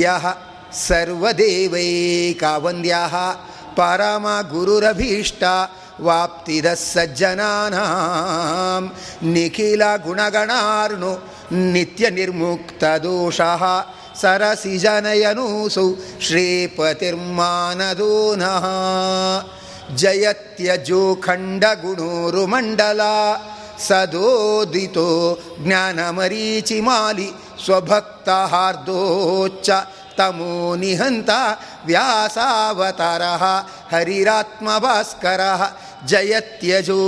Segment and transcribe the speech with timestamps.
[0.00, 0.24] ಯಃ
[0.80, 3.14] ಸರ್ವದೇವೈಕಾವಂದ್ಯಃ
[3.78, 5.42] ಪರಮ ಗುರುರಭೀಷ್ಟ
[6.02, 8.84] ವಾಪ್ತಿದ ಸಜ್ಜನಾನಾಂ
[9.32, 11.10] ನಿಖಿಲ ಗುಣಗಣಾರ್ಣು
[11.72, 13.62] ನಿತ್ಯ ನಿರ್ಮುಕ್ತ ದೋಷಃ
[14.20, 18.66] ಸರಸಿ ಜನಯನೂಸು ಶ್ರೀಪತಿರ್ಮಾನದೋ ನಃ
[19.96, 23.00] ಜಯತ್ಯಜೋ ಖಂಡಗುಣೋರುಮಂಡಲ
[23.88, 25.08] ಸದೋದಿತೋ
[25.62, 27.28] ಜ್ಞಾನಮರೀಚಿಮಾಲಿ
[27.64, 29.70] स्वभक्त हादोच
[30.18, 31.40] तमो निहन्ता
[31.86, 33.44] व्यासावतारः
[33.92, 35.62] हरिरात्मभास्करः
[36.10, 37.04] जयत्यजो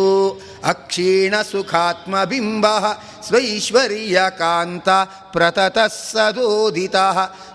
[5.88, 7.06] सदोदिता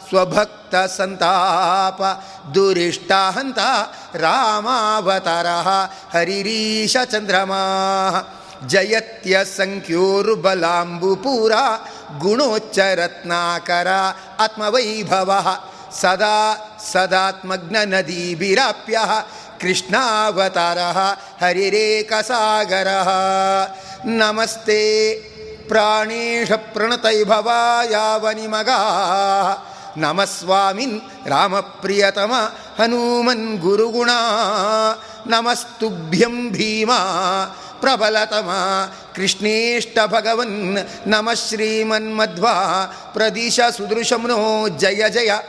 [0.09, 1.99] स्वभक्त संताप
[2.53, 3.71] दुरिष्टा स्वभक्तसन्ताप
[4.21, 5.81] दुरिष्टाहन्ता
[6.13, 7.61] हरिरीश चंद्रमा
[8.67, 11.51] ಜಯತ್ಯ ಸಂಖ್ಯೋರುಬಲಾಂಬುಪೂರ
[12.17, 13.87] ಗುಣೋಚ್ಚ ರತ್ನಾಕರ
[14.39, 15.47] ಆತ್ಮವೈಭವ,
[16.01, 16.55] ಸದಾ
[16.91, 18.97] ಸದಾತ್ಮಜ್ಞ ನದೀಭಿರಾಪ್ಯ
[19.61, 20.77] ಕೃಷ್ಣಾವತಾರ
[21.45, 22.87] ಹರಿರೇಕಸಾಗರ.
[24.05, 25.13] ನಮಸ್ತೆ
[25.67, 27.53] ಪ್ರಾಣೇಶ ಪ್ರಣತೈಭವಾಯಾವನಿಮಗಾ
[29.97, 32.31] ನಮಸ್ವಾಮಿನ್ ರಾಮಪ್ರಿಯತಮ
[32.77, 34.09] ಹನುಮನ್ ಗುರುಗುಣ.
[35.27, 36.99] ನಮಸ್ತುಭ್ಯಂ ಭೀಮಾ
[37.81, 38.59] प्रबलतमा
[39.15, 40.77] कृष्णेष्टभगवन्
[41.09, 42.53] नमः श्रीमन्मध्वा
[43.13, 44.23] प्रदिश सुदृशं
[44.77, 45.41] जय जय।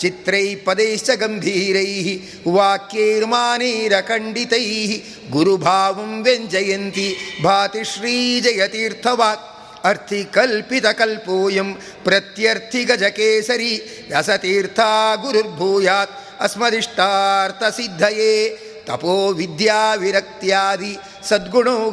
[0.00, 4.90] चित्रैः पदैश्च गम्भीरैः वाक्यैर्मानैरखण्डितैः
[5.30, 9.50] गुरुभावं व्यञ्जयन्ति भाति श्रीजयतीर्थवाक्।
[9.84, 11.72] अर्थिकल्पितकल्पोऽयं
[12.04, 20.96] प्रत्यर्थिगजकेसरी रसतीर्था गुरुर्भूयात्। अस्मदिष्टार्थसिद्धये तपो विद्याविरक्त्यादि
[21.30, 21.90] सद्गुणो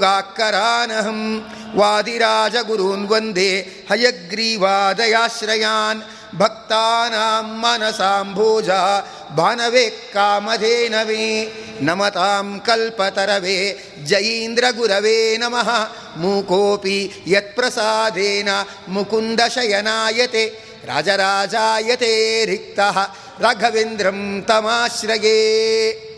[1.75, 6.01] वादिराजगुरून् वन्दे हयग्रीवादयाश्रयान्।
[6.35, 9.07] भक्तानां मनसाम्भोजा
[9.37, 23.07] भानवे कामधेनवे नमतां कल्पतरवे। जयीन्द्रगुरवे नमः। मूकोऽपि यत्प्रसादेन मुकुन्दशयनायते। राजराजायते रिक्तः।
[23.41, 26.10] राघवेन्द्रं तमाश्रये।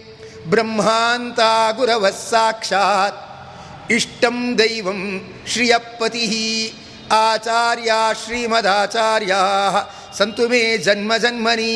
[0.50, 1.40] ಬ್ರಹ್ಮಾಂತ
[1.76, 3.20] ಗುರವಃ ಸಾಕ್ಷಾತ್
[3.92, 5.02] ಇಷ್ಟಂ ದೈವಂ
[5.48, 6.26] ಶ್ರಿಯಪತಿ
[7.12, 7.92] ಆಚಾರ್ಯ
[8.26, 9.34] ಶ್ರೀಮದಾಚಾರ್ಯ
[10.18, 11.74] ಸಂತು ಮೇ ಜನ್ಮ ಜನ್ಮನಿ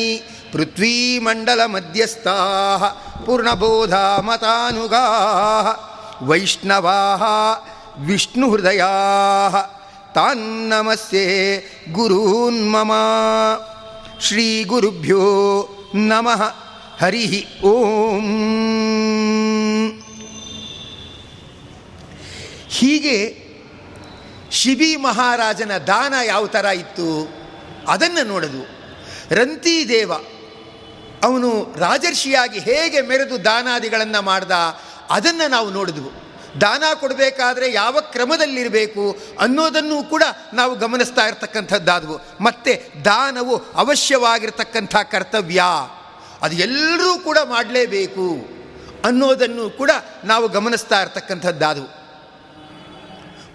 [0.52, 2.36] ಪೃಥ್ವೀಮಂಡಲ ಮಧ್ಯಸ್ಥಾ
[3.26, 5.04] ಪೂರ್ಣಬೋಧ ಮತಾನುಗಾ
[6.22, 6.98] ವೈಷ್ಣವಾ
[7.98, 8.92] ವಿಷ್ಣುಹೃದಯಾ
[10.14, 11.24] ತಾನ್ನಮಸ್ಯೆ
[11.92, 12.92] ಗುರೂನ್ ಮಮ
[14.20, 15.24] ಶ್ರೀಗುರುಭ್ಯೋ
[15.94, 16.42] ನಮಃ
[17.00, 18.26] ಹರಿ ಓಂ.
[22.68, 23.48] ಹೀಗೆ
[24.50, 27.28] ಶಿಬಿ ಮಹಾರಾಜನ ದಾನ ಯಾವ ಥರ ಇತ್ತು
[27.88, 28.62] ಅದನ್ನು ನೋಡೋದು.
[29.34, 30.12] ರಂತಿದೇವ
[31.22, 34.50] ಅವನು ರಾಜರ್ಷಿಯಾಗಿ ಹೇಗೆ ಮೆರೆದು ದಾನಾದಿಗಳನ್ನು ಮಾಡ್ದ
[35.10, 36.10] ಅದನ್ನು ನಾವು ನೋಡಿದ್ವು
[36.60, 40.22] ದಾನ ಕೊಡಬೇಕಾದ್ರೆ ಯಾವ ಕ್ರಮದಲ್ಲಿರಬೇಕು ಅನ್ನೋದನ್ನು ಕೂಡ
[40.52, 42.44] ನಾವು ಗಮನಿಸ್ತಾ ಇರ್ತಕ್ಕಂಥದ್ದಾದವು.
[42.44, 45.62] ಮತ್ತು ದಾನವು ಅವಶ್ಯವಾಗಿರ್ತಕ್ಕಂಥ ಕರ್ತವ್ಯ.
[46.42, 48.58] ಅದು ಎಲ್ಲರೂ ಕೂಡ ಮಾಡಲೇಬೇಕು
[49.04, 49.90] ಅನ್ನೋದನ್ನು ಕೂಡ
[50.24, 51.98] ನಾವು ಗಮನಿಸ್ತಾ ಇರ್ತಕ್ಕಂಥದ್ದಾದವು.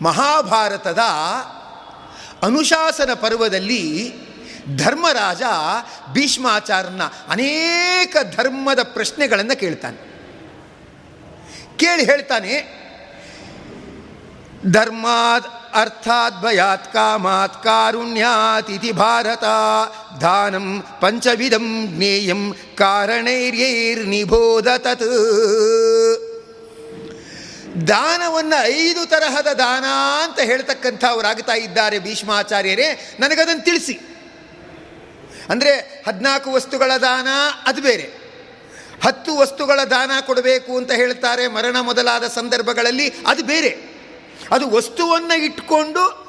[0.01, 0.99] ಮಹಾಭಾರತದ
[2.43, 4.13] ಅನುಶಾಸನ ಪರ್ವದಲ್ಲಿ
[4.77, 5.41] ಧರ್ಮರಾಜ
[6.13, 9.97] ಭೀಷ್ಮಾಚಾರ್ಯನ ಅನೇಕ ಧರ್ಮದ ಪ್ರಶ್ನೆಗಳನ್ನು ಕೇಳ್ತಾನೆ.
[11.77, 12.82] ಕೇಳಿ ಹೇಳ್ತಾನೆ
[14.71, 19.43] ಧರ್ಮಾತ್ ಅರ್ಥಾತ್ ಭಯಾತ್ ಕಾಮಾತ್ ಕಾರುಣ್ಯಾತ್ ಇತಿ ಭಾರತ
[20.21, 26.29] ದಾನಂ ಪಂಚವಿಧಂ ಜ್ಞೇಯಂ ಕಾರಣೈರ್ಯೈರ್ನಿಬೋಧ ತತ್
[27.87, 29.85] ದಾನವನ್ನು ಐದು ತರಹದ ದಾನ
[30.23, 33.17] ಅಂತ ಹೇಳ್ತಕ್ಕಂಥವರಾಗ್ತಾ ಇದ್ದಾರೆ ಭೀಷ್ಮಾಚಾರ್ಯರೇ.
[33.19, 33.99] ನನಗದನ್ನು ತಿಳಿಸಿ.
[35.49, 37.27] ಅಂದರೆ ಹದಿನಾಲ್ಕು ವಸ್ತುಗಳ ದಾನ
[37.65, 38.23] ಅದು ಬೇರೆ.
[39.03, 43.92] ಹತ್ತು ವಸ್ತುಗಳ ದಾನ ಕೊಡಬೇಕು ಅಂತ ಹೇಳ್ತಾರೆ ಮರಣ ಮೊದಲಾದ ಸಂದರ್ಭಗಳಲ್ಲಿ ಅದು ಬೇರೆ.
[44.51, 46.23] ಅದು ವಸ್ತುವನ್ನು ಇಟ್ಕೊಂಡು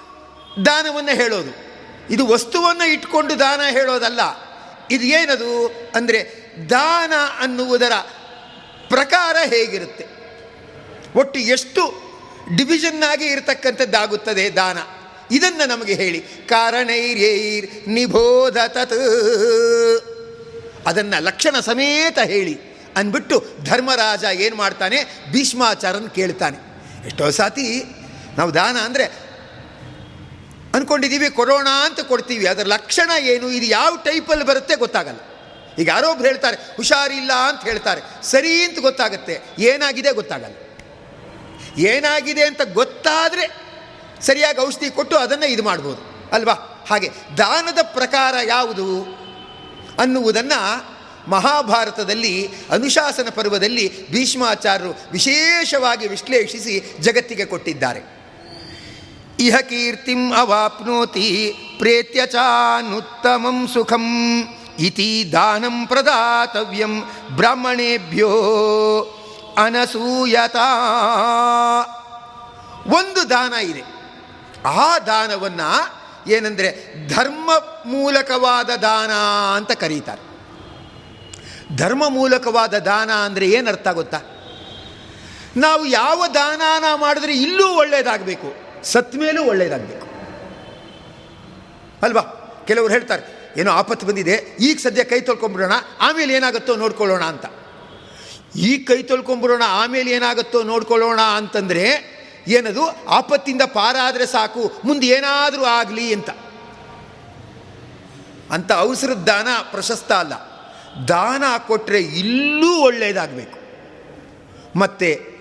[0.67, 1.65] ದಾನವನ್ನು ಹೇಳೋದು.
[2.11, 4.21] ಇದು ವಸ್ತುವನ್ನು ಇಟ್ಕೊಂಡು ದಾನ ಹೇಳೋದಲ್ಲ.
[4.91, 5.67] ಇದು ಏನದು?
[5.95, 7.93] ಅಂದರೆ ದಾನ ಅನ್ನುವುದರ
[8.89, 10.07] ಪ್ರಕಾರ ಹೇಗಿರುತ್ತೆ?
[11.17, 12.05] ಒಟ್ಟು ಎಷ್ಟು
[12.57, 14.79] ಡಿವಿಷನ್ನಾಗಿ ಇರತಕ್ಕಂಥದ್ದಾಗುತ್ತದೆ ದಾನ?
[15.31, 16.21] ಇದನ್ನು ನಮಗೆ ಹೇಳಿ.
[16.47, 18.93] ಕಾರಣೈರ್ಯೈರ್ ನಿಬೋಧ ತತ್.
[20.87, 22.61] ಅದನ್ನು ಲಕ್ಷಣ ಸಮೇತ ಹೇಳಿ
[22.97, 25.05] ಅಂದ್ಬಿಟ್ಟು ಧರ್ಮರಾಜ ಏನು ಮಾಡ್ತಾನೆ?
[25.33, 26.59] ಭೀಷ್ಮಾಚಾರನ್ ಕೇಳ್ತಾನೆ.
[27.07, 27.85] ಎಷ್ಟೋ ಸಾತಿ
[28.39, 29.05] ನಾವು ದಾನ ಅಂದರೆ
[30.75, 32.47] ಅಂದ್ಕೊಂಡಿದ್ದೀವಿ ಕೊರೋನಾ ಅಂತ ಕೊಡ್ತೀವಿ.
[32.47, 33.51] ಅದರ ಲಕ್ಷಣ ಏನು?
[33.51, 35.19] ಇದು ಯಾವ ಟೈಪಲ್ಲಿ ಬರುತ್ತೆ ಗೊತ್ತಾಗಲ್ಲ.
[35.79, 38.01] ಈಗ ಯಾರೋ ಒಬ್ರು ಹೇಳ್ತಾರೆ, ಹುಷಾರಿಲ್ಲ ಅಂತ ಹೇಳ್ತಾರೆ.
[38.23, 39.41] ಸರಿ ಅಂತ ಗೊತ್ತಾಗುತ್ತೆ.
[39.59, 40.55] ಏನಾಗಿದೆ ಗೊತ್ತಾಗಲ್ಲ.
[41.79, 43.57] ಏನಾಗಿದೆ ಅಂತ ಗೊತ್ತಾದರೆ
[44.21, 46.31] ಸರಿಯಾಗಿ ಔಷಧಿ ಕೊಟ್ಟು ಅದನ್ನು ಇದು ಮಾಡ್ಬೋದು.
[46.33, 46.87] ಅಲ್ವಾ?
[46.91, 49.03] ಹಾಗೆ ದಾನದ ಪ್ರಕಾರ ಯಾವುದು
[49.99, 50.95] ಅನ್ನುವುದನ್ನು
[51.31, 58.14] ಮಹಾಭಾರತದಲ್ಲಿ, ಅನುಶಾಸನ ಪರ್ವದಲ್ಲಿ ಭೀಷ್ಮಾಚಾರ್ಯರು ವಿಶೇಷವಾಗಿ ವಿಶ್ಲೇಷಿಸಿ ಜಗತ್ತಿಗೆ ಕೊಟ್ಟಿದ್ದಾರೆ.
[59.39, 64.05] ಇಹ ಕೀರ್ತಿಂ ಅವಾಪ್ನೋತಿ ಪ್ರೇತ್ಯಚಾನುತ್ತಮಂ ಸುಖಂ
[64.79, 67.01] ಇತಿ ದಾನಂ ಪ್ರದಾತವ್ಯಂ
[67.37, 68.31] ಬ್ರಾಹ್ಮಣೇಭ್ಯೋ
[69.59, 70.69] ಅನಸೂಯತಾ.
[72.87, 73.83] ಒಂದು ದಾನ ಇದೆ.
[74.65, 77.51] ಆ ದಾನವನ್ನು ಏನಂದರೆ ಧರ್ಮ
[77.87, 79.11] ಮೂಲಕವಾದ ದಾನ
[79.57, 80.35] ಅಂತ ಕರೀತಾರೆ.
[81.77, 84.19] ಧರ್ಮ ಮೂಲಕವಾದ ದಾನ ಅಂದರೆ ಏನರ್ಥ ಗೊತ್ತಾ?
[85.57, 90.07] ನಾವು ಯಾವ ದಾನಾನ ಮಾಡಿದ್ರೆ ಇಲ್ಲೂ ಒಳ್ಳೆಯದಾಗಬೇಕು ಸತ್ ಮೇಲೂ ಒಳ್ಳೆಯದಾಗಬೇಕು
[92.03, 92.21] ಅಲ್ವಾ?
[92.69, 97.47] ಕೆಲವರು ಹೇಳ್ತಾರೆ, ಏನೋ ಆಪತ್ತು ಬಂದಿದೆ, ಈಗ ಸದ್ಯ ಕೈ ತೊಳ್ಕೊಂಬಿಡೋಣ, ಆಮೇಲೆ ಏನಾಗುತ್ತೋ ನೋಡ್ಕೊಳ್ಳೋಣ ಅಂತ.
[98.57, 102.15] ಈಗ ಕೈ ತೊಳ್ಕೊಂಬಿಡೋಣ, ಆಮೇಲೆ ಏನಾಗುತ್ತೋ ನೋಡ್ಕೊಳ್ಳೋಣ ಅಂತಂದರೆ,
[102.49, 103.07] ಏನದು?
[103.09, 106.31] ಆಪತ್ತಿಂದ ಪಾರಾದರೆ ಸಾಕು, ಮುಂದೆ ಏನಾದರೂ ಆಗಲಿ ಅಂತ.
[108.51, 110.33] ಅಂತ ಅವಸರದ ದಾನ ಪ್ರಶಸ್ತ ಅಲ್ಲ.
[111.09, 113.59] ದಾನ ಕೊಟ್ಟರೆ ಇಲ್ಲೂ ಒಳ್ಳೆಯದಾಗಬೇಕು
[114.79, 115.35] ಮತ್ತು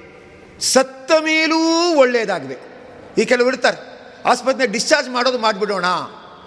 [0.60, 2.73] ಸತ್ತ ಮೇಲೂ ಒಳ್ಳೆಯದಾಗಬೇಕು
[3.18, 3.78] ಈ ಕೆಲವು ಇರ್ತಾರೆ.
[4.26, 5.86] ಆಸ್ಪತ್ರೆ ಡಿಸ್ಚಾರ್ಜ್ ಮಾಡೋದು ಮಾಡಿಬಿಡೋಣ.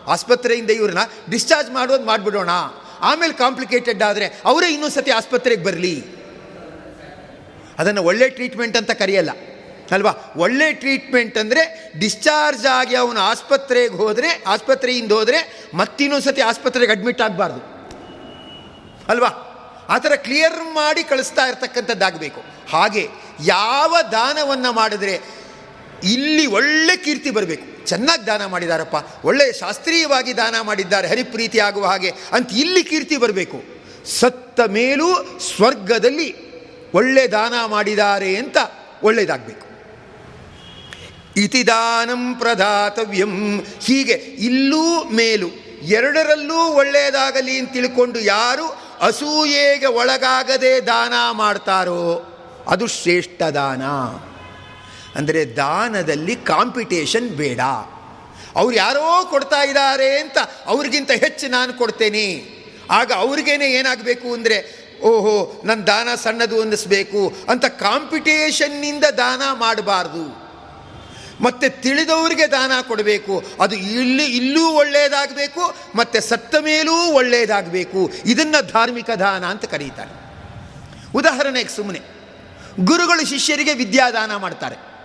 [0.06, 0.98] ಆಸ್ಪತ್ರೆಯಿಂದ ಇವ್ರನ್ನ
[1.30, 2.48] ಡಿಸ್ಚಾರ್ಜ್ ಮಾಡೋದು ಮಾಡಿಬಿಡೋಣ.
[3.00, 6.04] ಆಮೇಲೆ ಕಾಂಪ್ಲಿಕೇಟೆಡ್ ಆದರೆ ಅವರೇ ಇನ್ನೊಂದು ಸತಿ ಆಸ್ಪತ್ರೆಗೆ ಬರಲಿ.
[7.78, 9.30] ಅದನ್ನು ಒಳ್ಳೆ ಟ್ರೀಟ್ಮೆಂಟ್ ಅಂತ ಕರೆಯಲ್ಲ.
[9.90, 10.12] ಅಲ್ವಾ?
[10.36, 17.60] ಒಳ್ಳೆ ಟ್ರೀಟ್ಮೆಂಟ್ ಅಂದರೆ ಡಿಸ್ಚಾರ್ಜ್ ಆಗಿ ಅವನು ಆಸ್ಪತ್ರೆಗೆ ಹೋದರೆ, ಆಸ್ಪತ್ರೆಯಿಂದ ಹೋದರೆ ಮತ್ತಿನ್ನೊಂದು ಸತಿ ಆಸ್ಪತ್ರೆಗೆ ಅಡ್ಮಿಟ್ ಆಗಬಾರ್ದು.
[19.08, 19.28] ಅಲ್ವಾ?
[19.88, 22.40] ಆ ಥರ ಕ್ಲಿಯರ್ ಮಾಡಿ ಕಳಿಸ್ತಾ ಇರ್ತಕ್ಕಂಥದ್ದಾಗಬೇಕು.
[22.70, 23.08] ಹಾಗೆ
[23.44, 25.20] ಯಾವ ದಾನವನ್ನು ಮಾಡಿದ್ರೆ
[26.02, 27.86] ಇಲ್ಲಿ ಒಳ್ಳೆ ಕೀರ್ತಿ ಬರಬೇಕು.
[27.86, 28.96] ಚೆನ್ನಾಗಿ ದಾನ ಮಾಡಿದಾರಪ್ಪ.
[29.24, 33.64] ಒಳ್ಳೆಯ ಶಾಸ್ತ್ರೀಯವಾಗಿ ದಾನ ಮಾಡಿದ್ದಾರೆ, ಹರಿಪ್ರೀತಿ ಆಗುವ ಹಾಗೆ ಅಂತ ಇಲ್ಲಿ ಕೀರ್ತಿ ಬರಬೇಕು.
[34.04, 36.46] ಸತ್ತ ಮೇಲೂ ಸ್ವರ್ಗದಲ್ಲಿ
[36.94, 38.56] ಒಳ್ಳೆ ದಾನ ಮಾಡಿದ್ದಾರೆ ಅಂತ
[39.02, 39.66] ಒಳ್ಳೆಯದಾಗಬೇಕು
[41.36, 45.48] ಇತಿ ದಾನಂ ಪ್ರದಾತವ್ಯಂ ಹೀಗೆ ಇಲ್ಲೂ ಮೇಲು
[45.82, 48.66] ಎರಡರಲ್ಲೂ ಒಳ್ಳೆಯದಾಗಲಿ ಅಂತ ತಿಳ್ಕೊಂಡು ಯಾರು
[49.00, 52.32] ಅಸೂಯೆಗೆ ಒಳಗಾಗದೆ ದಾನ ಮಾಡ್ತಾರೋ
[52.68, 53.82] ಅದು ಶ್ರೇಷ್ಠ ದಾನ.
[55.16, 57.60] ಅಂದರೆ ದಾನದಲ್ಲಿ ಕಾಂಪಿಟೇಷನ್ ಬೇಡ.
[58.56, 62.56] ಅವ್ರು ಯಾರೋ ಕೊಡ್ತಾ ಇದ್ದಾರೆ ಅಂತ ಅವ್ರಿಗಿಂತ ಹೆಚ್ಚು ನಾನು ಕೊಡ್ತೇನೆ.
[62.90, 70.46] ಆಗ ಅವ್ರಿಗೇನೆ ಏನಾಗಬೇಕು ಅಂದರೆ, ಓಹೋ ನನ್ನ ದಾನ ಸಣ್ಣದು ಅನ್ನಿಸ್ಬೇಕು ಅಂತ ಕಾಂಪಿಟೇಷನ್ನಿಂದ ದಾನ ಮಾಡಬಾರ್ದು.
[71.42, 73.44] ಮತ್ತು ತಿಳಿದವರಿಗೆ ದಾನ ಕೊಡಬೇಕು.
[73.60, 80.14] ಅದು ಇಲ್ಲಿ, ಇಲ್ಲೂ ಒಳ್ಳೆಯದಾಗಬೇಕು ಮತ್ತು ಸತ್ತ ಮೇಲೂ ಒಳ್ಳೆಯದಾಗಬೇಕು ಇದನ್ನು ಧಾರ್ಮಿಕ ದಾನ ಅಂತ ಕರೀತಾರೆ.
[81.14, 82.00] ಉದಾಹರಣೆಗೆ ಸುಮ್ಮನೆ
[82.84, 84.95] ಗುರುಗಳು ಶಿಷ್ಯರಿಗೆ ವಿದ್ಯಾದಾನ ಮಾಡ್ತಾರೆ.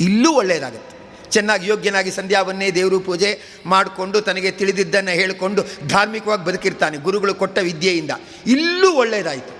[0.00, 0.96] ಇಲ್ಲೂ ಒಳ್ಳೆಯದಾಗುತ್ತೆ
[1.30, 8.10] ಚೆನ್ನಾಗಿ ಯೋಗ್ಯನಾಗಿ ಸಂಧ್ಯಾವನ್ನೇ ದೇವರು ಪೂಜೆ ಮಾಡಿಕೊಂಡು ತನಗೆ ತಿಳಿದಿದ್ದನ್ನು ಹೇಳಿಕೊಂಡು ಧಾರ್ಮಿಕವಾಗಿ ಬದುಕಿರ್ತಾನೆ ಗುರುಗಳು ಕೊಟ್ಟ ವಿದ್ಯೆಯಿಂದ.
[8.46, 9.56] ಇಲ್ಲೂ ಒಳ್ಳೆಯದಾಯಿತು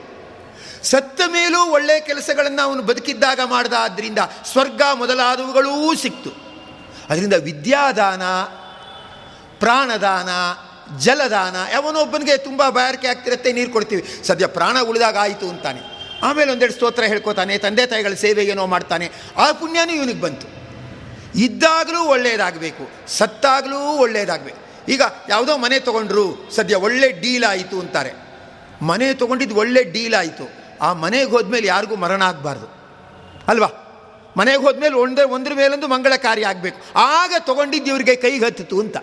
[0.83, 4.19] ಸತ್ತ ಮೇಲೂ ಒಳ್ಳೆಯ ಕೆಲಸಗಳನ್ನು ಅವನು ಬದುಕಿದ್ದಾಗ ಮಾಡ್ದ ಆದ್ದರಿಂದ
[4.53, 6.31] ಸ್ವರ್ಗ ಮೊದಲಾದವುಗಳೂ ಸಿಕ್ತು.
[7.11, 8.23] ಅದರಿಂದ ವಿದ್ಯಾದಾನ,
[9.59, 10.29] ಪ್ರಾಣದಾನ,
[10.99, 14.27] ಜಲದಾನ ಯಾವನೊಬ್ಬನಿಗೆ ತುಂಬ ಬಾಯಾರಿಕೆ ಆಗ್ತಿರತ್ತೆ, ನೀರು ಕೊಡ್ತೀವಿ.
[14.27, 15.96] ಸದ್ಯ ಪ್ರಾಣ ಉಳಿದಾಗ ಆಯಿತು ಅಂತಾನೆ.
[16.23, 19.11] ಆಮೇಲೆ ಒಂದೆರಡು ಸ್ತೋತ್ರ ಹೇಳ್ಕೊತಾನೆ, ತಂದೆ ತಾಯಿಗಳ ಸೇವೆ ಏನೋ ಮಾಡ್ತಾನೆ.
[19.37, 20.57] ಆ ಪುಣ್ಯನೂ ಇವನಿಗೆ ಬಂತು.
[21.39, 28.13] ಇದ್ದಾಗಲೂ ಒಳ್ಳೆಯದಾಗಬೇಕು ಸತ್ತಾಗಲೂ ಒಳ್ಳೆಯದಾಗಬೇಕು ಈಗ ಯಾವುದೋ ಮನೆ ತೊಗೊಂಡ್ರು, ಸದ್ಯ ಒಳ್ಳೆ ಡೀಲ್ ಆಯಿತು ಅಂತಾರೆ.
[28.83, 30.67] ಮನೆ ತೊಗೊಂಡಿದ್ದು ಒಳ್ಳೆ ಡೀಲ್ ಆಯಿತು.
[30.81, 32.67] ಆ ಮನೆಗೆ ಹೋದ್ಮೇಲೆ ಯಾರಿಗೂ ಮರಣ ಆಗಬಾರ್ದು.
[33.49, 33.69] ಅಲ್ವಾ?
[34.37, 36.99] ಮನೆಗೆ ಹೋದ್ಮೇಲೆ ಒಂದೇ, ಒಂದ್ರ ಮೇಲೊಂದು ಮಂಗಳ ಕಾರ್ಯ ಆಗಬೇಕು.
[36.99, 38.97] ಆಗ ತೊಗೊಂಡಿದ್ದು ಇವರಿಗೆ ಕೈಗೆ ಹತ್ತಿತು ಅಂತ.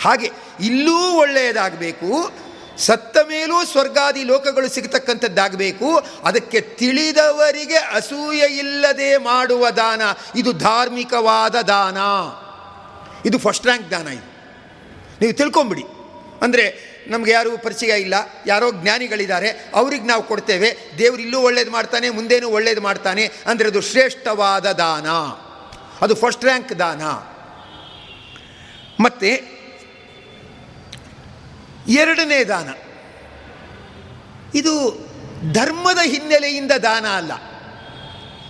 [0.00, 0.30] ಹಾಗೆ,
[0.60, 2.30] ಇಲ್ಲೂ ಒಳ್ಳೆಯದಾಗಬೇಕು
[2.78, 6.02] ಸತ್ತ ಮೇಲೂ ಸ್ವರ್ಗಾದಿ ಲೋಕಗಳು ಸಿಗತಕ್ಕಂಥದ್ದಾಗಬೇಕು.
[6.24, 10.02] ಅದಕ್ಕೆ ತಿಳಿದವರಿಗೆ ಅಸೂಯೆ ಇಲ್ಲದೆ ಮಾಡುವ ದಾನ.
[10.36, 11.96] ಇದು ಧಾರ್ಮಿಕವಾದ ದಾನ.
[13.28, 14.34] ಇದು ಫಸ್ಟ್ ರ್ಯಾಂಕ್ ದಾನ ಇದು.
[15.20, 15.82] ನೀವು ತಿಳ್ಕೊಂಬಿಡಿ.
[16.42, 18.14] ಅಂದರೆ ನಮ್ಗೆ ಯಾರೂ ಪರಿಚಯ ಇಲ್ಲ,
[18.46, 20.76] ಯಾರೋ ಜ್ಞಾನಿಗಳಿದ್ದಾರೆ, ಅವ್ರಿಗೆ ನಾವು ಕೊಡ್ತೇವೆ.
[20.98, 23.30] ದೇವರು ಇಲ್ಲೂ ಒಳ್ಳೇದು ಮಾಡ್ತಾನೆ, ಮುಂದೇನೂ ಒಳ್ಳೇದು ಮಾಡ್ತಾನೆ.
[23.46, 25.08] ಅಂದರೆ ಅದು ಶ್ರೇಷ್ಠವಾದ ದಾನ.
[26.04, 27.02] ಅದು ಫಸ್ಟ್ ರ್ಯಾಂಕ್ ದಾನ.
[29.02, 29.53] ಮತ್ತು
[31.88, 32.68] ಎರಡನೇ ದಾನ.
[34.54, 35.04] ಇದು
[35.52, 37.32] ಧರ್ಮದ ಹಿನ್ನೆಲೆಯಿಂದ ದಾನ ಅಲ್ಲ.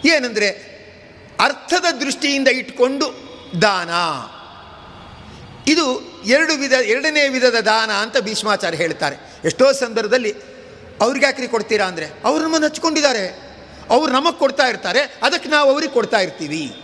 [0.09, 0.75] ಏನಂದರೆ
[1.41, 3.07] ಅರ್ಥದ ದೃಷ್ಟಿಯಿಂದ ಇಟ್ಕೊಂಡು
[3.63, 3.91] ದಾನ.
[5.67, 9.17] ಇದು ಎರಡು ವಿಧ, ಎರಡನೇ ವಿಧದ ದಾನ ಅಂತ ಭೀಷ್ಮಾಚಾರ್ಯ ಹೇಳ್ತಾರೆ.
[9.45, 10.35] ಎಷ್ಟೋ ಸಂದರ್ಭದಲ್ಲಿ
[11.01, 13.55] ಅವ್ರಿಗೆ ಯಾಕ್ರಿ ಕೊಡ್ತೀರಾ ಅಂದರೆ, ಅವ್ರು ನಮ್ಮನ್ನು ಹಚ್ಕೊಂಡಿದ್ದಾರೆ.
[13.91, 16.75] ಅವ್ರು ನಮಗೆ ಕೊಡ್ತಾ ಇರ್ತಾರೆ, ಅದಕ್ಕೆ ನಾವು ಅವ್ರಿಗೆ ಕೊಡ್ತಾ ಇರ್ತೀವಿ.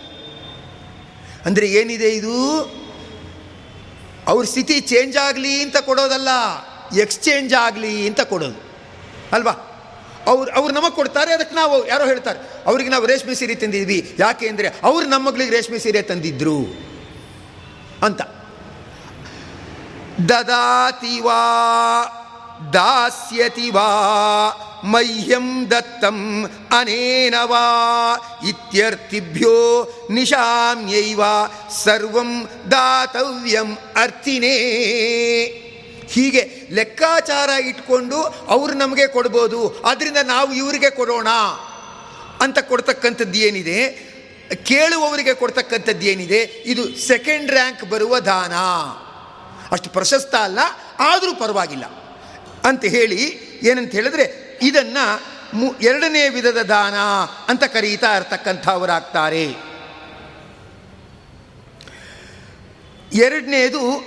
[1.45, 2.80] ಅಂದರೆ ಏನಿದೆ ಇದು?
[4.31, 6.31] ಅವ್ರ ಸ್ಥಿತಿ ಚೇಂಜ್ ಆಗಲಿ ಅಂತ ಕೊಡೋದಲ್ಲ
[6.99, 8.59] ಎಕ್ಸ್ಚೇಂಜ್ ಆಗಲಿ ಅಂತ ಕೊಡೋದು.
[9.31, 9.53] ಅಲ್ವಾ?
[10.27, 13.99] ಅವ್ರು ಅವ್ರು ನಮಗೆ ಕೊಡ್ತಾರೆ, ಅದಕ್ಕೆ ನಾವು ಯಾರೋ ಹೇಳ್ತಾರೆ, ಅವ್ರಿಗೆ ನಾವು ರೇಷ್ಮೆ ಸೀರೆ ತಂದಿದ್ವಿ.
[14.19, 16.57] ಯಾಕೆ ಅಂದರೆ ಅವ್ರು ನಮ್ಮ ಮಗಳಿಗೆ ರೇಷ್ಮೆ ಸೀರೆ ತಂದಿದ್ರು
[18.05, 18.21] ಅಂತ.
[20.29, 21.39] ದದಾತಿ ವಾ
[22.73, 23.87] ದಾಸ್ಯತಿ ವಾ,
[24.83, 26.45] ಮಹ್ಯಂ ದತ್ತಂ
[26.79, 27.65] ಅನೇನ ವಾ,
[28.47, 31.21] ಇತ್ಯರ್ಥಿಭ್ಯೋ ನಿಶಾಮ್ಯೈವ
[31.83, 34.57] ಸರ್ವಂ ದಾತವ್ಯಂ ಅರ್ಥಿನೇ
[36.09, 41.27] ಹೀಗೆ ಲೆಕ್ಕಾಚಾರ ಇಟ್ಕೊಂಡು ಅವರು ನಮಗೆ ಕೊಡ್ಬೋದು ಅದರಿಂದ ನಾವು ಇವರಿಗೆ ಕೊಡೋಣ
[42.41, 44.11] ಅಂತ ಕೊಡ್ತಕ್ಕಂಥದ್ದು ಏನಿದೆ?
[44.55, 46.41] ಕೇಳುವವರಿಗೆ ಕೊಡ್ತಕ್ಕಂಥದ್ದು ಏನಿದೆ?
[46.43, 48.53] ಇದು ಸೆಕೆಂಡ್ ರ್ಯಾಂಕ್ ಬರುವ ದಾನ.
[49.71, 50.59] ಅಷ್ಟು ಪ್ರಶಸ್ತ ಅಲ್ಲ,
[50.99, 52.00] ಆದರೂ ಪರವಾಗಿಲ್ಲ.
[52.65, 53.21] ಅಂತ ಹೇಳಿ
[53.63, 54.25] ಏನಂತ ಹೇಳಿದ್ರೆ
[54.61, 55.05] ಇದನ್ನು
[55.81, 56.93] ಎರಡನೇ ವಿಧದ ದಾನ
[57.47, 59.43] ಅಂತ ಕರೀತಾ ಇರ್ತಕ್ಕಂಥವರಾಗ್ತಾರೆ.
[63.13, 64.03] ಎರಡನೇದು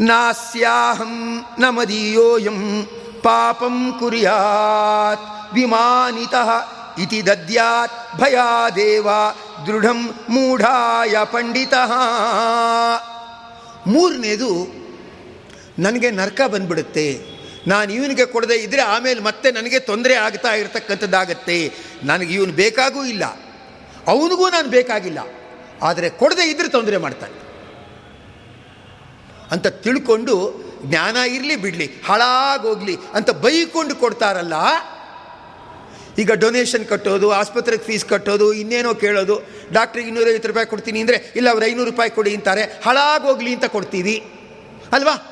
[0.00, 2.84] ನಾಸ್ಯಾಹಂ ನ ಮದೀಯೋಯಂ
[3.22, 6.34] ಪಾಪಂ ಕುರ್ಯಾತ್ ವಿಮಾನಿತ
[7.00, 9.08] ಇತಿ ದದ್ಯಾತ್ ಭಯಾದೇವ
[9.66, 11.74] ದೃಢಂ ಮೂಢಾಯ ಪಂಡಿತ.
[13.86, 14.80] ಮೂರನೇದು
[15.78, 17.39] ನನಗೆ ನರಕ ಬಂದ್ಬಿಡುತ್ತೆ.
[17.66, 21.72] ನಾನು ಇವನಿಗೆ ಕೊಡದೆ ಇದ್ದರೆ ಆಮೇಲೆ ಮತ್ತೆ ನನಗೆ ತೊಂದರೆ ಆಗ್ತಾ ಇರತಕ್ಕಂಥದ್ದಾಗತ್ತೆ.
[22.04, 23.24] ನನಗೆ ಇವನು ಬೇಕಾಗೂ ಇಲ್ಲ.
[24.06, 25.20] ಅವನಿಗೂ ನಾನು ಬೇಕಾಗಿಲ್ಲ.
[25.82, 27.36] ಆದರೆ ಕೊಡದೆ ಇದ್ದರೆ ತೊಂದರೆ ಮಾಡ್ತಾನೆ.
[29.50, 30.34] ಅಂತ ತಿಳ್ಕೊಂಡು
[30.84, 34.54] ಜ್ಞಾನ ಇರಲಿ ಬಿಡಲಿ ಹಾಳಾಗೋಗ್ಲಿ ಅಂತ ಬೈಕೊಂಡು ಕೊಡ್ತಾರಲ್ಲ,
[36.18, 41.66] ಈಗ ಡೊನೇಷನ್ ಕಟ್ಟೋದು, ಆಸ್ಪತ್ರೆಗೆ ಫೀಸ್ ಕಟ್ಟೋದು, ಇನ್ನೇನೋ ಕೇಳೋದು ಡಾಕ್ಟ್ರಿಗೆ ಇನ್ನೂರೈವತ್ತು ರೂಪಾಯಿ ಕೊಡ್ತೀನಿ ಅಂದರೆ, ಇಲ್ಲ ಅವ್ರು
[41.66, 44.26] ಐನೂರು ರೂಪಾಯಿ ಕೊಡಿ ಅಂತಾರೆ ಹಾಳಾಗೋಗ್ಲಿ ಅಂತ ಕೊಡ್ತೀವಿ.
[44.92, 45.29] ಅಲ್ವಾ?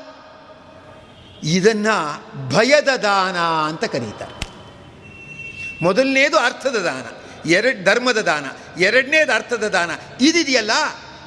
[1.43, 4.39] ಇದನ್ನು ಭಯದ ದಾನ ಅಂತ ಕರೀತಾರೆ.
[5.81, 7.03] ಮೊದಲನೇದು ಅರ್ಥದ ದಾನ,
[7.49, 8.45] ಎರಡು ಧರ್ಮದ ದಾನ,
[8.81, 9.91] ಎರಡನೇದು ಅರ್ಥದ ದಾನ.
[10.21, 10.71] ಇದಿದೆಯಲ್ಲ,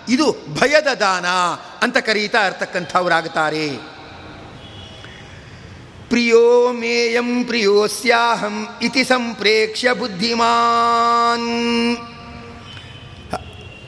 [0.08, 1.26] ಇದು ಭಯದ ದಾನ
[1.82, 3.92] ಅಂತ ಕರೀತಾ ಇರ್ತಕ್ಕಂಥವರಾಗುತ್ತಾರೆ
[6.08, 11.96] ಪ್ರಿಯೋ ಮೇಯಂ ಪ್ರಿಯೋಸ್ಯಾಹಂ ಇತಿ ಸಂಪ್ರೇಕ್ಷ್ಯ ಬುದ್ಧಿಮಾನ್.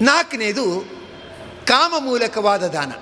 [0.02, 0.84] ನಾಲ್ಕನೇದು
[1.66, 2.92] ಕಾಮ ಮೂಲಕವಾದ ದಾನ.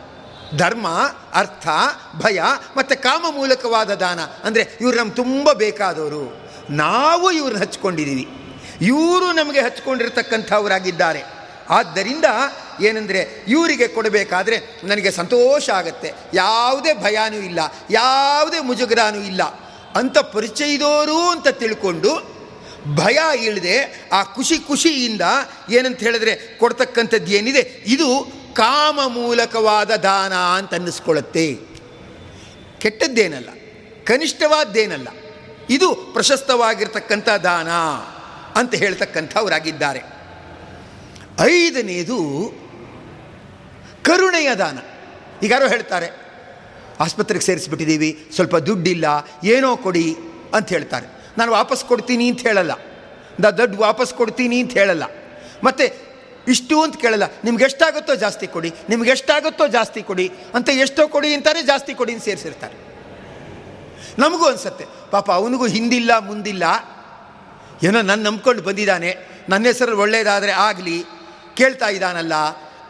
[0.56, 0.88] ಧರ್ಮ,
[1.34, 1.68] ಅರ್ಥ,
[2.16, 2.42] ಭಯ,
[2.76, 4.20] ಮತ್ತು ಕಾಮ ಮೂಲಕವಾದ ದಾನ.
[4.20, 6.24] ಅಂದರೆ ಇವರು ನಮ್ಗೆ ತುಂಬ ಬೇಕಾದವರು.
[6.70, 8.28] ನಾವು ಇವ್ರನ್ನ ಹಚ್ಕೊಂಡಿದ್ದೀವಿ
[8.80, 11.22] ಇವರು ನಮಗೆ ಹಚ್ಕೊಂಡಿರ್ತಕ್ಕಂಥವರಾಗಿದ್ದಾರೆ.
[11.68, 12.24] ಆದ್ದರಿಂದ
[12.80, 16.12] ಏನಂದರೆ ಇವರಿಗೆ ಕೊಡಬೇಕಾದ್ರೆ ನನಗೆ ಸಂತೋಷ ಆಗತ್ತೆ.
[16.34, 19.42] ಯಾವುದೇ ಭಯನೂ ಇಲ್ಲ, ಯಾವುದೇ ಮುಜುಗರಾನೂ ಇಲ್ಲ.
[19.94, 22.32] ಅಂತ ಪರಿಚಯದವರು ಅಂತ ತಿಳ್ಕೊಂಡು
[22.94, 25.20] ಭಯ ಇಲ್ಲದೆ ಆ ಖುಷಿ ಖುಷಿಯಿಂದ
[25.70, 27.84] ಏನಂತ ಹೇಳಿದ್ರೆ ಕೊಡ್ತಕ್ಕಂಥದ್ದು ಏನಿದೆ?
[27.86, 31.46] ಇದು ಕಾಮ ಮೂಲಕವಾದ ದಾನ ಅಂತ ಅನ್ನಿಸ್ಕೊಳ್ಳುತ್ತೆ.
[32.78, 33.48] ಕೆಟ್ಟದ್ದೇನಲ್ಲ,
[34.04, 35.08] ಕನಿಷ್ಠವಾದ್ದೇನಲ್ಲ,
[35.70, 37.68] ಇದು ಪ್ರಶಸ್ತವಾಗಿರ್ತಕ್ಕಂಥ ದಾನ
[38.60, 40.00] ಅಂತ ಹೇಳ್ತಕ್ಕಂಥವರಾಗಿದ್ದಾರೆ.
[41.40, 42.18] ಐದನೇದು
[44.04, 44.78] ಕರುಣೆಯ ದಾನ.
[45.42, 46.08] ಈಗಾರೋ ಹೇಳ್ತಾರೆ,
[47.00, 49.04] ಆಸ್ಪತ್ರೆಗೆ ಸೇರಿಸ್ಬಿಟ್ಟಿದ್ದೀವಿ, ಸ್ವಲ್ಪ ದುಡ್ಡಿಲ್ಲ,
[49.44, 50.16] ಏನೋ ಕೊಡಿ
[50.54, 51.06] ಅಂತ ಹೇಳ್ತಾರೆ.
[51.38, 52.72] ನಾನು ವಾಪಸ್ ಕೊಡ್ತೀನಿ ಅಂತ ಹೇಳಲ್ಲ.
[53.42, 55.04] ದ ದುಡ್ಡು ವಾಪಸ್ ಕೊಡ್ತೀನಿ ಅಂತ ಹೇಳಲ್ಲ.
[55.64, 56.01] ಮತ್ತು
[56.48, 57.22] ಇಷ್ಟು ಅಂತ ಕೇಳಲ್ಲ.
[57.44, 58.72] ನಿಮ್ಗೆ ಎಷ್ಟಾಗುತ್ತೋ ಜಾಸ್ತಿ ಕೊಡಿ.
[58.88, 60.32] ನಿಮ್ಗೆ ಎಷ್ಟಾಗುತ್ತೋ ಜಾಸ್ತಿ ಕೊಡಿ.
[60.54, 62.92] ಅಂತ ಎಷ್ಟೋ ಕೊಡಿ ಅಂತಾರೆ, ಜಾಸ್ತಿ ಕೊಡಿ ಅಂತ ಸೇರಿಸಿರ್ತಾರೆ.
[64.18, 64.84] ನಮಗೂ ಅನಿಸುತ್ತೆ.
[65.10, 66.64] ಪಾಪ ಅವನಿಗೂ ಹಿಂದಿಲ್ಲ, ಮುಂದಿಲ್ಲ.
[67.82, 69.16] ಏನೋ ನನ್ನ ನಂಬ್ಕೊಂಡು ಬಂದಿದ್ದಾನೆ.
[69.48, 71.04] ನನ್ನ ಹೆಸರು ಒಳ್ಳೆಯದಾದರೆ ಆಗಲಿ,
[71.54, 72.34] ಕೇಳ್ತಾ ಇದ್ದಾನಲ್ಲ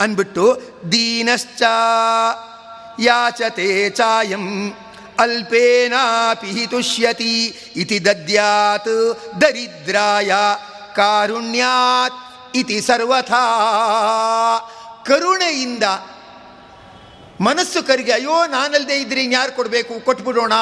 [0.00, 0.61] ಅಂದ್ಬಿಟ್ಟು,
[0.92, 1.62] ದೀನಶ್ಚ
[3.00, 4.73] ಯಾಚತೆ ಚಾಯಂ
[5.18, 10.32] ಅಲ್ಪೇನಾಪಿ ತುಷ್ಯತಿ ಇತಿ ದದ್ಯಾತ್ ದರಿದ್ರಾಯ
[10.97, 13.44] ಕಾರುಣ್ಯಾತ್ ಇತಿ ಸರ್ವಥಾ.
[15.06, 15.82] ಕರುಣೆಯಿಂದ
[17.40, 20.04] ಮನಸ್ಸು ಕರಿಗೆ, ಅಯ್ಯೋ ನಾನಲ್ಲದೆ ಇದ್ರೆ ಇನ್ಯಾರು ಕೊಡಬೇಕು?
[20.04, 20.52] ಕೊಟ್ಬಿಡೋಣ.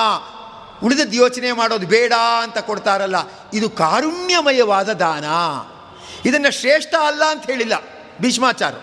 [0.83, 3.17] ಉಳಿದದ್ದು ಯೋಚನೆ ಮಾಡೋದು ಬೇಡ ಅಂತ ಕೊಡ್ತಾರಲ್ಲ.
[3.53, 5.25] ಇದು ಕಾರುಣ್ಯಮಯವಾದ ದಾನ.
[6.29, 7.73] ಇದನ್ನು ಶ್ರೇಷ್ಠ ಅಲ್ಲ ಅಂತ ಹೇಳಿಲ್ಲ
[8.21, 8.75] ಭೀಷ್ಮಾಚಾರ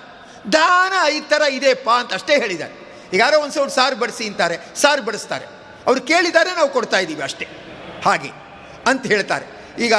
[0.53, 2.87] ದಾನ ಈ ಥರ ಇದೆಪ್ಪ ಅಂತ ಅಷ್ಟೇ ಹೇಳಿದ್ದಾರೆ.
[3.13, 5.45] ಈಗ ಯಾರೋ ಒಂದು ಸಾವಿರ ಸಾರು ಬಡಿಸಿ ಅಂತಾರೆ, ಸಾರು ಬಡಿಸ್ತಾರೆ.
[5.87, 7.47] ಅವ್ರು ಕೇಳಿದ್ದಾರೆ, ನಾವು ಕೊಡ್ತಾ ಇದ್ದೀವಿ ಅಷ್ಟೇ.
[8.05, 8.29] ಹಾಗೆ
[8.87, 9.75] ಅಂತ ಹೇಳ್ತಾರೆ.
[9.79, 9.93] ಈಗ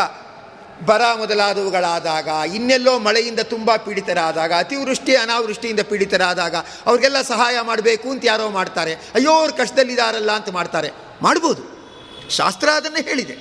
[0.86, 6.54] ಬರ ಮೊದಲಾದವುಗಳಾದಾಗ ಇನ್ನೆಲ್ಲೋ ಮಳೆಯಿಂದ ತುಂಬ ಪೀಡಿತರಾದಾಗ, ಅತಿವೃಷ್ಟಿ, ಅನಾವೃಷ್ಟಿಯಿಂದ ಪೀಡಿತರಾದಾಗ
[6.86, 8.94] ಅವ್ರಿಗೆಲ್ಲ ಸಹಾಯ ಮಾಡಬೇಕು ಅಂತ ಯಾರೋ ಮಾಡ್ತಾರೆ.
[8.94, 10.90] ಅಯ್ಯೋ, ಅವ್ರ ಕಷ್ಟದಲ್ಲಿದ್ದಾರಲ್ಲ ಅಂತ ಮಾಡ್ತಾರೆ.
[11.22, 11.78] ಮಾಡ್ಬೋದು.
[12.30, 13.32] ಶಾಸ್ತ್ರ ಅದನ್ನು ಹೇಳಿದೆ.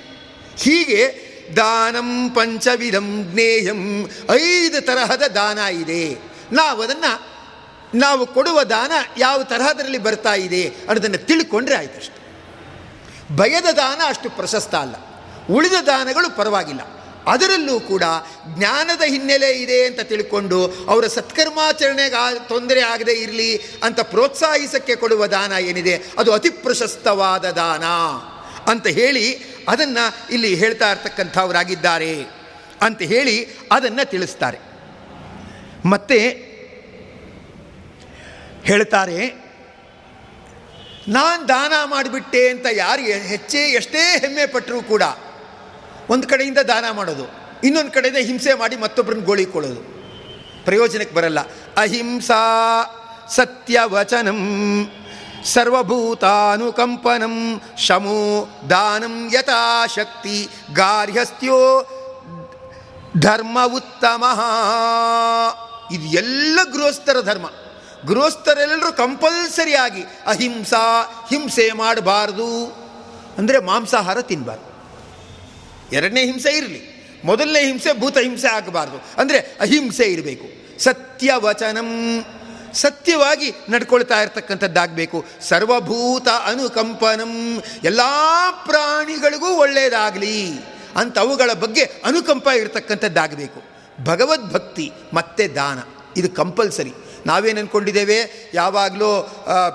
[0.56, 6.18] ಹೀಗೆ ದಾನಂ ಪಂಚವಿಧಂ ಜ್ಞೇಯಂ ಐದು ತರಹದ ದಾನ ಇದೆ.
[6.52, 7.26] ನಾವು ಅದನ್ನು,
[7.94, 12.18] ನಾವು ಕೊಡುವ ದಾನ ಯಾವ ತರಹದರಲ್ಲಿ ಬರ್ತಾ ಇದೆ ಅನ್ನೋದನ್ನು ತಿಳ್ಕೊಂಡ್ರೆ ಆಯ್ತು ಅಷ್ಟೆ
[13.36, 14.94] ಭಯದ ದಾನ ಅಷ್ಟು ಪ್ರಶಸ್ತ ಅಲ್ಲ.
[15.50, 16.97] ಉಳಿದ ದಾನಗಳು ಪರವಾಗಿಲ್ಲ.
[17.28, 18.04] ಅದರಲ್ಲೂ ಕೂಡ
[18.56, 20.58] ಜ್ಞಾನದ ಹಿನ್ನೆಲೆ ಇದೆ ಅಂತ ತಿಳ್ಕೊಂಡು
[20.88, 23.50] ಅವರ ಸತ್ಕರ್ಮಾಚರಣೆಗೆ ತೊಂದರೆ ಆಗದೆ ಇರಲಿ
[23.82, 25.94] ಅಂತ ಪ್ರೋತ್ಸಾಹಿಸಕ್ಕೆ ಕೊಡುವ ದಾನ ಏನಿದೆ?
[26.18, 27.84] ಅದು ಅತಿ ಪ್ರಶಸ್ತವಾದ ದಾನ
[28.70, 29.26] ಅಂತ ಹೇಳಿ
[29.68, 30.04] ಅದನ್ನು
[30.34, 32.12] ಇಲ್ಲಿ ಹೇಳ್ತಾ ಇರ್ತಕ್ಕಂಥವರಾಗಿದ್ದಾರೆ
[32.82, 33.36] ಅಂತ ಹೇಳಿ
[33.72, 34.58] ಅದನ್ನು ತಿಳಿಸ್ತಾರೆ.
[35.86, 36.18] ಮತ್ತೆ
[38.68, 39.18] ಹೇಳ್ತಾರೆ,
[41.08, 45.04] ನಾನು ದಾನ ಮಾಡಿಬಿಟ್ಟೆ ಅಂತ ಯಾರು ಹೆಚ್ಚೇ ಎಷ್ಟೇ ಹೆಮ್ಮೆ ಪಟ್ಟರೂ ಕೂಡ
[46.10, 47.26] ಒಂದು ಕಡೆಯಿಂದ ದಾನ ಮಾಡೋದು,
[47.64, 49.80] ಇನ್ನೊಂದು ಕಡೆಯಿಂದ ಹಿಂಸೆ ಮಾಡಿ ಮತ್ತೊಬ್ಬರನ್ನ ಗೋಳಿಕೊಳ್ಳೋದು.
[50.64, 51.40] ಪ್ರಯೋಜನಕ್ಕೆ ಬರಲ್ಲ.
[51.76, 52.40] ಅಹಿಂಸಾ
[53.30, 54.40] ಸತ್ಯವಚನಂ,
[55.44, 57.36] ಸರ್ವಭೂತಾನುಕಂಪನಂ,
[57.78, 58.20] ಶಮೋ
[58.70, 60.36] ದಾನಂ ಯಥಾಶಕ್ತಿ
[60.74, 61.60] ಗಾರ್ಹಸ್ಥ್ಯೋ
[63.18, 64.24] ಧರ್ಮ ಉತ್ತಮ
[65.92, 67.46] ಇದು ಎಲ್ಲ ಗೃಹಸ್ಥರ ಧರ್ಮ.
[68.06, 70.84] ಗೃಹಸ್ಥರೆಲ್ಲರೂ ಕಂಪಲ್ಸರಿಯಾಗಿ ಅಹಿಂಸಾ
[71.30, 72.48] ಹಿಂಸೆ ಮಾಡಬಾರ್ದು.
[73.38, 74.67] ಅಂದರೆ ಮಾಂಸಾಹಾರ ತಿನ್ನಬಾರ್ದು
[75.92, 76.98] ಎರಡನೇ ಹಿಂಸೆ ಇರಲಿ.
[77.24, 79.20] ಮೊದಲನೇ ಹಿಂಸೆ ಭೂತ ಹಿಂಸೆ ಆಗಬಾರ್ದು.
[79.20, 80.48] ಅಂದರೆ ಅಹಿಂಸೆ ಇರಬೇಕು.
[80.82, 82.24] ಸತ್ಯವಚನಂ.
[82.74, 85.24] ಸತ್ಯವಾಗಿ ನಡ್ಕೊಳ್ತಾ ಇರತಕ್ಕಂಥದ್ದಾಗಬೇಕು.
[85.40, 87.62] ಸರ್ವಭೂತ ಅನುಕಂಪನಂ.
[87.84, 88.00] ಎಲ್ಲ
[88.66, 90.50] ಪ್ರಾಣಿಗಳಿಗೂ ಒಳ್ಳೆಯದಾಗಲಿ
[90.96, 93.62] ಅಂತ ಅವುಗಳ ಬಗ್ಗೆ ಅನುಕಂಪ ಇರತಕ್ಕಂಥದ್ದಾಗಬೇಕು.
[94.04, 95.78] ಭಗವದ್ಭಕ್ತಿ ಮತ್ತೆ ದಾನ.
[96.16, 96.92] ಇದು ಕಂಪಲ್ಸರಿ.
[97.26, 99.10] ನಾವೇನು ಅಂದ್ಕೊಂಡಿದ್ದೇವೆ ಯಾವಾಗಲೂ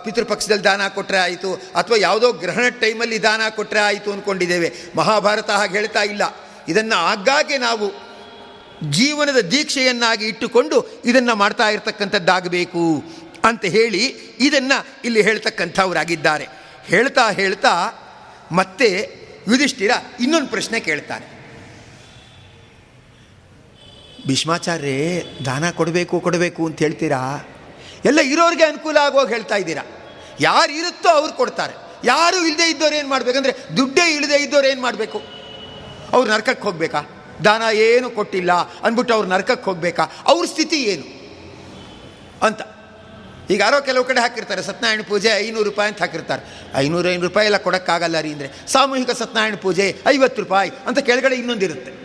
[0.04, 6.04] ಪಿತೃಪಕ್ಷದಲ್ಲಿ ದಾನ ಕೊಟ್ಟರೆ ಆಯಿತು, ಅಥವಾ ಯಾವುದೋ ಗ್ರಹಣ ಟೈಮಲ್ಲಿ ದಾನ ಕೊಟ್ಟರೆ ಆಯಿತು ಅಂದ್ಕೊಂಡಿದ್ದೇವೆ ಮಹಾಭಾರತ ಹಾಗೆ ಹೇಳ್ತಾ
[6.04, 6.24] ಇಲ್ಲ.
[6.68, 8.14] ಇದನ್ನು ಆಗಾಗ್ಗೆ ನಾವು
[8.92, 13.04] ಜೀವನದ ದೀಕ್ಷೆಯನ್ನಾಗಿ ಇಟ್ಟುಕೊಂಡು ಇದನ್ನು ಮಾಡ್ತಾ ಇರತಕ್ಕಂಥದ್ದಾಗಬೇಕು
[13.44, 14.06] ಅಂತ ಹೇಳಿ
[14.40, 16.48] ಇದನ್ನು ಇಲ್ಲಿ ಹೇಳ್ತಕ್ಕಂಥವರಾಗಿದ್ದಾರೆ.
[16.86, 17.74] ಹೇಳ್ತಾ ಹೇಳ್ತಾ
[18.52, 18.90] ಮತ್ತೆ
[19.48, 21.33] ಯುಧಿಷ್ಠಿರ ಇನ್ನೊಂದು ಪ್ರಶ್ನೆ ಕೇಳ್ತಾನೆ.
[24.28, 27.46] ಭೀಷ್ಮಾಚಾರ್ಯೇ ದಾನ ಕೊಡಬೇಕು ಕೊಡಬೇಕು ಅಂತ ಹೇಳ್ತೀರಾ?
[28.06, 29.84] ಎಲ್ಲ ಇರೋರಿಗೆ ಅನುಕೂಲ ಆಗುವಾಗ ಹೇಳ್ತಾ ಇದ್ದೀರಾ?
[30.40, 31.74] ಯಾರು ಇರುತ್ತೋ ಅವ್ರು ಕೊಡ್ತಾರೆ.
[32.04, 35.22] ಯಾರು ಇಲ್ಲದೆ ಇದ್ದವ್ರು ಏನು ಮಾಡಬೇಕಂದ್ರೆ ದುಡ್ಡೇ ಇಲ್ಲದೆ ಇದ್ದವ್ರು ಏನು ಮಾಡಬೇಕು?
[36.14, 37.10] ಅವ್ರು ನರ್ಕಕ್ಕೆ ಹೋಗಬೇಕಾ?
[37.46, 40.12] ದಾನ ಏನು ಕೊಟ್ಟಿಲ್ಲ ಅಂದ್ಬಿಟ್ಟು ಅವ್ರು ನರ್ಕಕ್ಕೆ ಹೋಗಬೇಕಾ?
[40.28, 41.04] ಅವ್ರ ಸ್ಥಿತಿ ಏನು?
[42.42, 42.62] ಅಂತ.
[43.50, 46.42] ಈಗ ಯಾರೋ ಕೆಲವು ಕಡೆ ಹಾಕಿರ್ತಾರೆ, ಸತ್ಯನಾರಾಯಣ ಪೂಜೆ ಐನೂರು ರೂಪಾಯಿ ಅಂತ ಹಾಕಿರ್ತಾರೆ.
[46.76, 52.04] ಐನೂರು ಐನೂರು ರೂಪಾಯಿ ಎಲ್ಲ ಕೊಡೋಕ್ಕಾಗಲ್ಲ ರೀ ಅಂದರೆ ಸಾಮೂಹಿಕ ಸತ್ಯನಾರಾಯಣ ಪೂಜೆ ಐವತ್ತು ರೂಪಾಯಿ ಅಂತ ಕೆಳಗಡೆ ಇನ್ನೊಂದಿರುತ್ತೆ.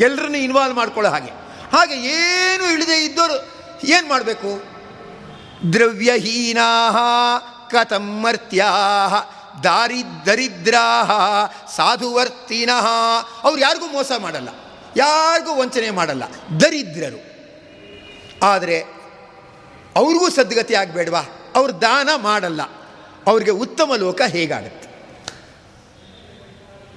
[0.00, 1.30] ಎಲ್ಲರನ್ನು ಇನ್ವಾಲ್ವ್ ಮಾಡ್ಕೊಳ್ಳೋ ಹಾಗೆ.
[1.72, 3.48] ಹಾಗೆ ಏನು ಇಳಿದೇ ಇದ್ದವರು
[3.86, 4.78] ಏನು ಮಾಡಬೇಕು?
[5.72, 6.64] ದ್ರವ್ಯಹೀನಾ
[9.64, 11.10] ದಾರಿ ದರಿದ್ರಾಹ
[11.76, 12.86] ಸಾಧುವರ್ತಿನಃ
[13.42, 14.48] ಅವ್ರು ಯಾರಿಗೂ ಮೋಸ ಮಾಡಲ್ಲ.
[14.96, 16.22] ಯಾರಿಗೂ ವಂಚನೆ ಮಾಡಲ್ಲ.
[16.60, 17.28] ದರಿದ್ರರು.
[18.42, 18.80] ಆದರೆ
[19.96, 21.52] ಅವ್ರಿಗೂ ಸದ್ಗತಿ ಆಗಬೇಡವಾ?
[21.56, 22.60] ಅವ್ರು ದಾನ ಮಾಡಲ್ಲ.
[23.26, 24.87] ಅವ್ರಿಗೆ ಉತ್ತಮ ಲೋಕ ಹೇಗಾಗುತ್ತೆ?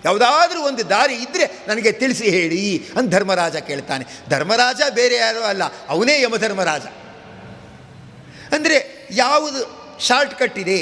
[0.06, 2.62] ಯಾವುದಾದ್ರೂ ಒಂದು ದಾರಿ ಇದ್ದರೆ ನನಗೆ ತಿಳಿಸಿ ಹೇಳಿ
[2.98, 4.06] ಅಂತ ಧರ್ಮರಾಜ ಕೇಳ್ತಾನೆ.
[4.30, 6.86] ಧರ್ಮರಾಜ ಬೇರೆ ಯಾರೂ ಅಲ್ಲ, ಅವನೇ ಯಮಧರ್ಮರಾಜ.
[8.56, 8.78] ಅಂದರೆ
[9.12, 9.62] ಯಾವುದು
[10.08, 10.80] ಶಾರ್ಟ್ ಕಟ್ ಇದೆ?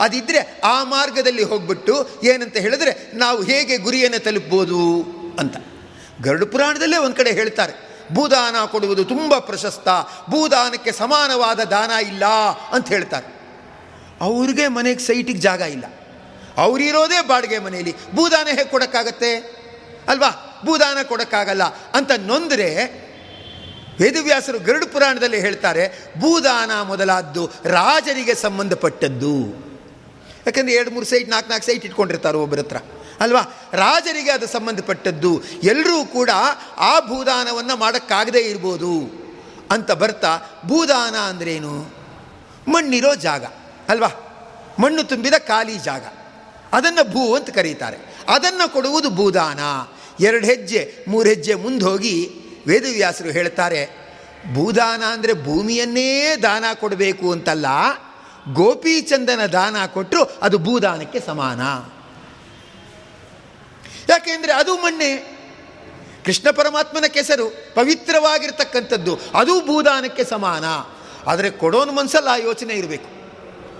[0.00, 4.80] ಅದಿದ್ದರೆ ಆ ಮಾರ್ಗದಲ್ಲಿ ಹೋಗ್ಬಿಟ್ಟು ಏನಂತ ಹೇಳಿದ್ರೆ ನಾವು ಹೇಗೆ ಗುರಿಯನ್ನು ತಲುಪ್ಬೋದು
[5.38, 5.56] ಅಂತ.
[6.22, 7.74] ಗರುಡು ಪುರಾಣದಲ್ಲೇ ಒಂದು ಕಡೆ ಹೇಳ್ತಾರೆ,
[8.14, 9.88] ಭೂದಾನ ಕೊಡುವುದು ತುಂಬ ಪ್ರಶಸ್ತ,
[10.30, 12.24] ಭೂದಾನಕ್ಕೆ ಸಮಾನವಾದ ದಾನ ಇಲ್ಲ
[12.72, 13.28] ಅಂತ ಹೇಳ್ತಾರೆ.
[14.20, 15.84] ಅವ್ರಿಗೆ ಮನೆಗೆ ಸೈಟಿಗೆ ಜಾಗ ಇಲ್ಲ.
[16.58, 17.94] ಅವರಿರೋದೇ ಬಾಡಿಗೆ ಮನೆಯಲ್ಲಿ.
[18.14, 19.36] ಭೂದಾನ ಹೇಗೆ ಕೊಡೋಕ್ಕಾಗತ್ತೆ?
[20.08, 20.60] ಅಲ್ವಾ?
[20.64, 21.62] ಭೂದಾನ ಕೊಡೋಕ್ಕಾಗಲ್ಲ
[21.94, 22.74] ಅಂತ ನೊಂದರೆ
[24.00, 29.34] ವೇದವ್ಯಾಸರು ಗರುಡು ಪುರಾಣದಲ್ಲಿ ಹೇಳ್ತಾರೆ ಭೂದಾನ ಮೊದಲಾದ್ದು ರಾಜರಿಗೆ ಸಂಬಂಧಪಟ್ಟದ್ದು.
[30.46, 32.76] ಯಾಕಂದರೆ ಎರಡು, ಮೂರು ಸೈಟ್, ನಾಲ್ಕು ನಾಲ್ಕು ಸೈಟ್ ಇಟ್ಕೊಂಡಿರ್ತಾರೆ ಒಬ್ಬರ ಹತ್ರ.
[33.20, 33.70] ಅಲ್ವಾ?
[33.72, 35.42] ರಾಜರಿಗೆ ಅದು ಸಂಬಂಧಪಟ್ಟದ್ದು.
[35.62, 36.30] ಎಲ್ಲರೂ ಕೂಡ
[36.76, 38.90] ಆ ಭೂದಾನವನ್ನು ಮಾಡೋಕ್ಕಾಗದೇ ಇರ್ಬೋದು
[39.70, 41.94] ಅಂತ ಬರ್ತಾ ಭೂದಾನ ಅಂದ್ರೇನು?
[42.68, 43.44] ಮಣ್ಣಿರೋ ಜಾಗ.
[43.88, 44.08] ಅಲ್ವಾ?
[44.78, 46.02] ಮಣ್ಣು ತುಂಬಿದ ಖಾಲಿ ಜಾಗ.
[46.72, 47.96] ಅದನ್ನು ಭೂ ಅಂತ ಕರೀತಾರೆ.
[48.28, 49.60] ಅದನ್ನು ಕೊಡುವುದು ಭೂದಾನ.
[50.24, 52.30] ಎರಡು ಹೆಜ್ಜೆ, ಮೂರು ಹೆಜ್ಜೆ ಮುಂದೆ ಹೋಗಿ
[52.66, 54.08] ವೇದವ್ಯಾಸರು ಹೇಳ್ತಾರೆ,
[54.54, 57.66] ಭೂದಾನ ಅಂದರೆ ಭೂಮಿಯನ್ನೇ ದಾನ ಕೊಡಬೇಕು ಅಂತಲ್ಲ,
[58.52, 61.60] ಗೋಪೀಚಂದನ ದಾನ ಕೊಟ್ಟರು ಅದು ಭೂದಾನಕ್ಕೆ ಸಮಾನ.
[64.08, 65.38] ಯಾಕೆಂದರೆ ಅದು ಮಣ್ಣೆ.
[66.24, 70.64] ಕೃಷ್ಣ ಪರಮಾತ್ಮನ ಕೆಸರು, ಪವಿತ್ರವಾಗಿರ್ತಕ್ಕಂಥದ್ದು, ಅದು ಭೂದಾನಕ್ಕೆ ಸಮಾನ.
[71.30, 73.08] ಆದರೆ ಕೊಡೋನು ಮನಸ್ಸಲ್ಲಿ ಆ ಯೋಚನೆ ಇರಬೇಕು.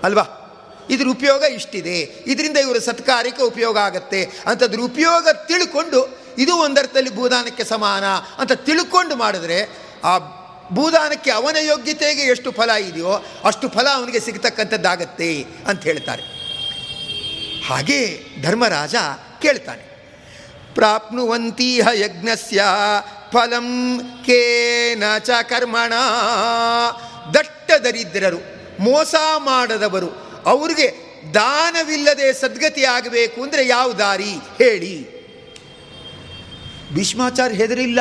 [0.03, 0.38] ಅಲ್ವಾ?
[0.89, 1.99] ಇದ್ರ ಉಪಯೋಗ ಇಷ್ಟಿದೆ.
[2.01, 4.29] ಇದರಿಂದ ಇವರ ಸತ್ಕಾರಕ್ಕೆ ಉಪಯೋಗ ಆಗತ್ತೆ.
[4.45, 8.03] ಅಂಥದ್ರ ಉಪಯೋಗ ತಿಳ್ಕೊಂಡು ಇದು ಒಂದರ್ಥದಲ್ಲಿ ಭೂದಾನಕ್ಕೆ ಸಮಾನ
[8.37, 10.17] ಅಂತ ತಿಳ್ಕೊಂಡು ಮಾಡಿದ್ರೆ ಆ
[10.73, 16.23] ಭೂದಾನಕ್ಕೆ ಅವನ ಯೋಗ್ಯತೆಗೆ ಎಷ್ಟು ಫಲ ಇದೆಯೋ ಅಷ್ಟು ಫಲ ಅವನಿಗೆ ಸಿಗ್ತಕ್ಕಂಥದ್ದಾಗತ್ತೆ ಅಂತ ಹೇಳ್ತಾರೆ.
[17.67, 18.95] ಹಾಗೆ ಧರ್ಮರಾಜ
[19.41, 19.89] ಕೇಳ್ತಾನೆ.
[20.73, 22.63] ಪ್ರಾಪ್ನುವಂತೀಹ ಯಜ್ಞಸ್ಯ
[23.31, 25.93] ಫಲಂ ಕೇನ ಚ ಕರ್ಮಣ
[27.33, 28.39] ದಟ್ಟ ದರಿದ್ರರು,
[28.79, 34.33] ಮೋಸ ಮಾಡದವರು ಅವ್ರಿಗೆ ದಾನವಿಲ್ಲದೆ ಸದ್ಗತಿ ಆಗಬೇಕು ಅಂದರೆ ಯಾವ ದಾರಿ?
[34.57, 35.19] ಹೇಳಿ.
[36.93, 37.99] ಭೀಷ್ಮಾಚಾರ್ಯ ಹೆದರಿಲ್ಲ.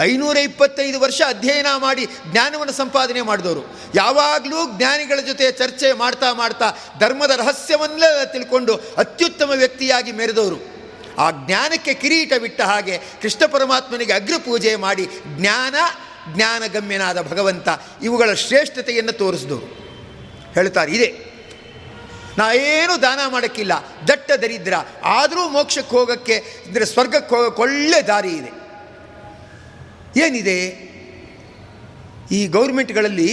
[0.00, 3.80] ಐನೂರ ಇಪ್ಪತ್ತೈದು ವರ್ಷ ಅಧ್ಯಯನ ಮಾಡಿ ಜ್ಞಾನವನ್ನು ಸಂಪಾದನೆ ಮಾಡಿದವರು.
[3.94, 10.78] ಯಾವಾಗಲೂ ಜ್ಞಾನಿಗಳ ಜೊತೆ ಚರ್ಚೆ ಮಾಡ್ತಾ ಮಾಡ್ತಾ ಧರ್ಮದ ರಹಸ್ಯವನ್ನೆಲ್ಲ ತಿಳ್ಕೊಂಡು ಅತ್ಯುತ್ತಮ ವ್ಯಕ್ತಿಯಾಗಿ ಮೆರೆದವರು.
[11.18, 15.08] ಆ ಜ್ಞಾನಕ್ಕೆ ಕಿರೀಟ ಬಿಟ್ಟ ಹಾಗೆ ಕೃಷ್ಣ ಪರಮಾತ್ಮನಿಗೆ ಅಗ್ರ ಪೂಜೆ ಮಾಡಿ
[15.38, 15.74] ಜ್ಞಾನ,
[16.34, 17.68] ಜ್ಞಾನಗಮ್ಯನಾದ ಭಗವಂತ
[18.02, 19.88] ಇವುಗಳ ಶ್ರೇಷ್ಠತೆಯನ್ನು ತೋರಿಸಿದವರು.
[20.54, 21.37] ಹೇಳ್ತಾರೆ, ಇದೆ.
[22.38, 23.74] ನಾ ಏನು ದಾನ ಮಾಡೋಕ್ಕಿಲ್ಲ.
[24.08, 24.74] ದಟ್ಟ ದರಿದ್ರ.
[25.18, 28.52] ಆದರೂ ಮೋಕ್ಷಕ್ಕೆ ಹೋಗೋಕ್ಕೆ ಅಂದರೆ ಸ್ವರ್ಗಕ್ಕೆ ಹೋಗೋಕ್ಕೆ ಒಳ್ಳೆ ದಾರಿ ಇದೆ.
[30.24, 30.58] ಏನಿದೆ?
[32.36, 33.30] ಈ ಗೌರ್ಮೆಂಟ್ಗಳಲ್ಲಿ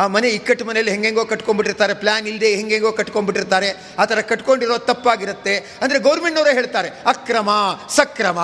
[0.00, 1.94] ಆ ಮನೆ ಇಕ್ಕಟ್ಟು ಮನೆಯಲ್ಲಿ ಹೆಂಗೆಂಗೋ ಕಟ್ಕೊಂಡ್ಬಿಟ್ಟಿರ್ತಾರೆ.
[1.94, 3.68] ಪ್ಲ್ಯಾನ್ ಇಲ್ಲದೆ ಹೆಂಗೆಂಗೋ ಕಟ್ಕೊಂಡ್ಬಿಟ್ಟಿರ್ತಾರೆ.
[3.98, 5.54] ಆ ಥರ ಕಟ್ಕೊಂಡಿರೋ ತಪ್ಪಾಗಿರುತ್ತೆ.
[5.82, 7.50] ಅಂದರೆ ಗೌರ್ಮೆಂಟ್ನವರೇ ಹೇಳ್ತಾರೆ, ಅಕ್ರಮ,
[7.88, 8.40] ಸಕ್ರಮ.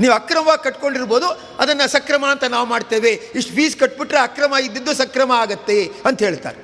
[0.00, 1.28] ನೀವು ಅಕ್ರಮವಾಗಿ ಕಟ್ಕೊಂಡಿರ್ಬೋದು,
[1.60, 3.10] ಅದನ್ನು ಸಕ್ರಮ ಅಂತ ನಾವು ಮಾಡ್ತೇವೆ.
[3.10, 6.58] ಇಷ್ಟು ಫೀಸ್ ಕಟ್ಬಿಟ್ರೆ ಅಕ್ರಮ ಇದ್ದಿದ್ದು ಸಕ್ರಮ ಆಗತ್ತೆ ಅಂತ ಹೇಳ್ತಾರೆ.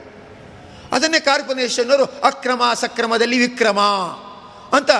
[0.92, 3.80] ಅದನ್ನೇ ಕಾರ್ಪೊರೇಷನ್ನವರು ಅಕ್ರಮ, ಸಕ್ರಮದಲ್ಲಿ ವಿಕ್ರಮ
[4.76, 4.90] ಅಂತ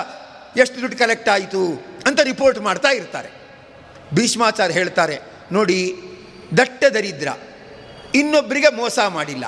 [0.61, 1.61] ಎಷ್ಟು ದುಡ್ಡು ಕಲೆಕ್ಟ್ ಆಯಿತು
[2.07, 3.29] ಅಂತ ರಿಪೋರ್ಟ್ ಮಾಡ್ತಾ ಇರ್ತಾರೆ.
[4.15, 5.15] ಭೀಷ್ಮಾಚಾರ್ಯ ಹೇಳ್ತಾರೆ,
[5.51, 5.79] ನೋಡಿ,
[6.57, 7.29] ದಟ್ಟ ದರಿದ್ರ
[8.15, 9.45] ಇನ್ನೊಬ್ಬರಿಗೆ ಮೋಸ ಮಾಡಿಲ್ಲ,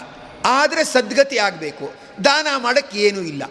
[0.60, 1.86] ಆದರೆ ಸದ್ಗತಿ ಆಗಬೇಕು,
[2.26, 3.44] ದಾನ ಮಾಡೋಕ್ಕೆ ಏನೂ ಇಲ್ಲ.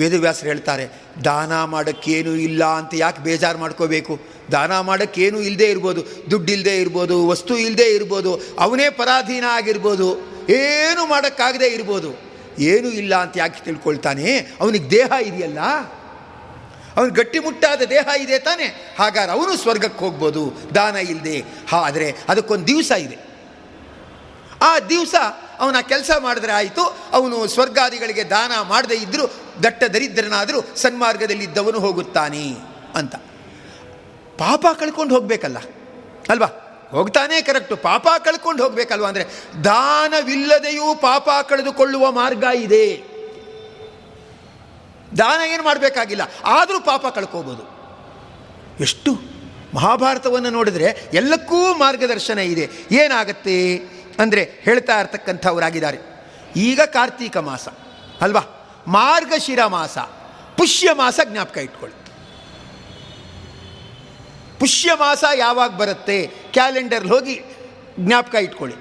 [0.00, 0.84] ವೇದವ್ಯಾಸರು ಹೇಳ್ತಾರೆ,
[1.24, 4.14] ದಾನ ಮಾಡೋಕ್ಕೇನೂ ಇಲ್ಲ ಅಂತ ಯಾಕೆ ಬೇಜಾರು ಮಾಡ್ಕೋಬೇಕು?
[4.52, 10.08] ದಾನ ಮಾಡೋಕ್ಕೇನೂ ಇಲ್ಲದೆ ಇರ್ಬೋದು ದುಡ್ಡಿಲ್ಲದೆ ಇರ್ಬೋದು, ವಸ್ತು ಇಲ್ಲದೆ ಇರ್ಬೋದು, ಅವನೇ ಪರಾಧೀನ ಆಗಿರ್ಬೋದು.
[10.50, 12.32] ಏನು ಮಾಡೋಕ್ಕಾಗದೇ ಇರ್ಬೋದು.
[12.58, 14.38] ಏನೂ ಇಲ್ಲ ಅಂತ ಯಾಕೆ ತಿಳ್ಕೊಳ್ತಾನೆ?
[14.60, 15.60] ಅವನಿಗೆ ದೇಹ ಇದೆಯಲ್ಲ?
[16.96, 18.94] ಅವನು ಗಟ್ಟಿಮುಟ್ಟಾದ ದೇಹ ಇದೆ ತಾನೆ.
[18.98, 23.18] ಹಾಗಾದ್ರೆ ಅವನು ಸ್ವರ್ಗಕ್ಕೆ ಹೋಗ್ಬೋದು, ದಾನ ಇಲ್ಲದೆ ಆದರೆ ಅದಕ್ಕೊಂದು ದಿವಸ ಇದೆ.
[24.62, 25.14] ಆ ದಿವಸ
[25.58, 26.96] ಅವನ ಕೆಲಸ ಮಾಡಿದ್ರೆ ಆಯಿತು.
[27.12, 29.30] ಅವನು ಸ್ವರ್ಗಾದಿಗಳಿಗೆ ದಾನ ಮಾಡದೇ ಇದ್ದರೂ
[29.62, 32.54] ದಟ್ಟ ದರಿದ್ರನಾದರೂ ಸನ್ಮಾರ್ಗದಲ್ಲಿದ್ದವನು ಹೋಗುತ್ತಾನೆ
[32.94, 33.14] ಅಂತ.
[34.38, 35.58] ಪಾಪ ಕಳ್ಕೊಂಡು ಹೋಗಬೇಕಲ್ಲ.
[36.28, 36.61] ಅಲ್ವಾ?
[36.92, 39.24] ಹೋಗ್ತಾನೆ ಕರೆಕ್ಟು ಪಾಪ ಕಳ್ಕೊಂಡು ಹೋಗಬೇಕಲ್ವ ಅಂದರೆ
[39.64, 42.86] ದಾನವಿಲ್ಲದೆಯೂ ಪಾಪ ಕಳೆದುಕೊಳ್ಳುವ ಮಾರ್ಗ ಇದೆ.
[45.18, 46.24] ದಾನ ಏನು ಮಾಡಬೇಕಾಗಿಲ್ಲ,
[46.56, 47.64] ಆದರೂ ಪಾಪ ಕಳ್ಕೋಬೋದು.
[48.80, 49.10] ಎಷ್ಟು
[49.74, 52.64] ಮಹಾಭಾರತವನ್ನು ನೋಡಿದ್ರೆ ಎಲ್ಲಕ್ಕೂ ಮಾರ್ಗದರ್ಶನ ಇದೆ.
[53.02, 53.56] ಏನಾಗತ್ತೆ
[54.22, 55.98] ಅಂದರೆ ಹೇಳ್ತಾ ಇರ್ತಕ್ಕಂಥವರಾಗಿದ್ದಾರೆ.
[56.68, 57.68] ಈಗ ಕಾರ್ತೀಕ ಮಾಸ,
[58.20, 58.42] ಅಲ್ವಾ?
[58.96, 59.98] ಮಾರ್ಗಶಿರ ಮಾಸ,
[60.58, 61.96] ಪುಷ್ಯ ಮಾಸ ಜ್ಞಾಪಕ ಇಟ್ಕೊಳ್ಳಿ.
[64.62, 66.26] ಪುಷ್ಯ ಮಾಸ ಯಾವಾಗ ಬರುತ್ತೆ?
[66.26, 67.40] ಕ್ಯಾಲೆಂಡರ್ ಹೋಗಿ
[68.00, 68.76] ಜ್ಞಾಪಕ ಇಟ್ಕೊಳ್ಳಿ.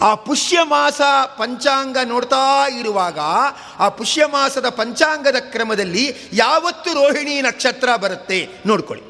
[0.00, 1.00] ಆ ಪುಷ್ಯ ಮಾಸ
[1.38, 3.18] ಪಂಚಾಂಗ ನೋಡ್ತಾ ಇರುವಾಗ
[3.78, 9.04] ಆ ಪುಷ್ಯ ಮಾಸದ ಪಂಚಾಂಗದ ಕ್ರಮದಲ್ಲಿ ಯಾವತ್ತು ರೋಹಿಣಿ ನಕ್ಷತ್ರ ಬರುತ್ತೆ ನೋಡ್ಕೊಳ್ಳಿ.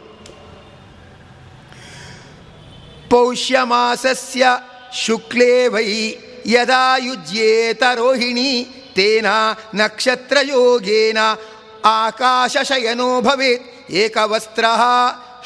[3.11, 4.46] ಪೌಷ್ಯ ಮಾಸಸ್ಯ
[4.94, 6.14] ಶುಕ್ಲೇ ವೈ
[6.46, 9.27] ಯದಾಯುಜ್ಯೇತ ರೋಹಿಣಿ ತೇನ
[11.85, 14.64] ಆಕಾಶ ಶಯನೋ ಭವೇತ್ ಏಕವಸ್ತ್ರ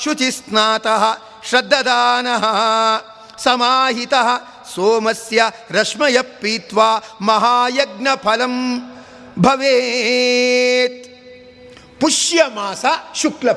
[0.03, 1.05] ಶುಚಿಸ್ನಾತಃ,
[1.49, 2.45] ಶ್ರದ್ಧದಾನಃ,
[3.39, 4.29] ಸಮಾಹಿತಃ,
[4.75, 8.81] ಸೋಮಸ್ಯ ರಶ್ಮಯ ಪೀತ್ವಾ ಮಹಾಯಜ್ಞ ಫಲಂ
[9.39, 11.07] ಭವೇತ್.
[12.01, 13.53] ಪುಷ್ಯ ಮಾಸ ಶುಕ್ಲ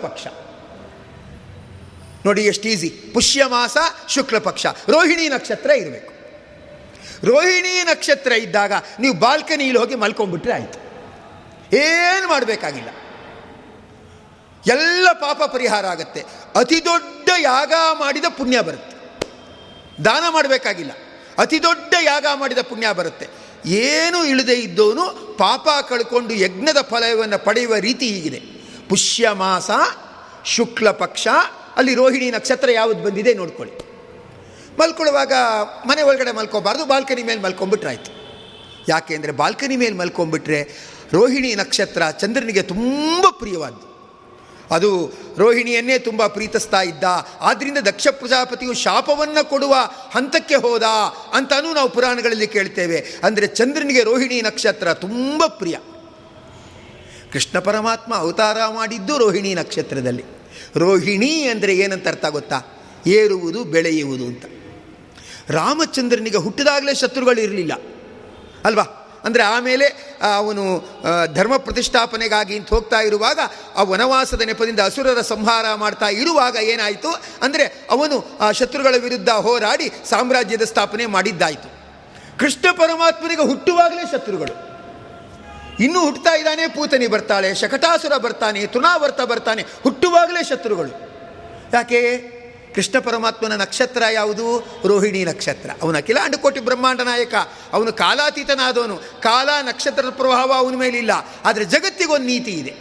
[2.26, 3.78] ನೋಡಿ ಎಷ್ಟು ಈಸಿ ಪುಷ್ಯ ಮಾಸ
[4.10, 4.38] ಶುಕ್ಲ
[4.90, 6.14] ರೋಹಿಣಿ ನಕ್ಷತ್ರ ಇರಬೇಕು.
[7.28, 10.80] ರೋಹಿಣಿ ನಕ್ಷತ್ರ ಇದ್ದಾಗ ನೀವು ಬಾಲ್ಕನಿಯಲ್ಲಿ ಹೋಗಿ ಮಲ್ಕೊಂಡ್ಬಿಟ್ರೆ ಆಯಿತು.
[11.76, 12.90] ಏನು ಮಾಡಬೇಕಾಗಿಲ್ಲ.
[14.68, 16.24] ಎಲ್ಲ ಪಾಪ ಪರಿಹಾರ ಆಗುತ್ತೆ.
[16.56, 18.96] ಅತಿ ದೊಡ್ಡ ಯಾಗ ಮಾಡಿದ ಪುಣ್ಯ ಬರುತ್ತೆ.
[20.06, 20.92] ದಾನ ಮಾಡಬೇಕಾಗಿಲ್ಲ.
[21.38, 23.28] ಅತಿ ದೊಡ್ಡ ಯಾಗ ಮಾಡಿದ ಪುಣ್ಯ ಬರುತ್ತೆ.
[23.66, 28.40] ಏನು ಇಳದೆ ಇದ್ದವನು ಪಾಪ ಕಳ್ಕೊಂಡು ಯಜ್ಞದ ಫಲವನ್ನು ಪಡೆಯುವ ರೀತಿ ಹೀಗಿದೆ.
[28.90, 29.72] ಪುಷ್ಯ ಮಾಸ,
[30.46, 31.28] ಶುಕ್ಲ ಪಕ್ಷ,
[31.78, 33.90] ಅಲ್ಲಿ ರೋಹಿಣಿ ನಕ್ಷತ್ರ ಯಾವುದು ಬಂದಿದೆ ನೋಡ್ಕೊಳ್ಳಿ.
[34.80, 35.34] ಮಲ್ಕೊಳ್ಳುವಾಗ
[35.86, 38.12] ಮನೆ ಒಳಗಡೆ ಮಲ್ಕೋಬಾರ್ದು, ಬಾಲ್ಕನಿ ಮೇಲೆ ಮಲ್ಕೊಂಬಿಟ್ರಾಯ್ತು
[38.90, 40.64] ಯಾಕೆ ಅಂದರೆ ಬಾಲ್ಕನಿ ಮೇಲೆ ಮಲ್ಕೊಂಬಿಟ್ರೆ
[41.14, 43.89] ರೋಹಿಣಿ ನಕ್ಷತ್ರ ಚಂದ್ರನಿಗೆ ತುಂಬ ಪ್ರಿಯವಾದ್ದು.
[44.72, 47.04] ಅದು ರೋಹಿಣಿಯನ್ನೇ ತುಂಬ ಪ್ರೀತಿಸ್ತಾ ಇದ್ದ.
[47.42, 49.76] ಆದ್ದರಿಂದ ದಕ್ಷ ಪ್ರಜಾಪತಿಯು ಶಾಪವನ್ನು ಕೊಡುವ
[50.12, 50.84] ಹಂತಕ್ಕೆ ಹೋದ
[51.34, 53.06] ಅಂತಾನೂ ನಾವು ಪುರಾಣಗಳಲ್ಲಿ ಕೇಳ್ತೇವೆ.
[53.24, 55.78] ಅಂದರೆ ಚಂದ್ರನಿಗೆ ರೋಹಿಣಿ ನಕ್ಷತ್ರ ತುಂಬ ಪ್ರಿಯ.
[57.34, 60.24] ಕೃಷ್ಣ ಪರಮಾತ್ಮ ಅವತಾರ ಮಾಡಿದ್ದು ರೋಹಿಣಿ ನಕ್ಷತ್ರದಲ್ಲಿ.
[60.76, 62.62] ರೋಹಿಣಿ ಅಂದರೆ ಏನಂತ ಅರ್ಥ ಗೊತ್ತಾ?
[63.08, 64.46] ಏರುವುದು, ಬೆಳೆಯುವುದು ಅಂತ.
[65.50, 67.74] ರಾಮಚಂದ್ರನಿಗೆ ಹುಟ್ಟಿದಾಗಲೇ ಶತ್ರುಗಳು ಇರಲಿಲ್ಲ.
[68.66, 68.99] ಅಲ್ವಾ?
[69.24, 70.84] ಅಂದರೆ ಆಮೇಲೆ ಅವನು
[71.34, 73.40] ಧರ್ಮ ಪ್ರತಿಷ್ಠಾಪನೆಗಾಗಿ ಅಂತ ಹೋಗ್ತಾ ಇರುವಾಗ,
[73.76, 77.10] ಆ ವನವಾಸದ ನೆಪದಿಂದ ಅಸುರರ ಸಂಹಾರ ಮಾಡ್ತಾ ಇರುವಾಗ ಏನಾಯಿತು?
[77.42, 81.80] ಅಂದರೆ ಅವನು, ಆ, ಶತ್ರುಗಳ ವಿರುದ್ಧ ಹೋರಾಡಿ ಸಾಮ್ರಾಜ್ಯದ ಸ್ಥಾಪನೆ ಮಾಡಿದ್ದಾಯಿತು.
[82.40, 84.70] ಕೃಷ್ಣ ಪರಮಾತ್ಮನಿಗೆ ಹುಟ್ಟುವಾಗಲೇ ಶತ್ರುಗಳು.
[85.84, 91.10] ಇನ್ನೂ ಹುಟ್ಟುತ್ತಾ ಇದ್ದಾನೆ, ಪೂತನಿ ಬರ್ತಾಳೆ, ಶಕಟಾಸುರ ಬರ್ತಾನೆ ತುನಾವರ್ತ ಬರ್ತಾನೆ, ಹುಟ್ಟುವಾಗಲೇ ಶತ್ರುಗಳು.
[91.74, 92.39] ಯಾಕೆ?
[92.80, 94.46] ಕೃಷ್ಣ ಪರಮಾತ್ಮನ ನಕ್ಷತ್ರ ಯಾವುದು?
[94.86, 95.70] ರೋಹಿಣಿ ನಕ್ಷತ್ರ.
[95.82, 97.34] ಅವನ ಅಖಿಲಾಂಡ ಕೋಟಿ ಬ್ರಹ್ಮಾಂಡ ನಾಯಕ.
[97.74, 98.98] ಅವನು ಕಾಲಾತೀತನಾದವನು.
[98.98, 101.12] ಕಾಲ ನಕ್ಷತ್ರದ ಪ್ರಭಾವ ಅವನ ಮೇಲಿಲ್ಲ.
[101.46, 102.74] ಆದರೆ ಜಗತ್ತಿಗೊಂದು ನೀತಿ ಇದೆ.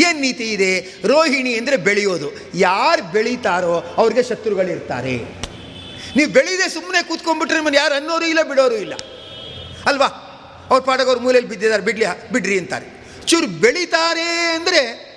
[0.00, 0.80] ಏನು ನೀತಿ ಇದೆ?
[1.04, 2.30] ರೋಹಿಣಿ ಅಂದರೆ ಬೆಳೆಯೋದು.
[2.54, 5.16] ಯಾರು ಬೆಳೀತಾರೋ ಅವ್ರಿಗೆ ಶತ್ರುಗಳಿರ್ತಾರೆ.
[6.16, 8.94] ನೀವು ಬೆಳೀದೆ ಸುಮ್ಮನೆ ಕೂತ್ಕೊಂಡ್ಬಿಟ್ರೆ ನಿಮ್ಮನ್ನು ಯಾರು ಅನ್ನೋರು ಇಲ್ಲ, ಬಿಡೋರು ಇಲ್ಲ.
[9.86, 10.06] ಅಲ್ವಾ?
[10.70, 11.82] ಅವ್ರ ಪಾಠಕ್ಕೆ ಅವ್ರ ಮೂಲೆಯಲ್ಲಿ ಬಿದ್ದಿದ್ದಾರೆ.
[11.82, 13.04] ಬಿಡ್ಲಿ, ಬಿಡ್ರಿ ಅಂತಾರೆ.
[13.26, 15.09] ಚೂರು ಬೆಳೀತಾರೆ ಅಂದರೆ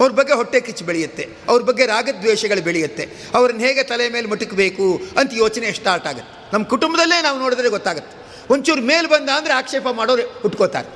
[0.00, 3.04] ಅವ್ರ ಬಗ್ಗೆ ಹೊಟ್ಟೆ ಕಿಚ್ಚು ಬೆಳೆಯುತ್ತೆ, ಅವ್ರ ಬಗ್ಗೆ ರಾಗದ್ವೇಷಗಳು ಬೆಳೆಯುತ್ತೆ,
[3.38, 4.86] ಅವ್ರನ್ನ ಹೇಗೆ ತಲೆ ಮೇಲೆ ಮುಟುಕಬೇಕು
[5.20, 6.30] ಅಂತ ಯೋಚನೆ ಸ್ಟಾರ್ಟ್ ಆಗುತ್ತೆ.
[6.52, 8.14] ನಮ್ಮ ಕುಟುಂಬದಲ್ಲೇ ನಾವು ನೋಡಿದ್ರೆ ಗೊತ್ತಾಗುತ್ತೆ.
[8.54, 10.88] ಒಂಚೂರು ಮೇಲೆ ಬಂದ ಅಂದರೆ ಆಕ್ಷೇಪ ಮಾಡೋರು ಉಟ್ಕೋತಾರೆ.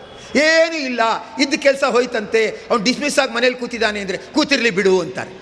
[0.47, 1.03] ಏನೂ ಇಲ್ಲ,
[1.43, 5.33] ಇದ್ದ ಕೆಲಸ ಹೋಯ್ತಂತೆ, ಅವ್ನು ಡಿಸ್ಮಿಸ್ ಆಗಿ ಮನೇಲಿ ಕೂತಿದ್ದಾನೆ ಅಂದರೆ ಕೂತಿರ್ಲಿ ಬಿಡು ಅಂತಾರೆ.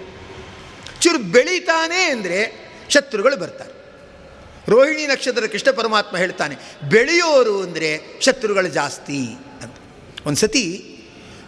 [1.03, 2.39] ಚೂರು ಬೆಳೀತಾನೆ ಅಂದರೆ
[2.95, 3.73] ಶತ್ರುಗಳು ಬರ್ತಾರೆ.
[4.73, 6.55] ರೋಹಿಣಿ ನಕ್ಷತ್ರ ಕೃಷ್ಣ ಪರಮಾತ್ಮ ಹೇಳ್ತಾನೆ,
[6.93, 7.91] ಬೆಳೆಯೋರು ಅಂದರೆ
[8.27, 9.19] ಶತ್ರುಗಳು ಜಾಸ್ತಿ
[9.65, 9.75] ಅಂತ.
[10.29, 10.65] ಒಂದು ಸತಿ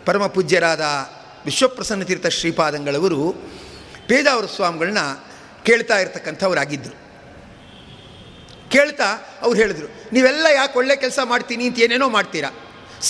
[0.07, 0.85] ಪರಮ ಪೂಜ್ಯರಾದ
[1.49, 3.21] ವಿಶ್ವಪ್ರಸನ್ನ ತೀರ್ಥ ಶ್ರೀಪಾದಂಗಳವರು
[4.09, 5.03] ಪೇಜಾವರ ಸ್ವಾಮಿಗಳನ್ನ
[5.67, 6.97] ಕೇಳ್ತಾ ಇರ್ತಕ್ಕಂಥವ್ರಾಗಿದ್ದರು.
[8.75, 9.09] ಕೇಳ್ತಾ
[9.45, 12.51] ಅವ್ರು ಹೇಳಿದ್ರು, ನೀವೆಲ್ಲ ಯಾಕೆ ಒಳ್ಳೆ ಕೆಲಸ ಮಾಡ್ತೀನಿ ಅಂತ ಏನೇನೋ ಮಾಡ್ತೀರಾ?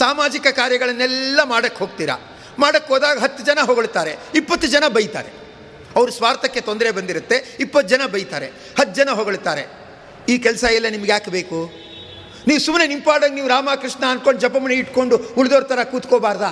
[0.03, 2.17] ಸಾಮಾಜಿಕ ಕಾರ್ಯಗಳನ್ನೆಲ್ಲ ಮಾಡೋಕ್ಕೆ ಹೋಗ್ತೀರಾ?
[2.59, 5.31] ಮಾಡಕ್ಕೆ ಹೋದಾಗ ಹತ್ತು ಜನ ಹೊಗಳ್ತಾರೆ, ಇಪ್ಪತ್ತು ಜನ ಬೈತಾರೆ.
[5.97, 8.47] ಅವ್ರ ಸ್ವಾರ್ಥಕ್ಕೆ ತೊಂದರೆ ಬಂದಿರುತ್ತೆ, ಇಪ್ಪತ್ತು ಜನ ಬೈತಾರೆ,
[8.79, 9.65] ಹತ್ತು ಜನ ಹೊಗಳ್ತಾರೆ.
[10.29, 11.61] ಈ ಕೆಲಸ ಎಲ್ಲ ನಿಮ್ಗೆ ಯಾಕೆ ಬೇಕು?
[12.49, 16.51] ನೀವು ಸುಮ್ಮನೆ ನಿಂಪಾಡಂಗೆ ನೀವು ರಾಮಕೃಷ್ಣ ಅಂದ್ಕೊಂಡು ಜಪಮಣಿ ಇಟ್ಕೊಂಡು ಉಳಿದೋರ್ ಥರ ಕೂತ್ಕೋಬಾರ್ದಾ?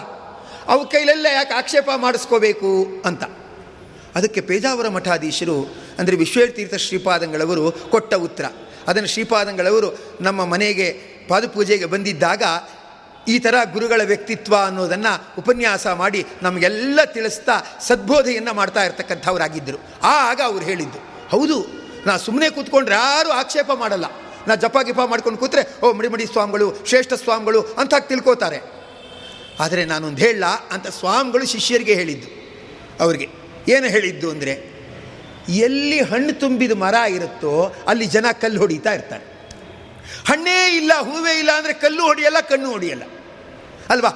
[0.72, 2.70] ಅವು ಕೈಲೆಲ್ಲ ಯಾಕೆ ಆಕ್ಷೇಪ ಮಾಡಿಸ್ಕೋಬೇಕು
[3.08, 3.24] ಅಂತ.
[4.18, 5.58] ಅದಕ್ಕೆ ಪೇಜಾವರ ಮಠಾಧೀಶರು,
[5.98, 8.46] ಅಂದರೆ ವಿಶ್ವೇತೀರ್ಥ ಶ್ರೀಪಾದಂಗಳವರು ಕೊಟ್ಟ ಉತ್ತರ.
[8.90, 9.88] ಅದನ್ನು ಶ್ರೀಪಾದಂಗಳವರು
[10.26, 10.88] ನಮ್ಮ ಮನೆಗೆ,
[11.30, 12.42] ಪಾದಪೂಜೆಗೆ ಬಂದಿದ್ದಾಗ
[13.28, 19.78] ಈ ಥರ ಗುರುಗಳ ವ್ಯಕ್ತಿತ್ವ ಅನ್ನೋದನ್ನು ಉಪನ್ಯಾಸ ಮಾಡಿ ನಮಗೆಲ್ಲ ತಿಳಿಸ್ತಾ ಸದ್ಬೋಧೆಯನ್ನು ಮಾಡ್ತಾ ಇರ್ತಕ್ಕಂಥವರಾಗಿದ್ದರು.
[20.18, 21.00] ಆಗ ಅವ್ರು ಹೇಳಿದ್ದು,
[21.32, 21.56] ಹೌದು,
[22.06, 24.06] ನಾ ಸುಮ್ಮನೆ ಕೂತ್ಕೊಂಡ್ರೆ ಯಾರೂ ಆಕ್ಷೇಪ ಮಾಡಲ್ಲ.
[24.48, 28.58] ನಾ ಜಪ ಗಿಪ ಮಾಡ್ಕೊಂಡು ಕೂತ್ರೆ, ಓ ಮಡಿಮಡಿ ಸ್ವಾಮಿಗಳು, ಶ್ರೇಷ್ಠ ಸ್ವಾಮಿಗಳು ಅಂತ ತಿಳ್ಕೋತಾರೆ.
[29.60, 32.28] ಆದರೆ ನಾನೊಂದು ಹೇಳಲ್ಲ ಅಂತ ಸ್ವಾಮಿಗಳು ಶಿಷ್ಯರಿಗೆ ಹೇಳಿದ್ದು.
[33.00, 33.26] ಅವರಿಗೆ,
[33.68, 34.76] ಏನು ಹೇಳಿದ್ದು ಅಂದರೆ,
[35.48, 39.24] ಎಲ್ಲಿ ಹಣ್ಣು ತುಂಬಿದ ಮರ ಇರುತ್ತೋ ಅಲ್ಲಿ ಜನ ಕಲ್ಲು ಹೊಡಿತಾ ಇರ್ತಾರೆ.
[40.26, 43.02] ಹಣ್ಣೇ ಇಲ್ಲ, ಹೂವೇ ಇಲ್ಲ ಅಂದರೆ ಕಲ್ಲು ಹೊಡೆಯಲ್ಲ, ಕಣ್ಣು ಹೊಡೆಯಲ್ಲ.
[43.90, 44.10] ಅಲ್ವಾ?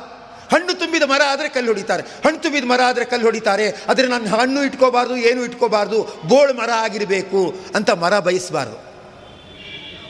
[0.53, 2.03] ಹಣ್ಣು ತುಂಬಿದ ಮರ ಆದರೆ ಕಲ್ಲು ಹೊಡಿತಾರೆ.
[2.03, 3.73] ಹಣ್ಣು ತುಂಬಿದ ಮರ ಆದರೆ ಕಲ್ಲು ಹೊಡಿತಾರೆ.
[3.89, 8.79] ಆದರೆ ನಾನು ಹಣ್ಣು ಇಟ್ಕೋಬಾರ್ದು, ಏನು ಇಟ್ಕೋಬಾರ್ದು ಬೋಳು ಮರ ಆಗಿರಬೇಕು ಅಂತ ಮರ ಬಯಸಬಾರ್ದು.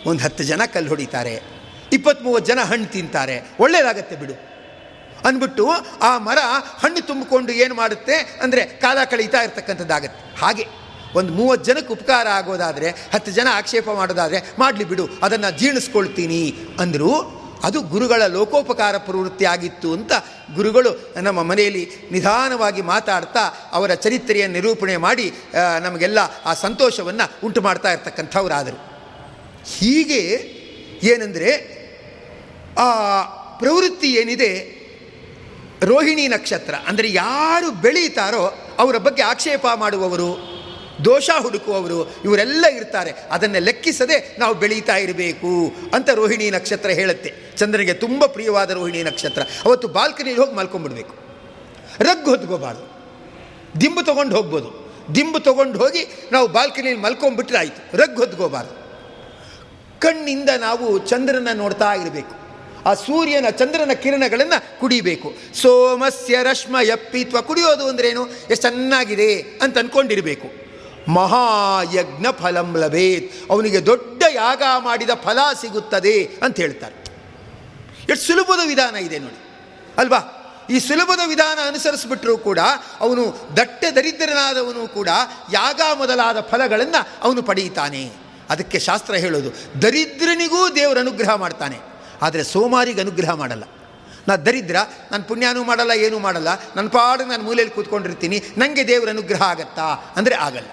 [0.09, 1.43] ಒಂದು ಹತ್ತು ಜನ ಕಲ್ಲು ಹೊಡಿತಾರೆ
[1.93, 3.43] ಇಪ್ಪತ್ತ್ಮೂವತ್ತು ಜನ ಹಣ್ಣು ತಿಂತಾರೆ.
[3.61, 4.50] ಒಳ್ಳೇದಾಗತ್ತೆ ಬಿಡು.
[5.25, 5.65] ಅಂದ್ಬಿಟ್ಟು
[6.03, 6.39] ಆ ಮರ
[6.83, 10.21] ಹಣ್ಣು ತುಂಬಿಕೊಂಡು ಏನು ಮಾಡುತ್ತೆ ಅಂದರೆ ಕಾಲ ಕಳೀತಾ ಇರ್ತಕ್ಕಂಥದ್ದಾಗತ್ತೆ.
[10.43, 10.65] ಹಾಗೆ
[11.19, 16.43] ಒಂದು ಮೂವತ್ತು ಜನಕ್ಕೆ ಉಪಕಾರ ಆಗೋದಾದರೆ, ಹತ್ತು ಜನ ಆಕ್ಷೇಪ ಮಾಡೋದಾದರೆ ಮಾಡಲಿ ಬಿಡು, ಅದನ್ನು ಜೀರ್ಣಿಸ್ಕೊಳ್ತೀನಿ
[16.81, 17.13] ಅಂದರೂ,
[17.69, 20.13] ಅದು ಗುರುಗಳ ಲೋಕೋಪಕಾರ ಪ್ರವೃತ್ತಿ ಆಗಿತ್ತು ಅಂತ
[20.55, 20.91] ಗುರುಗಳು
[21.23, 25.27] ನಮ್ಮ ಮನೆಯಲ್ಲಿ ನಿಧಾನವಾಗಿ ಮಾತಾಡ್ತಾ ಅವರ ಚರಿತ್ರೆಯ ನಿರೂಪಣೆ ಮಾಡಿ
[25.85, 28.79] ನಮಗೆಲ್ಲ ಆ ಸಂತೋಷವನ್ನು ಉಂಟು ಮಾಡ್ತಾ ಇರ್ತಕ್ಕಂಥವರಾದರು.
[29.75, 30.23] ಹೀಗೆ
[31.13, 31.51] ಏನೆಂದರೆ,
[32.79, 32.89] ಆ
[33.59, 34.80] ಪ್ರವೃತ್ತಿ ಏನಿದೆ
[35.85, 40.51] ರೋಹಿಣಿ ನಕ್ಷತ್ರ, ಅಂದರೆ ಯಾರು ಬೆಳೀತಾರೋ ಅವರ ಬಗ್ಗೆ ಆಕ್ಷೇಪ ಮಾಡುವವರು,
[41.05, 43.13] ದೋಷ ಹುಡುಕುವವರು, ಇವರೆಲ್ಲ ಇರ್ತಾರೆ.
[43.31, 47.35] ಅದನ್ನು ಲೆಕ್ಕಿಸದೆ ನಾವು ಬೆಳೀತಾ ಇರಬೇಕು ಅಂತ ರೋಹಿಣಿ ನಕ್ಷತ್ರ ಹೇಳುತ್ತೆ.
[47.57, 49.43] ಚಂದ್ರನಿಗೆ ತುಂಬ ಪ್ರಿಯವಾದ ರೋಹಿಣಿ ನಕ್ಷತ್ರ.
[49.65, 51.15] ಅವತ್ತು ಬಾಲ್ಕನಿಯಲ್ಲಿ ಹೋಗಿ ಮಲ್ಕೊಂಡ್ಬಿಡ್ಬೇಕು.
[52.01, 52.91] ರಗ್ ಹೊತ್ಕೋಬಾರ್ದು.
[53.81, 54.91] ದಿಂಬು ತೊಗೊಂಡು ಹೋಗ್ಬೋದು.
[55.15, 57.97] ದಿಂಬು ತೊಗೊಂಡು ಹೋಗಿ ನಾವು ಬಾಲ್ಕನಿಯಲ್ಲಿ ಮಲ್ಕೊಂಡ್ಬಿಟ್ರೆ ಆಯಿತು.
[57.97, 58.81] ರಗ್ ಹೊತ್ಕೋಬಾರ್ದು.
[60.01, 62.50] ಕಣ್ಣಿಂದ ನಾವು ಚಂದ್ರನ ನೋಡ್ತಾ ಇರಬೇಕು.
[62.87, 65.35] ಆ ಸೂರ್ಯನ ಚಂದ್ರನ ಕಿರಣಗಳನ್ನು ಕುಡಿಬೇಕು.
[65.55, 68.27] ಸೋಮಸ್ಯ ರಶ್ಮ ಯಪ್ಪಿತ್ವ ಕುಡಿಯೋದು ಅಂದ್ರೇನು?
[68.27, 70.71] ಎಷ್ಟು ಚೆನ್ನಾಗಿದೆ ಅಂತ ಅಂದ್ಕೊಂಡಿರಬೇಕು
[71.11, 73.51] ಮಹಾಯಜ್ಞ ಫಲಂ ಲಭೇತ್.
[73.51, 76.95] ಅವನಿಗೆ ದೊಡ್ಡ ಯಾಗ ಮಾಡಿದ ಫಲ ಸಿಗುತ್ತದೆ ಅಂತ ಹೇಳ್ತಾರೆ.
[78.11, 79.41] ಎಷ್ಟು ಸುಲಭದ ವಿಧಾನ ಇದೆ ನೋಡಿ.
[79.99, 80.37] ಅಲ್ವಾ?
[80.71, 82.59] ಈ ಸುಲಭದ ವಿಧಾನ ಅನುಸರಿಸ್ಬಿಟ್ರೂ ಕೂಡ
[83.01, 85.09] ಅವನು ದಟ್ಟ ದರಿದ್ರನಾದವನು ಕೂಡ
[85.53, 88.11] ಯಾಗ ಮೊದಲಾದ ಫಲಗಳನ್ನು ಅವನು ಪಡೆಯುತ್ತಾನೆ
[88.51, 91.90] ಅದಕ್ಕೆ ಶಾಸ್ತ್ರ ಹೇಳೋದು, ದರಿದ್ರನಿಗೂ ದೇವರ ಅನುಗ್ರಹ ಮಾಡ್ತಾನೆ.
[92.23, 93.65] ಆದರೆ ಸೋಮಾರಿಗೆ ಅನುಗ್ರಹ ಮಾಡಲ್ಲ.
[94.29, 94.77] ನಾ ದರಿದ್ರ,
[95.13, 96.51] ನಾನು ಪುಣ್ಯನೂ ಮಾಡಲ್ಲ, ಏನೂ ಮಾಡಲ್ಲ.
[96.77, 98.39] ನನ್ನ ಪಾಡು ನಾನು ಮೂಲೆಯಲ್ಲಿ ಕೂತ್ಕೊಂಡಿರ್ತೀನಿ.
[98.59, 99.87] ನನಗೆ ದೇವರ ಅನುಗ್ರಹ ಆಗತ್ತಾ?
[100.17, 100.69] ಅಂದರೆ ಆಗಲ್ಲ.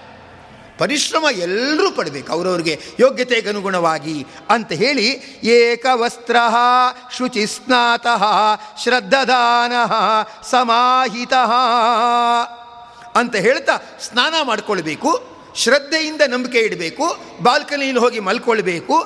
[0.78, 4.16] ಪರಿಶ್ರಮ ಎಲ್ಲರೂ ಪಡಬೇಕು, ಅವರವ್ರಿಗೆ ಯೋಗ್ಯತೆಗೆ ಅನುಗುಣವಾಗಿ
[4.50, 5.06] ಅಂತ ಹೇಳಿ
[5.54, 6.36] ಏಕವಸ್ತ್ರ
[7.16, 8.06] ಶುಚಿಸ್ನಾತ
[8.82, 9.72] ಶ್ರದ್ಧದಾನ
[10.50, 11.34] ಸಮಾಹಿತ
[13.20, 13.74] ಅಂತ ಹೇಳ್ತಾ
[14.06, 15.10] ಸ್ನಾನ ಮಾಡ್ಕೊಳ್ಬೇಕು,
[15.62, 17.04] ಶ್ರದ್ಧೆಯಿಂದ ನಂಬಿಕೆ ಇಡಬೇಕು
[17.42, 18.96] ಬಾಲ್ಕನಿಯಲ್ಲಿ ಹೋಗಿ ಮಲ್ಕೊಳ್ಬೇಕು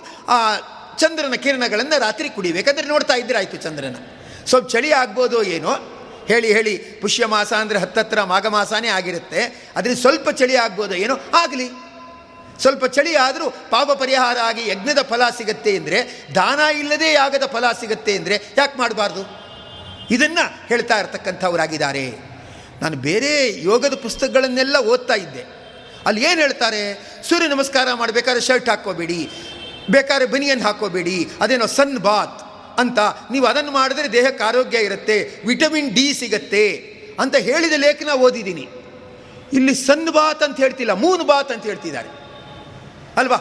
[0.98, 3.96] ಚಂದ್ರನ ಕಿರಣಗಳನ್ನು ರಾತ್ರಿ ಕುಡಿಬೇಕಂದ್ರೆ ನೋಡ್ತಾ ಇದ್ರೆ ಆಯಿತು ಚಂದ್ರನ.
[4.46, 5.72] ಸ್ವಲ್ಪ ಚಳಿ ಆಗ್ಬೋದು ಏನೋ,
[6.28, 9.72] ಹೇಳಿ ಹೇಳಿ ಪುಷ್ಯ ಮಾಸ ಅಂದರೆ ಹತ್ತತ್ರ ಮಾಘ ಮಾಸನೇ ಆಗಿರುತ್ತೆ.
[9.76, 11.68] ಅದರಲ್ಲಿ ಸ್ವಲ್ಪ ಚಳಿ ಆಗ್ಬೋದು ಏನೋ, ಆಗಲಿ.
[12.60, 18.16] ಸ್ವಲ್ಪ ಚಳಿ ಆದರೂ ಪಾಪ ಪರಿಹಾರ ಆಗಿ ಯಜ್ಞದ ಫಲ ಸಿಗತ್ತೆ ಅಂದರೆ, ದಾನ ಇಲ್ಲದೆ ಯಾಗದ ಫಲ ಸಿಗತ್ತೆ
[18.16, 19.22] ಅಂದರೆ ಯಾಕೆ ಮಾಡಬಾರ್ದು?
[20.10, 22.32] ಇದನ್ನು ಹೇಳ್ತಾ ಇರ್ತಕ್ಕಂಥವರಾಗಿದ್ದಾರೆ.
[22.82, 25.42] ನಾನು ಬೇರೆ ಯೋಗದ ಪುಸ್ತಕಗಳನ್ನೆಲ್ಲ ಓದ್ತಾ ಇದ್ದೆ.
[26.06, 26.80] ಅಲ್ಲಿ ಏನು ಹೇಳ್ತಾರೆ?
[27.28, 29.30] ಸೂರ್ಯ ನಮಸ್ಕಾರ ಮಾಡಬೇಕಾದ್ರೆ ಶರ್ಟ್ ಹಾಕ್ಕೋಬೇಡಿ.
[29.90, 32.42] ಬೇಕಾದ್ರೆ ಬನಿಯನ್ನು ಹಾಕೋಬೇಡಿ, ಅದೇನೋ ಸನ್ ಬಾತ್
[32.78, 32.98] ಅಂತ.
[33.30, 36.64] ನೀವು ಅದನ್ನು ಮಾಡಿದ್ರೆ ದೇಹಕ್ಕೆ ಆರೋಗ್ಯ ಇರುತ್ತೆ, ವಿಟಮಿನ್ ಡಿ ಸಿಗತ್ತೆ
[37.20, 38.68] ಅಂತ ಹೇಳಿದ ಲೇಖನ ಓದಿದ್ದೀನಿ.
[39.52, 42.08] ಇಲ್ಲಿ ಸನ್ ಬಾತ್ ಅಂತ ಹೇಳ್ತಿಲ್ಲ, ಮೂನ್ ಬಾತ್ ಅಂತ ಹೇಳ್ತಿದ್ದಾರೆ.
[43.16, 43.38] ಅಲ್ವಾ?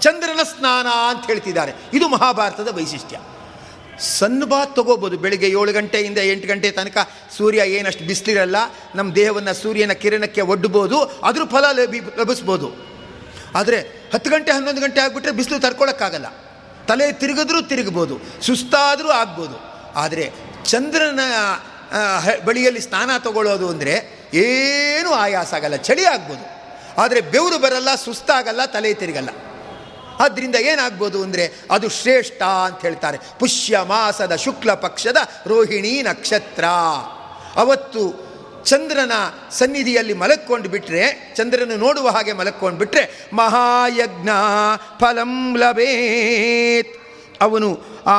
[0.00, 1.72] ಚಂದ್ರನ ಸ್ನಾನ ಅಂತ ಹೇಳ್ತಿದ್ದಾರೆ.
[1.92, 3.16] ಇದು ಮಹಾಭಾರತದ ವೈಶಿಷ್ಟ್ಯ.
[4.00, 6.98] ಸನ್ ಬಾತ್ ತೊಗೋಬೋದು, ಬೆಳಿಗ್ಗೆ ಏಳು ಗಂಟೆಯಿಂದ ಎಂಟು ಗಂಟೆ ತನಕ.
[7.36, 8.56] ಸೂರ್ಯ ಏನಷ್ಟು ಬಿಸಿಲಿರಲ್ಲ,
[8.94, 12.93] ನಮ್ಮ ದೇಹವನ್ನು ಸೂರ್ಯನ ಕಿರಣಕ್ಕೆ ಒಡ್ಬೋದು, ಅದ್ರ ಫಲ ಲಭಿ, ಲಭಿಸ್ಬೋದು.
[13.58, 13.78] ಆದರೆ
[14.14, 16.28] ಹತ್ತು ಗಂಟೆ ಹನ್ನೊಂದು ಗಂಟೆ ಆಗಿಬಿಟ್ರೆ ಬಿಸಿಲು ತರ್ಕೊಳ್ಳೋಕ್ಕಾಗಲ್ಲ
[16.88, 18.14] ತಲೆ ತಿರುಗಿದ್ರೂ ತಿರುಗ್ಬೋದು,
[18.46, 19.56] ಸುಸ್ತಾದರೂ ಆಗ್ಬೋದು.
[20.02, 20.24] ಆದರೆ
[20.70, 21.20] ಚಂದ್ರನ
[22.46, 23.94] ಬಳಿಯಲ್ಲಿ ಸ್ನಾನ ತಗೊಳ್ಳೋದು ಅಂದರೆ
[24.44, 26.44] ಏನೂ ಆಯಾಸ ಆಗಲ್ಲ, ಚಳಿ ಆಗ್ಬೋದು.
[27.02, 29.30] ಆದರೆ ಬೆವರು ಬರಲ್ಲ, ಸುಸ್ತಾಗಲ್ಲ, ತಲೆ ತಿರುಗಲ್ಲ.
[30.24, 31.44] ಆದ್ದರಿಂದ ಏನಾಗ್ಬೋದು ಅಂದರೆ
[31.76, 33.18] ಅದು ಶ್ರೇಷ್ಠ ಅಂತ ಹೇಳ್ತಾರೆ.
[33.40, 35.18] ಪುಷ್ಯ ಮಾಸದ ಶುಕ್ಲ ಪಕ್ಷದ
[35.52, 36.64] ರೋಹಿಣಿ ನಕ್ಷತ್ರ.
[37.62, 38.02] ಅವತ್ತು
[38.64, 39.12] ಚಂದ್ರನ
[39.50, 44.28] ಸನ್ನಿಧಿಯಲ್ಲಿ ಮಲಕ್ಕೊಂಡು ಬಿಟ್ಟರೆ ಚಂದ್ರನ ನೋಡುವ ಹಾಗೆ ಮಲಕ್ಕೊಂಡು ಬಿಟ್ಟರೆ ಮಹಾಯಜ್ಞ
[45.00, 46.92] ಫಲಂ ಲಭೇತ್.
[47.42, 47.68] ಅವನು
[48.06, 48.16] ಆ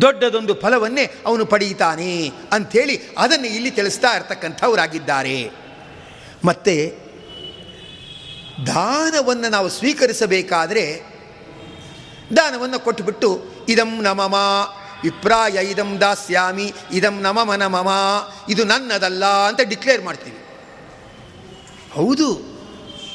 [0.00, 5.50] ದೊಡ್ಡದೊಂದು ಫಲವನ್ನೇ ಅವನು ಪಡೆಯುತ್ತಾನೆ ಅಂಥೇಳಿ ಅದನ್ನು ಇಲ್ಲಿ ತಿಳಿಸ್ತಾ ಇರ್ತಕ್ಕಂಥವರಾಗಿದ್ದಾರೆ.
[6.44, 6.74] ಮತ್ತು
[8.66, 10.84] ದಾನವನ್ನು ನಾವು ಸ್ವೀಕರಿಸಬೇಕಾದರೆ
[12.36, 13.30] ದಾನವನ್ನು ಕೊಟ್ಟುಬಿಟ್ಟು,
[13.68, 14.36] ಇದಂ ನಮಮ
[15.04, 17.90] ವಿಪ್ರಾಯ ಇದಂ ದಾಸ್ಯಾಮಿ, ಇದಂ ನಮ ಮನ ಮಮ
[18.52, 20.38] ಇದು ನನ್ನದಲ್ಲ ಅಂತ ಡಿಕ್ಲೇರ್ ಮಾಡ್ತೀವಿ.
[21.96, 22.28] ಹೌದು,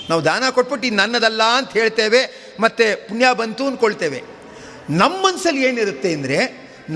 [0.09, 2.21] ನಾವು ದಾನ ಕೊಟ್ಬಿಟ್ಟು ಇದು ನನ್ನದಲ್ಲ ಅಂತ ಹೇಳ್ತೇವೆ,
[2.63, 4.19] ಮತ್ತು ಪುಣ್ಯ ಬಂತು ಅಂದ್ಕೊಳ್ತೇವೆ
[5.01, 6.39] ನಮ್ಮ ಮನಸ್ಸಲ್ಲಿ ಏನಿರುತ್ತೆ ಅಂದರೆ,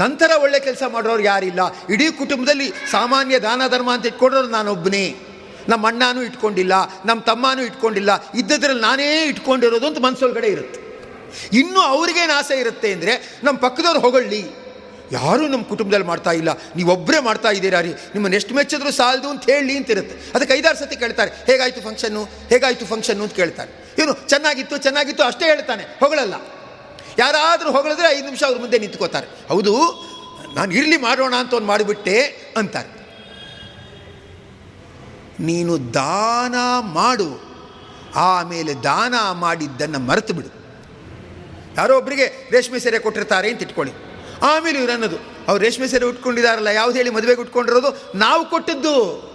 [0.01, 1.61] ನಂತರ ಒಳ್ಳೆ ಕೆಲಸ ಮಾಡೋರು ಯಾರಿಲ್ಲ.
[1.93, 5.05] ಇಡೀ ಕುಟುಂಬದಲ್ಲಿ ಸಾಮಾನ್ಯ ದಾನ ಧರ್ಮ ಅಂತ ಇಟ್ಕೊಂಡ್ರು ನಾನೊಬ್ಬನೇ
[5.71, 6.75] ನಮ್ಮ ಅಣ್ಣನೂ ಇಟ್ಕೊಂಡಿಲ್ಲ,
[7.07, 8.11] ನಮ್ಮ ತಮ್ಮನೂ ಇಟ್ಕೊಂಡಿಲ್ಲ.
[8.41, 10.79] ಇದ್ದದ್ರಲ್ಲಿ ನಾನೇ ಇಟ್ಕೊಂಡಿರೋದು ಅಂತ ಮನಸ್ಸೊಳಗಡೆ ಇರುತ್ತೆ.
[11.59, 13.13] ಇನ್ನೂ ಅವ್ರಿಗೇನು ಆಸೆ ಇರುತ್ತೆ ಅಂದರೆ,
[13.45, 14.41] ನಮ್ಮ ಪಕ್ಕದವ್ರು ಹೊಗಳ್ಳಿ.
[15.11, 16.49] ಯಾರೂ ನಮ್ಮ ಕುಟುಂಬದಲ್ಲಿ ಮಾಡ್ತಾ ಇಲ್ಲ.
[16.75, 17.91] ನೀವೊಬ್ಬರೇ ಮಾಡ್ತಾ ಇದ್ದೀರಾ ರೀ?
[18.13, 20.31] ನಿಮ್ಮನ್ನು ಎಷ್ಟು ಮೆಚ್ಚಿದ್ರು ಸಾಲದು ಅಂತ ಹೇಳಿ ಅಂತಿರುತ್ತೆ.
[20.35, 23.71] ಅದಕ್ಕೆ ಐದಾರು ಸತಿ ಕೇಳ್ತಾರೆ, ಹೇಗಾಯಿತು ಫಂಕ್ಷನ್ನು ಹೇಗಾಯಿತು ಫಂಕ್ಷನ್ನು ಅಂತ ಕೇಳ್ತಾರೆ.
[23.97, 25.23] ಇವನು, ಚೆನ್ನಾಗಿತ್ತು ಚೆನ್ನಾಗಿತ್ತು.
[25.23, 26.33] ಅಷ್ಟೇ ಹೇಳ್ತಾನೆ ಹೊಗಳಲ್ಲ
[27.17, 29.27] ಯಾರಾದರೂ ಹೊಗಳಿದ್ರೆ ಐದು ನಿಮಿಷ ಅವ್ರ ಮುಂದೆ ನಿಂತ್ಕೋತಾರೆ.
[29.49, 29.73] ಹೌದು,
[30.55, 32.17] ನಾನು ಇರಲಿ ಮಾಡೋಣ ಅಂತ ಒಂದು ಮಾಡಿಬಿಟ್ಟೆ,
[32.57, 32.91] ಅಂತಾರೆ.
[35.39, 37.29] ನೀನು ದಾನ ಮಾಡು,
[38.15, 40.51] ಆಮೇಲೆ ದಾನ ಮಾಡಿದ್ದನ್ನು ಮರೆತು ಬಿಡು
[41.77, 44.08] ಯಾರೋ ಒಬ್ಬರಿಗೆ ರೇಷ್ಮೆ ಸೀರೆ ಕೊಟ್ಟಿರ್ತಾರೆ ಅಂತ ಇಟ್ಕೊಳ್ಳಿ.
[44.43, 48.17] ಆಮೇಲೆ ಇವ್ರು ಅನ್ನೋದು ಅವ್ರು ರೇಷ್ಮೆ ಸೀರೆ ಉಟ್ಕೊಂಡಿದಾರಲ್ಲ, ಯಾವ್ದು ಹೇಳಿ ಮದುವೆಗೆ ಉಟ್ಕೊಂಡಿರೋದು?
[48.17, 49.29] ನಾವು ಕೊಟ್ಟಿದ್ದು.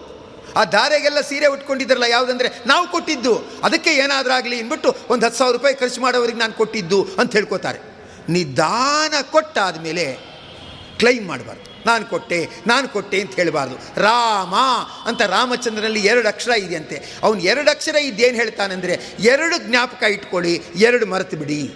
[0.56, 3.38] ಆ ದಾರೆಗೆಲ್ಲ ಸೀರೆ ಉಟ್ಕೊಂಡಿದ್ರಲ್ಲ ಯಾವುದಂದ್ರೆ ನಾವು ಕೊಟ್ಟಿದ್ದು.
[3.64, 7.78] ಅದಕ್ಕೆ ಏನಾದರೂ ಆಗಲಿ ಅಂದ್ಬಿಟ್ಟು ಒಂದು ಹತ್ತು ಸಾವಿರ ರೂಪಾಯಿ ಖರ್ಚು ಮಾಡೋರಿಗೆ ನಾನು ಕೊಟ್ಟಿದ್ದು ಅಂತ ಹೇಳ್ಕೊತಾರೆ.
[8.28, 10.12] ನಿಧಾನ ಕೊಟ್ಟಾದ ಮೇಲೆ
[10.98, 11.82] ಕ್ಲೈಮ್ ಮಾಡಬಾರ್ದು.
[11.86, 14.00] ನಾನು ಕೊಟ್ಟೆ ನಾನು ಕೊಟ್ಟೆ ಅಂತ ಹೇಳಬಾರ್ದು.
[14.00, 14.54] ರಾಮ
[15.08, 17.02] ಅಂತ ರಾಮಚಂದ್ರನಲ್ಲಿ ಎರಡು ಅಕ್ಷರ ಇದೆಯಂತೆ.
[17.22, 21.74] ಅವನು ಎರಡು ಅಕ್ಷರ ಇದ್ದೇನು ಹೇಳ್ತಾನೆಂದರೆ, ಎರಡು ಜ್ಞಾಪಕ ಇಟ್ಕೊಳ್ಳಿ, ಎರಡು ಮರೆತು ಬಿಡಿ.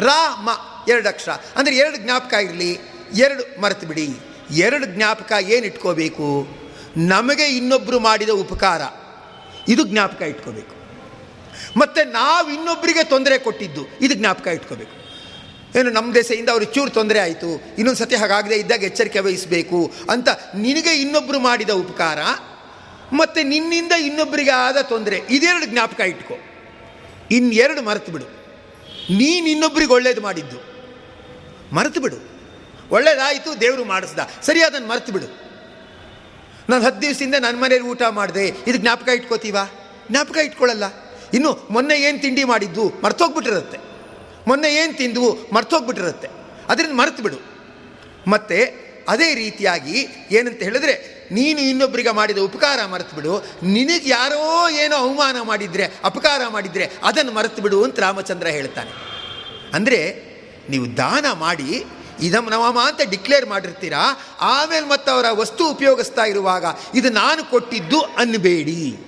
[0.00, 0.48] ರಾಮ.
[0.88, 1.32] ಎರಡು ಅಕ್ಷರ.
[1.32, 2.78] ಅಂದರೆ ಎರಡು ಜ್ಞಾಪಕ ಇರಲಿ,
[3.14, 4.08] ಎರಡು ಮರೆತು ಬಿಡಿ.
[4.50, 6.48] ಎರಡು ಜ್ಞಾಪಕ ಏನು ಇಟ್ಕೋಬೇಕು?
[6.96, 8.82] ನಮಗೆ ಇನ್ನೊಬ್ಬರು ಮಾಡಿದ ಉಪಕಾರ.
[9.68, 10.74] ಇದು ಜ್ಞಾಪಕ ಇಟ್ಕೋಬೇಕು.
[11.78, 14.98] ಮತ್ತು ನಾವು ಇನ್ನೊಬ್ಬರಿಗೆ ತೊಂದರೆ ಕೊಟ್ಟಿದ್ದು, ಇದು ಜ್ಞಾಪಕ ಇಟ್ಕೋಬೇಕು.
[15.78, 21.00] ಏನು ನಮ್ಮ ದೇಶದಿಂದ ಅವ್ರಿಗೆ ಚೂರು ತೊಂದರೆ ಆಯಿತು ಇನ್ನೊಂದು ಸತಿ ಹಾಗಾಗದೆ ಇದ್ದಾಗ ಎಚ್ಚರಿಕೆ ವಹಿಸಬೇಕು ಅಂತ ನಿನಗೆ
[21.00, 22.18] ಇನ್ನೊಬ್ಬರು ಮಾಡಿದ ಉಪಕಾರ,
[23.12, 26.34] ಮತ್ತು ನಿನ್ನಿಂದ ಇನ್ನೊಬ್ಬರಿಗೆ ಆದ ತೊಂದರೆ, ಇದೆರಡು ಜ್ಞಾಪಕ ಇಟ್ಕೋ.
[27.30, 28.24] ಇನ್ನೆರಡು ಮರೆತು ಬಿಡು.
[29.18, 30.77] ನೀನು ಇನ್ನೊಬ್ಬರಿಗೆ ಒಳ್ಳೇದು ಮಾಡಿದ್ದು.
[31.72, 32.16] ಮರೆತು ಬಿಡು.
[32.90, 34.18] ಒಳ್ಳೇದಾಯಿತು, ದೇವರು ಮಾಡಿಸ್ದ.
[34.42, 35.48] ಸರಿ ಅದನ್ನು ಮರೆತು ಬಿಡು.
[36.68, 38.46] ನಾನು ಹತ್ತು ದಿವಸದಿಂದ ನನ್ನ ಮನೇಲಿ ಊಟ ಮಾಡಿದೆ.
[38.46, 39.56] ಇದು ಜ್ಞಾಪಕ ಇಟ್ಕೋತೀವ?
[40.10, 40.84] ಜ್ಞಾಪಕ ಇಟ್ಕೊಳ್ಳಲ್ಲ
[41.34, 43.78] ಇನ್ನು ಮೊನ್ನೆ ಏನು ತಿಂಡಿ ಮಾಡಿದ್ದು ಮರ್ತೋಗ್ಬಿಟ್ಟಿರುತ್ತೆ.
[44.46, 46.28] ಮೊನ್ನೆ ಏನು ತಿಂದವು ಮರ್ತೋಗ್ಬಿಟ್ಟಿರುತ್ತೆ.
[46.68, 47.36] ಅದರಿಂದ ಮರೆತು ಬಿಡು.
[48.26, 53.38] ಮತ್ತು ಅದೇ ರೀತಿಯಾಗಿ ಏನಂತ ಹೇಳಿದ್ರೆ, ನೀನು ಇನ್ನೊಬ್ಬರಿಗೆ ಮಾಡಿದ ಉಪಕಾರ ಮರೆತು ಬಿಡು.
[53.62, 58.90] ನಿನಗೆ ಯಾರೋ ಏನೋ ಅವಮಾನ ಮಾಡಿದರೆ, ಅಪಕಾರ ಮಾಡಿದರೆ ಅದನ್ನು ಮರೆತು ಬಿಡು ಅಂತ ರಾಮಚಂದ್ರ ಹೇಳ್ತಾನೆ.
[59.74, 60.28] ಅಂದರೆ
[60.68, 61.84] ನೀವು ದಾನ ಮಾಡಿ
[62.20, 64.20] ಇದಂ ನವಮ ಅಂತ ಡಿಕ್ಲೇರ್ ಮಾಡಿರ್ತೀರಾ?
[64.40, 68.98] ಆಮೇಲೆ ಮತ್ತು ಅವರ ವಸ್ತು ಉಪಯೋಗಿಸ್ತಾ ಇರುವಾಗ, ಇದು ನಾನು ಕೊಟ್ಟಿದ್ದು ಅನ್ನಬೇಡಿ.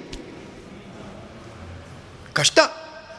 [2.33, 2.59] ಕಷ್ಟ.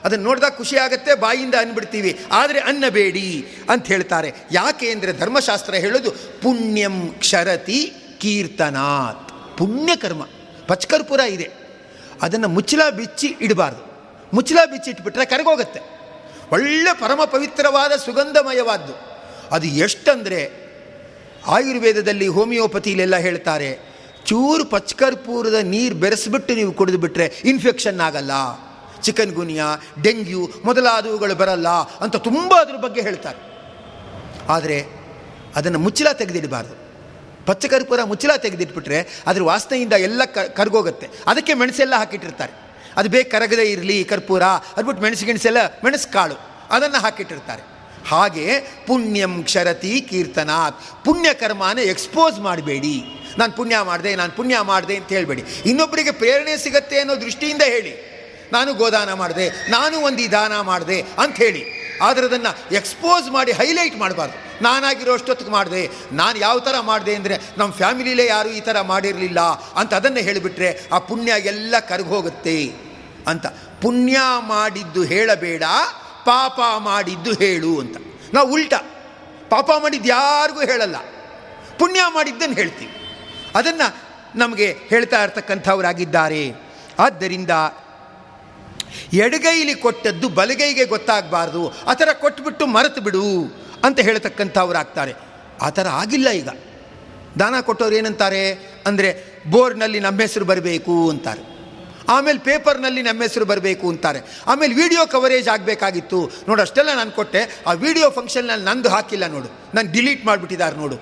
[0.03, 2.25] ಅದನ್ನು ನೋಡಿದಾಗ ಖುಷಿ ಆಗುತ್ತೆ, ಬಾಯಿಂದ ಅನ್ಬಿಡ್ತೀವಿ.
[2.31, 4.33] ಆದರೆ ಅನ್ನಬೇಡಿ ಅಂತ ಹೇಳ್ತಾರೆ.
[4.51, 9.57] ಯಾಕೆ ಅಂದರೆ ಧರ್ಮಶಾಸ್ತ್ರ ಹೇಳೋದು, ಪುಣ್ಯಂ ಕ್ಷರತಿ ಕೀರ್ತನಾತ್.
[9.57, 10.23] ಪುಣ್ಯಕರ್ಮ.
[10.67, 11.51] ಪಚ್ಕರ್ಪುರ ಇದೆ.
[12.21, 13.91] ಅದನ್ನು ಮುಚ್ಚಲ ಬಿಚ್ಚಿ ಇಡಬಾರ್ದು.
[14.33, 16.00] ಮುಚ್ಚಲ ಬಿಚ್ಚಿ ಇಟ್ಬಿಟ್ರೆ ಕರಗೋಗುತ್ತೆ.
[16.51, 18.93] ಒಳ್ಳೆ ಪರಮ ಪವಿತ್ರವಾದ ಸುಗಂಧಮಯವಾದ್ದು.
[19.55, 20.41] ಅದು ಎಷ್ಟಂದರೆ
[21.47, 23.79] ಆಯುರ್ವೇದದಲ್ಲಿ ಹೋಮಿಯೋಪತಿಲೆಲ್ಲ ಹೇಳ್ತಾರೆ,
[24.25, 28.31] ಚೂರು ಪಚ್ಕರ್ಪೂರದ ನೀರು ಬೆರೆಸ್ಬಿಟ್ಟು ನೀವು ಕುಡಿದು ಬಿಟ್ಟರೆ ಇನ್ಫೆಕ್ಷನ್ ಆಗಲ್ಲ.
[29.01, 29.65] ಚಿಕನ್ ಗುನಿಯಾ,
[30.03, 33.39] ಡೆಂಗ್ಯೂ ಮೊದಲಾದವುಗಳು ಬರಲ್ಲ ಅಂತ ತುಂಬ ಅದ್ರ ಬಗ್ಗೆ ಹೇಳ್ತಾರೆ.
[34.49, 34.77] ಆದರೆ
[35.55, 36.75] ಅದನ್ನು ಮುಚ್ಚಲ ತೆಗೆದಿಡಬಾರ್ದು.
[37.45, 41.09] ಪಚ್ಚಕರ್ಪೂರ ಮುಚ್ಚಲ ತೆಗೆದಿಟ್ಬಿಟ್ರೆ ಅದ್ರ ವಾಸನೆಯಿಂದ ಎಲ್ಲ ಕರ್ಗೋಗುತ್ತೆ.
[41.27, 42.60] ಅದಕ್ಕೆ ಮೆಣಸೆಲ್ಲ ಹಾಕಿಟ್ಟಿರ್ತಾರೆ.
[42.97, 46.35] ಅದು ಬೇಗ ಕರಗದೇ ಇರಲಿ ಕರ್ಪೂರ ಅದ್ಬಿಟ್ಟು ಮೆಣಸು ಗಿಣಸೆಲ್ಲ ಮೆಣಸು ಕಾಳು
[46.71, 47.63] ಅದನ್ನು ಹಾಕಿಟ್ಟಿರ್ತಾರೆ.
[48.07, 51.05] ಹಾಗೆ ಪುಣ್ಯಂ ಕ್ಷರತಿ ಕೀರ್ತನಾತ್.
[51.05, 53.03] ಪುಣ್ಯಕರ್ಮನ ಎಕ್ಸ್ಪೋಸ್ ಮಾಡಬೇಡಿ.
[53.37, 55.43] ನಾನು ಪುಣ್ಯ ಮಾಡಿದೆ, ನಾನು ಪುಣ್ಯ ಮಾಡಿದೆ ಅಂತ ಹೇಳಬೇಡಿ.
[55.65, 57.93] ಇನ್ನೊಬ್ಬರಿಗೆ ಪ್ರೇರಣೆ ಸಿಗತ್ತೆ ಅನ್ನೋ ದೃಷ್ಟಿಯಿಂದ ಹೇಳಿ.
[58.53, 61.63] ನಾನು ಗೋದಾನ ಮಾಡಿದೆ, ನಾನು ಒಂದು ದಾನ ಮಾಡಿದೆ ಅಂತ ಹೇಳಿ.
[62.01, 64.50] ಆದರೆ ಅದನ್ನು ಎಕ್ಸ್ಪೋಸ್ ಮಾಡಿ ಹೈಲೈಟ್ ಮಾಡಬಾರ್ದು.
[64.61, 65.81] ನಾನಾಗಿರೋ ಅಷ್ಟೊತ್ತಿಗೆ ಮಾಡಿದೆ.
[66.11, 69.39] ನಾನು ಯಾವ ಥರ ಮಾಡಿದೆ ಅಂದರೆ ನಮ್ಮ ಫ್ಯಾಮಿಲಿಲೇ ಯಾರೂ ಈ ಥರ ಮಾಡಿರಲಿಲ್ಲ
[69.75, 72.57] ಅಂತ ಅದನ್ನು ಹೇಳಿಬಿಟ್ರೆ ಆ ಪುಣ್ಯ ಎಲ್ಲ ಕರಗೋಗುತ್ತೆ
[73.27, 73.45] ಅಂತ.
[73.81, 75.63] ಪುಣ್ಯ ಮಾಡಿದ್ದು ಹೇಳಬೇಡ,
[76.25, 77.97] ಪಾಪ ಮಾಡಿದ್ದು ಹೇಳು ಅಂತ.
[78.33, 78.73] ನಾವು ಉಲ್ಟ.
[79.49, 80.97] ಪಾಪ ಮಾಡಿದ್ದು ಯಾರಿಗೂ ಹೇಳಲ್ಲ.
[81.79, 82.93] ಪುಣ್ಯ ಮಾಡಿದ್ದನ್ನು ಹೇಳ್ತೀವಿ
[83.55, 83.95] ಅದನ್ನು
[84.35, 86.43] ನಮಗೆ ಹೇಳ್ತಾ ಇರ್ತಕ್ಕಂಥವರಾಗಿದ್ದಾರೆ.
[86.99, 87.49] ಆದ್ದರಿಂದ
[89.13, 91.73] ಎಡಗೈಲಿ ಕೊಟ್ಟದ್ದು ಬಲಗೈಗೆ ಗೊತ್ತಾಗಬಾರ್ದು.
[91.87, 93.25] ಆ ಥರ ಕೊಟ್ಬಿಟ್ಟು ಮರೆತು ಬಿಡು.
[93.83, 95.13] ಅಂತ ಹೇಳ್ತಕ್ಕಂಥವ್ರಾಗ್ತಾರೆ.
[95.61, 96.49] ಆ ಥರ ಆಗಿಲ್ಲ ಈಗ.
[97.39, 98.51] ದಾನ ಕೊಟ್ಟವ್ರು ಏನಂತಾರೆ?
[98.85, 101.51] ಅಂದರೆ ಬೋರ್ಡ್ನಲ್ಲಿ ನಮ್ಮ ಹೆಸರು ಬರಬೇಕು ಅಂತಾರೆ.
[102.09, 104.19] ಆಮೇಲೆ ಪೇಪರ್ನಲ್ಲಿ ನಮ್ಮ ಹೆಸರು ಬರಬೇಕು ಅಂತಾರೆ.
[104.47, 106.31] ಆಮೇಲೆ ವಿಡಿಯೋ ಕವರೇಜ್ ಆಗಬೇಕಾಗಿತ್ತು.
[106.47, 107.63] ನೋಡು, ಅಷ್ಟೆಲ್ಲ ನಾನು ಕೊಟ್ಟೆ.
[107.67, 109.47] ಆ ವಿಡಿಯೋ ಫಂಕ್ಷನ್ನಲ್ಲಿ ನಂದು ಹಾಕಿಲ್ಲ ನೋಡು.
[109.75, 110.95] ನಾನು ಡಿಲೀಟ್ ಮಾಡಿಬಿಟ್ಟಿದ್ದಾರೆ ನೋಡು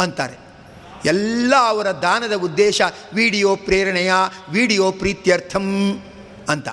[0.00, 0.36] ಅಂತಾರೆ.
[1.04, 2.82] ಎಲ್ಲ ಅವರ ದಾನದ ಉದ್ದೇಶ
[3.14, 4.12] ವಿಡಿಯೋ ಪ್ರೇರಣೆಯ
[4.50, 5.98] ವಿಡಿಯೋ ಪ್ರೀತ್ಯರ್ಥಂ
[6.48, 6.68] ಅಂತ.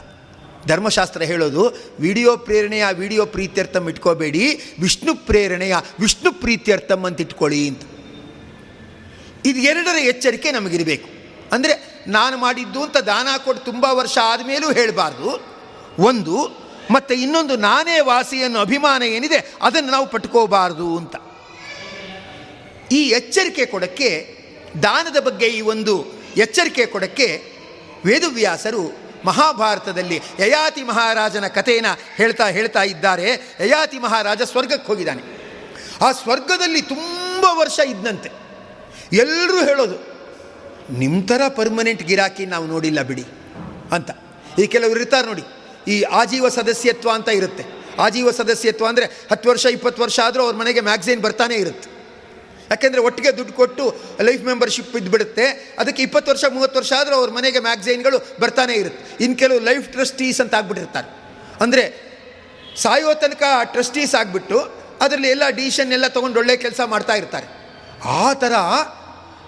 [0.67, 1.63] ಧರ್ಮಶಾಸ್ತ್ರ ಹೇಳೋದು,
[2.00, 7.82] ವಿಡಿಯೋ ಪ್ರೇರಣೆಯ ವಿಡಿಯೋ ಪ್ರೀತ್ಯರ್ಥಂ ಇಟ್ಕೋಬೇಡಿ, ವಿಷ್ಣು ಪ್ರೇರಣೆಯ ವಿಷ್ಣು ಪ್ರೀತ್ಯರ್ಥಂ ಅಂತ ಇಟ್ಕೊಳ್ಳಿ ಅಂತ.
[9.45, 11.10] ಇದು ಎರಡರ ಎಚ್ಚರಿಕೆ ನಮಗಿರಬೇಕು.
[11.51, 15.30] ಅಂದರೆ ನಾನು ಮಾಡಿದ್ದು ಅಂತ ದಾನ ಕೊಟ್ಟು ತುಂಬ ವರ್ಷ ಆದಮೇಲೂ ಹೇಳಬಾರ್ದು.
[16.03, 16.36] ಒಂದು,
[16.91, 21.16] ಮತ್ತು ಇನ್ನೊಂದು ನಾನೇ ವಾಸಿಯನ್ನು ಅಭಿಮಾನ ಏನಿದೆ ಅದನ್ನು ನಾವು ಪಟ್ಕೋಬಾರ್ದು ಅಂತ.
[22.91, 24.38] ಈ ಎಚ್ಚರಿಕೆ ಕೊಡೋಕ್ಕೆ,
[24.84, 27.41] ದಾನದ ಬಗ್ಗೆ ಈ ಒಂದು ಎಚ್ಚರಿಕೆ ಕೊಡೋಕ್ಕೆ
[28.05, 33.28] ವೇದವ್ಯಾಸರು ಮಹಾಭಾರತದಲ್ಲಿ ಯಯಾತಿ ಮಹಾರಾಜನ ಕಥೆಯನ್ನು ಹೇಳ್ತಾ ಹೇಳ್ತಾ ಇದ್ದಾರೆ.
[33.72, 35.24] ಯಯಾತಿ ಮಹಾರಾಜ ಸ್ವರ್ಗಕ್ಕೆ ಹೋಗಿದ್ದಾನೆ.
[36.05, 38.30] ಆ ಸ್ವರ್ಗದಲ್ಲಿ ತುಂಬ ವರ್ಷ ಇದ್ದಂತೆ
[39.24, 39.97] ಎಲ್ಲರೂ ಹೇಳೋದು
[41.01, 43.26] ನಿಮ್ಮ ಥರ ಪರ್ಮನೆಂಟ್ ಗಿರಾಕಿ ನಾವು ನೋಡಿಲ್ಲ ಬಿಡಿ
[43.95, 44.09] ಅಂತ.
[44.61, 45.43] ಈ ಕೆಲವರು ಇರ್ತಾರೆ ನೋಡಿ,
[45.93, 47.63] ಈ ಆಜೀವ ಸದಸ್ಯತ್ವ ಅಂತ ಇರುತ್ತೆ.
[48.05, 51.89] ಆಜೀವ ಸದಸ್ಯತ್ವ ಅಂದರೆ ಹತ್ತು ವರ್ಷ, ಇಪ್ಪತ್ತು ವರ್ಷ ಆದರೂ ಅವ್ರ ಮನೆಗೆ ಮ್ಯಾಗ್ಝಿನ್ ಬರ್ತಾನೆ ಇರುತ್ತೆ.
[52.70, 55.76] ಯಾಕೆಂದರೆ ಒಟ್ಟಿಗೆ ದುಡ್ಡು ಕೊಟ್ಟು ಲೈಫ್ ಮೆಂಬರ್ಶಿಪ್ ಇದ್ಬಿಡುತ್ತೆ.
[55.80, 59.24] ಅದಕ್ಕೆ ಇಪ್ಪತ್ತು ವರ್ಷ, ಮೂವತ್ತು ವರ್ಷ ಆದರೂ ಅವ್ರ ಮನೆಗೆ ಮ್ಯಾಗ್ಝೈನ್ಗಳು ಬರ್ತಾನೆ ಇರುತ್ತೆ.
[59.24, 61.07] ಇನ್ನು ಕೆಲವು ಲೈಫ್ ಟ್ರಸ್ಟೀಸ್ ಅಂತ ಆಗ್ಬಿಟ್ಟಿರ್ತಾರೆ.
[61.61, 62.09] ಅಂದರೆ
[62.78, 64.59] ಸಾಯೋ ತನಕ ಟ್ರಸ್ಟೀಸ್ ಆಗಿಬಿಟ್ಟು
[65.01, 67.47] ಅದರಲ್ಲಿ ಎಲ್ಲ ಡಿಸಿಷನ್ ಎಲ್ಲ ತೊಗೊಂಡು ಒಳ್ಳೆ ಕೆಲಸ ಮಾಡ್ತಾ ಇರ್ತಾರೆ.
[68.05, 68.53] ಆ ಥರ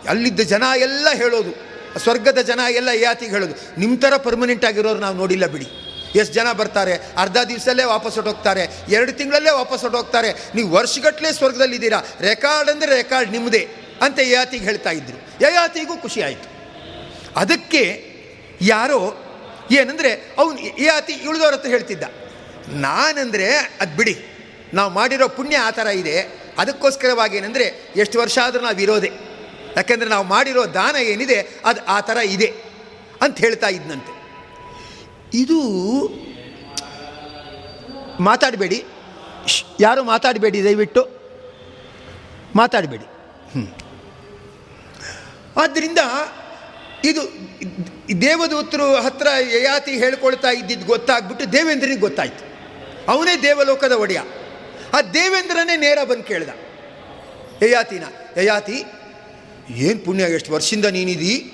[0.10, 1.72] ಅಲ್ಲಿದ್ದ ಜನ ಎಲ್ಲ ಹೇಳೋದು.
[2.00, 3.54] ಸ್ವರ್ಗದ ಜನ ಎಲ್ಲ ಯಾತಿಗೆ ಹೇಳೋದು.
[3.80, 5.91] ನಿಮ್ಮ ಥರ ಪರ್ಮನೆಂಟ್ ಆಗಿರೋರು ನಾವು ನೋಡಿಲ್ಲ ಬಿಡಿ.
[6.16, 6.94] ಎಷ್ಟು ಜನ ಬರ್ತಾರೆ?
[7.18, 12.02] ಅರ್ಧ ದಿವಸಲ್ಲೇ ವಾಪಸ್ ಹೊಟ್ಟೋಗ್ತಾರೆ ಎರಡು ತಿಂಗಳಲ್ಲೇ ವಾಪಸ್ ಹೊಟ್ಟೋಗ್ತಾರೆ ನೀವು ವರ್ಷಗಟ್ಟಲೆ ಸ್ವರ್ಗದಲ್ಲಿದ್ದೀರಾ?
[12.20, 13.70] ರೆಕಾರ್ಡ್ ಅಂದರೆ ರೆಕಾರ್ಡ್ ನಿಮ್ಮದೇ
[14.02, 15.18] ಅಂತ ಯಯಾತಿಗೆ ಹೇಳ್ತಾ ಇದ್ರು.
[15.42, 16.52] ಯಯಾತಿಗೂ ಖುಷಿ ಆಯಿತು.
[17.36, 18.12] ಅದಕ್ಕೆ
[18.62, 19.28] ಯಾರೋ,
[19.72, 22.04] ಏನಂದರೆ, ಅವನು ಯಯಾತಿ ಇಳಿದವ್ರ ಹತ್ರ ಹೇಳ್ತಿದ್ದ.
[22.68, 24.26] ನಾನಂದರೆ, ಅದು ಬಿಡಿ.
[24.74, 26.22] ನಾವು ಮಾಡಿರೋ ಪುಣ್ಯ ಆ ಥರ ಇದೆ.
[26.58, 29.12] ಅದಕ್ಕೋಸ್ಕರವಾಗಿ ಏನಂದರೆ, ಎಷ್ಟು ವರ್ಷ ಆದರೂ ನಾವು ಇರೋದೆ.
[29.78, 32.54] ಯಾಕೆಂದರೆ ನಾವು ಮಾಡಿರೋ ದಾನ ಏನಿದೆ, ಅದು ಆ ಥರ ಇದೆ
[33.22, 34.21] ಅಂತ ಹೇಳ್ತಾ ಇದ್ನಂತೆ.
[35.34, 35.60] ಇದು
[38.20, 38.84] ಮಾತಾಡಬೇಡಿ.
[39.80, 41.04] ಯಾರು ಮಾತಾಡಬೇಡಿ, ದಯವಿಟ್ಟು.
[42.56, 43.06] ಮಾತಾಡಬೇಡಿ.
[43.52, 43.78] ಹ್ಞೂ
[45.62, 46.00] ಆದ್ದರಿಂದ
[47.04, 47.22] ಇದು
[48.22, 52.44] ದೇವದೂತರು ಹತ್ರ ಯಯಾತಿ ಹೇಳ್ಕೊಳ್ತಾ ಇದ್ದಿದ್ದು ಗೊತ್ತಾಗ್ಬಿಟ್ಟು ದೇವೇಂದ್ರನಿಗೆ ಗೊತ್ತಾಯಿತು.
[53.12, 54.20] ಅವನೇ ದೇವಲೋಕದ ಒಡೆಯ.
[54.94, 56.50] ಆ ದೇವೇಂದ್ರನೇ ನೇರ ಬಂದು ಕೇಳ್ದ.
[57.64, 58.04] ಯಯಾತಿನ,
[58.40, 58.84] ಯಯಾತಿ,
[59.70, 61.52] ಏನು ಪುಣ್ಯ, ಎಷ್ಟು ವರ್ಷದಿಂದ ನೀನಿದಿ?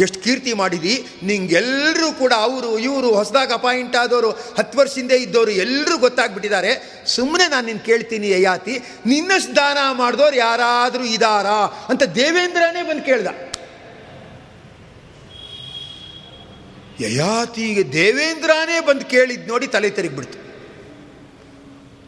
[0.00, 0.94] ಎಷ್ಟು ಕೀರ್ತಿ ಮಾಡಿದಿ?
[1.22, 6.72] ನಿಂಗೆಲ್ಲರೂ ಕೂಡ ಅವರು, ಇವರು ಹೊಸದಾಗಿ ಅಪಾಯಿಂಟ್ ಆದವರು ಹತ್ತು ವರ್ಷದಿಂದ ಇದ್ದವರು ಎಲ್ಲರೂ ಗೊತ್ತಾಗ್ಬಿಟ್ಟಿದ್ದಾರೆ
[7.06, 8.74] ಸುಮ್ಮನೆ ನಾನು ನಿನ್ನ ಕೇಳ್ತೀನಿ ಯಯಾತಿ
[9.06, 11.60] ನಿನ್ನ ದಾನ ಮಾಡಿದವ್ರು ಯಾರಾದರೂ ಇದಾರಾ?
[11.88, 13.26] ಅಂತ ದೇವೇಂದ್ರನೇ ಬಂದು ಕೇಳ್ದ.
[17.00, 20.38] ಯಯಾತಿಗೆ ದೇವೇಂದ್ರನೇ ಬಂದು ಕೇಳಿದ್ ನೋಡಿ ತಲೆ ತೆರಿಗ್ಬಿಡ್ತು.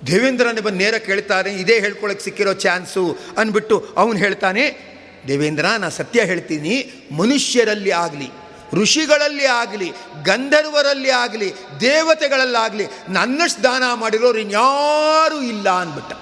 [0.07, 3.05] ದೇವೇಂದ್ರನೇ ಬಂದು ನೇರ ಕೇಳ್ತಾರೆ, ಇದೇ ಹೇಳ್ಕೊಳಕ್ಕೆ ಸಿಕ್ಕಿರೋ ಚಾನ್ಸು
[3.39, 4.92] ಅಂದ್ಬಿಟ್ಟು ಅವನು ಹೇಳ್ತಾನೆ
[5.29, 6.75] ದೇವೇಂದ್ರ ನಾನು ಸತ್ಯ ಹೇಳ್ತೀನಿ,
[7.13, 8.29] ಮನುಷ್ಯರಲ್ಲಿ ಆಗಲಿ,
[8.73, 9.89] ಋಷಿಗಳಲ್ಲಿ ಆಗಲಿ,
[10.25, 11.49] ಗಂಧರ್ವರಲ್ಲಿ ಆಗಲಿ,
[11.81, 16.13] ದೇವತೆಗಳಲ್ಲಾಗಲಿ ನನ್ನಷ್ಟು ದಾನ ಮಾಡಿರೋರು ಇನ್ಯಾರೂ ಇಲ್ಲ ಅಂದ್ಬಿಟ್ಟ.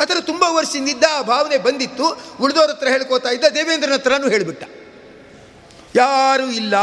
[0.00, 2.06] ಆ ಥರ ತುಂಬ ವರ್ಷದಿಂದ ಆ ಭಾವನೆ ಬಂದಿತ್ತು,
[2.42, 4.64] ಉಳಿದವ್ರ ಹತ್ರ ಹೇಳ್ಕೋತಾ ಇದ್ದ ದೇವೇಂದ್ರನ ಹತ್ರನೂ ಹೇಳಿಬಿಟ್ಟ.
[5.94, 6.74] ಯಾರೂ ಇಲ್ಲ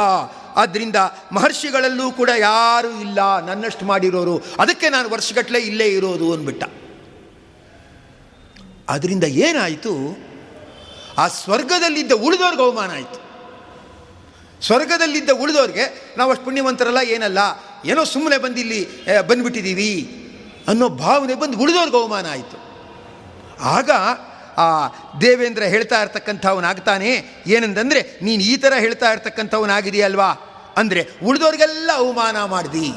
[0.56, 0.96] ಆದ್ದರಿಂದ
[1.32, 6.64] ಮಹರ್ಷಿಗಳಲ್ಲೂ ಕೂಡ ಯಾರೂ ಇಲ್ಲ, ನನ್ನಷ್ಟು ಮಾಡಿರೋರು, ಅದಕ್ಕೆ ನಾನು ವರ್ಷಗಟ್ಟಲೆ ಇಲ್ಲೇ ಇರೋದು ಅಂದ್ಬಿಟ್ಟ.
[8.90, 10.18] ಅದರಿಂದ ಏನಾಯಿತು?
[11.18, 13.28] ಆ ಸ್ವರ್ಗದಲ್ಲಿದ್ದ ಉಳಿದವ್ರಿಗೆ ಅವಮಾನ ಆಯಿತು.
[14.66, 17.38] ಸ್ವರ್ಗದಲ್ಲಿದ್ದ ಉಳಿದವ್ರಿಗೆ ನಾವು ಅಷ್ಟು ಪುಣ್ಯವಂತರಲ್ಲ, ಏನಲ್ಲ?
[17.86, 20.24] ಏನೋ ಸುಮ್ಮನೆ ಬಂದಿಲ್ಲಿ ಬಂದುಬಿಟ್ಟಿದ್ದೀವಿ
[20.68, 22.68] ಅನ್ನೋ ಭಾವನೆ ಬಂದು ಉಳಿದವ್ರಿಗೆ ಅವಮಾನ ಆಯಿತು.
[23.62, 23.92] ಆಗ,
[24.58, 24.88] ಆ,
[25.22, 27.44] ದೇವೇಂದ್ರ ಹೇಳ್ತಾ ಇರ್ತಕ್ಕಂಥವನಾಗ್ತಾನೆ.
[27.48, 30.30] ಏನಂತಂದರೆ, ನೀನು ಈ ಥರ ಹೇಳ್ತಾ ಇರ್ತಕ್ಕಂಥವನಾಗಿದೆಯಲ್ವಾ
[30.78, 32.92] ಅಂದರೆ ಉಳಿದವ್ರಿಗೆಲ್ಲ ಅವಮಾನ ಮಾಡಿದಿ.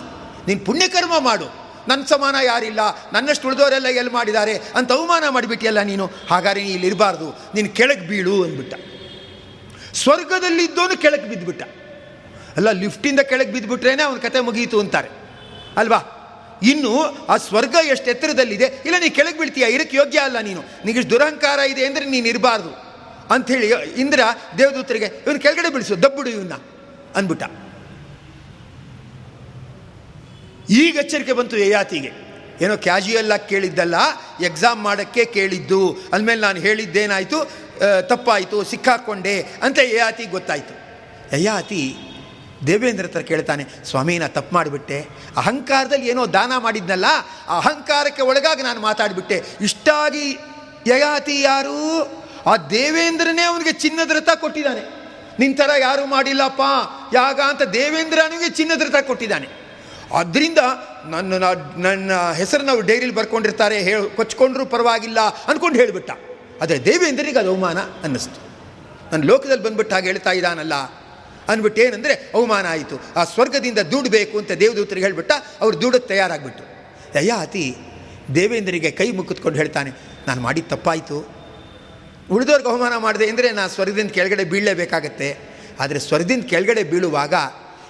[0.47, 1.60] ನೀನು ಪುಣ್ಯಕರ್ಮ ಮಾಡು.
[1.89, 2.81] ನನ್ನ ಸಮಾನ ಯಾರಿಲ್ಲ?
[3.13, 4.55] ನನ್ನಷ್ಟು ಉಳಿದವರೆಲ್ಲ ಎಲ್ಲಿ ಮಾಡಿದ್ದಾರೆ?
[4.75, 6.07] ಅಂತ ಅವಮಾನ ಮಾಡಿಬಿಟ್ಟಿಯಲ್ಲ ನೀನು?
[6.31, 7.29] ಹಾಗಾದ್ರೆ ನೀ ಇಲ್ಲಿರಬಾರ್ದು.
[7.55, 8.75] ನೀನು ಕೆಳಗೆ ಬೀಳು ಅಂದ್ಬಿಟ್ಟ.
[9.95, 11.63] ಸ್ವರ್ಗದಲ್ಲಿದ್ದೋನು ಕೆಳಗೆ ಬಿದ್ದುಬಿಟ್ಟ
[12.57, 15.11] ಅಲ್ಲ, ಲಿಫ್ಟಿಂದ ಕೆಳಗೆ ಬಿದ್ದುಬಿಟ್ರೇನೆ ಅವನ ಕತೆ ಮುಗಿಯಿತು ಅಂತಾರೆ.
[15.77, 16.01] ಅಲ್ವಾ?
[16.63, 16.93] ಇನ್ನು
[17.27, 18.65] ಆ ಸ್ವರ್ಗ ಎಷ್ಟು ಎತ್ತರದಲ್ಲಿದೆ?
[18.65, 19.65] ಇಲ್ಲ, ನೀ ಕೆಳಗೆ ಬೀಳ್ತೀಯ?
[19.65, 20.61] ಇರಕ್ಕೆ ಯೋಗ್ಯ ಅಲ್ಲ ನೀನು.
[20.85, 22.71] ನಿಗಿಷ್ಟು ದುರಹಂಕಾರ ಇದೆ ಅಂದರೆ ನೀನು ಇರಬಾರ್ದು.
[23.35, 24.21] ಅಂಥೇಳಿ, ಇಂದ್ರ
[24.59, 26.53] ದೇವದೂತರಿಗೆ, ಇವನು ಕೆಳಗಡೆ ಬೀಳಿಸು, ದಬ್ಬುಡು ಇವನ್ನ
[27.17, 27.70] ಅಂದ್ಬಿಟ್ಟ.
[30.71, 32.11] ಈಗ ಎಚ್ಚರಿಕೆ ಬಂತು ಯಯಾತಿಗೆ.
[32.65, 33.97] ಏನೋ ಕ್ಯಾಶುಯಲ್ ಆಗಿ ಕೇಳಿದ್ದಲ್ಲ
[34.45, 35.81] ಎಕ್ಸಾಮ್ ಮಾಡೋಕ್ಕೆ ಕೇಳಿದ್ದು.
[36.13, 37.39] ಅಂದಮೇಲೆ ನಾನು ಹೇಳಿದ್ದೇನಾಯಿತು?
[38.09, 40.75] ತಪ್ಪಾಯಿತು ಸಿಕ್ಕಾಕ್ಕೊಂಡೆ ಅಂತ ಯಯಾತಿ ಗೊತ್ತಾಯಿತು.
[41.37, 41.83] ಯಯಾತಿ
[42.67, 44.99] ದೇವೇಂದ್ರ ಹತ್ರ ಕೇಳ್ತಾನೆ, ಸ್ವಾಮಿ, ನಾ ತಪ್ಪು ಮಾಡಿಬಿಟ್ಟೆ.
[45.37, 47.09] ಅಹಂಕಾರದಲ್ಲಿ ಏನೋ ದಾನ ಮಾಡಿದ್ನಲ್ಲ
[47.57, 49.39] ಅಹಂಕಾರಕ್ಕೆ ಒಳಗಾಗಿ ನಾನು ಮಾತಾಡಿಬಿಟ್ಟೆ.
[49.61, 50.27] ಇಷ್ಟಾಗಿ
[50.87, 51.79] ಯಯಾತಿ ಯಾರು?
[52.47, 54.83] ಆ ದೇವೇಂದ್ರನೇ ಅವನಿಗೆ ಚಿನ್ನದ ರಥ ಕೊಟ್ಟಿದ್ದಾನೆ.
[55.41, 56.63] ನಿನ್ನ ಥರ ಯಾರೂ ಮಾಡಿಲ್ಲಪ್ಪ.
[57.15, 59.49] ಯಾಗ ಅಂತ ದೇವೇಂದ್ರನಿಗೆ ಚಿನ್ನದ ರಥ ಕೊಟ್ಟಿದ್ದಾನೆ.
[60.19, 60.61] ಅದರಿಂದ
[61.13, 61.35] ನನ್ನ
[61.87, 66.11] ನನ್ನ ಹೆಸರನ್ನು ಡೈರಿಲಿ ಬರ್ಕೊಂಡಿರ್ತಾರೆ, ಹೇಳಿ ಕೊಚ್ಕೊಂಡ್ರೂ ಪರವಾಗಿಲ್ಲ ಅಂದ್ಕೊಂಡು ಹೇಳಿಬಿಟ್ಟ.
[66.63, 68.41] ಆದರೆ ದೇವೇಂದ್ರನಿಗೆ ಅದು ಅವಮಾನ ಅನ್ನಿಸ್ತು.
[69.13, 70.75] ನನ್ನ ಲೋಕದಲ್ಲಿ ಬಂದ್ಬಿಟ್ಟು ಹಾಗೆ ಹೇಳ್ತಾ ಇದ್ದಾನಲ್ಲ
[71.51, 72.97] ಅಂದ್ಬಿಟ್ಟು ಏನಂದರೆ, ಅವಮಾನ ಆಯಿತು.
[73.17, 75.33] ಆ ಸ್ವರ್ಗದಿಂದ ದೂಡಬೇಕು ಅಂತ ದೇವದೂತರಿಗೆ ಹೇಳಿಬಿಟ್ಟ,
[75.63, 76.65] ಅವ್ರು ದುಡಕ್ಕೆ ತಯಾರಾಗ್ಬಿಟ್ಟು
[77.19, 77.65] ಯಯಾತಿ
[78.35, 79.91] ದೇವೇಂದ್ರಿಗೆ ಕೈ ಮುಕ್ಕಿದ್ಕೊಂಡು ಹೇಳ್ತಾನೆ,
[80.29, 81.19] ನಾನು ಮಾಡಿದ ತಪ್ಪಾಯಿತು.
[82.35, 85.31] ಉಳಿದವ್ರಿಗೆ ಅವಮಾನ ಮಾಡಿದೆ ಅಂದರೆ ನಾನು ಸ್ವರ್ಗದಿಂದ ಕೆಳಗಡೆ ಬೀಳಲೇಬೇಕಾಗತ್ತೆ.
[85.81, 87.35] ಆದರೆ ಸ್ವರ್ಗದಿಂದ ಕೆಳಗಡೆ ಬೀಳುವಾಗ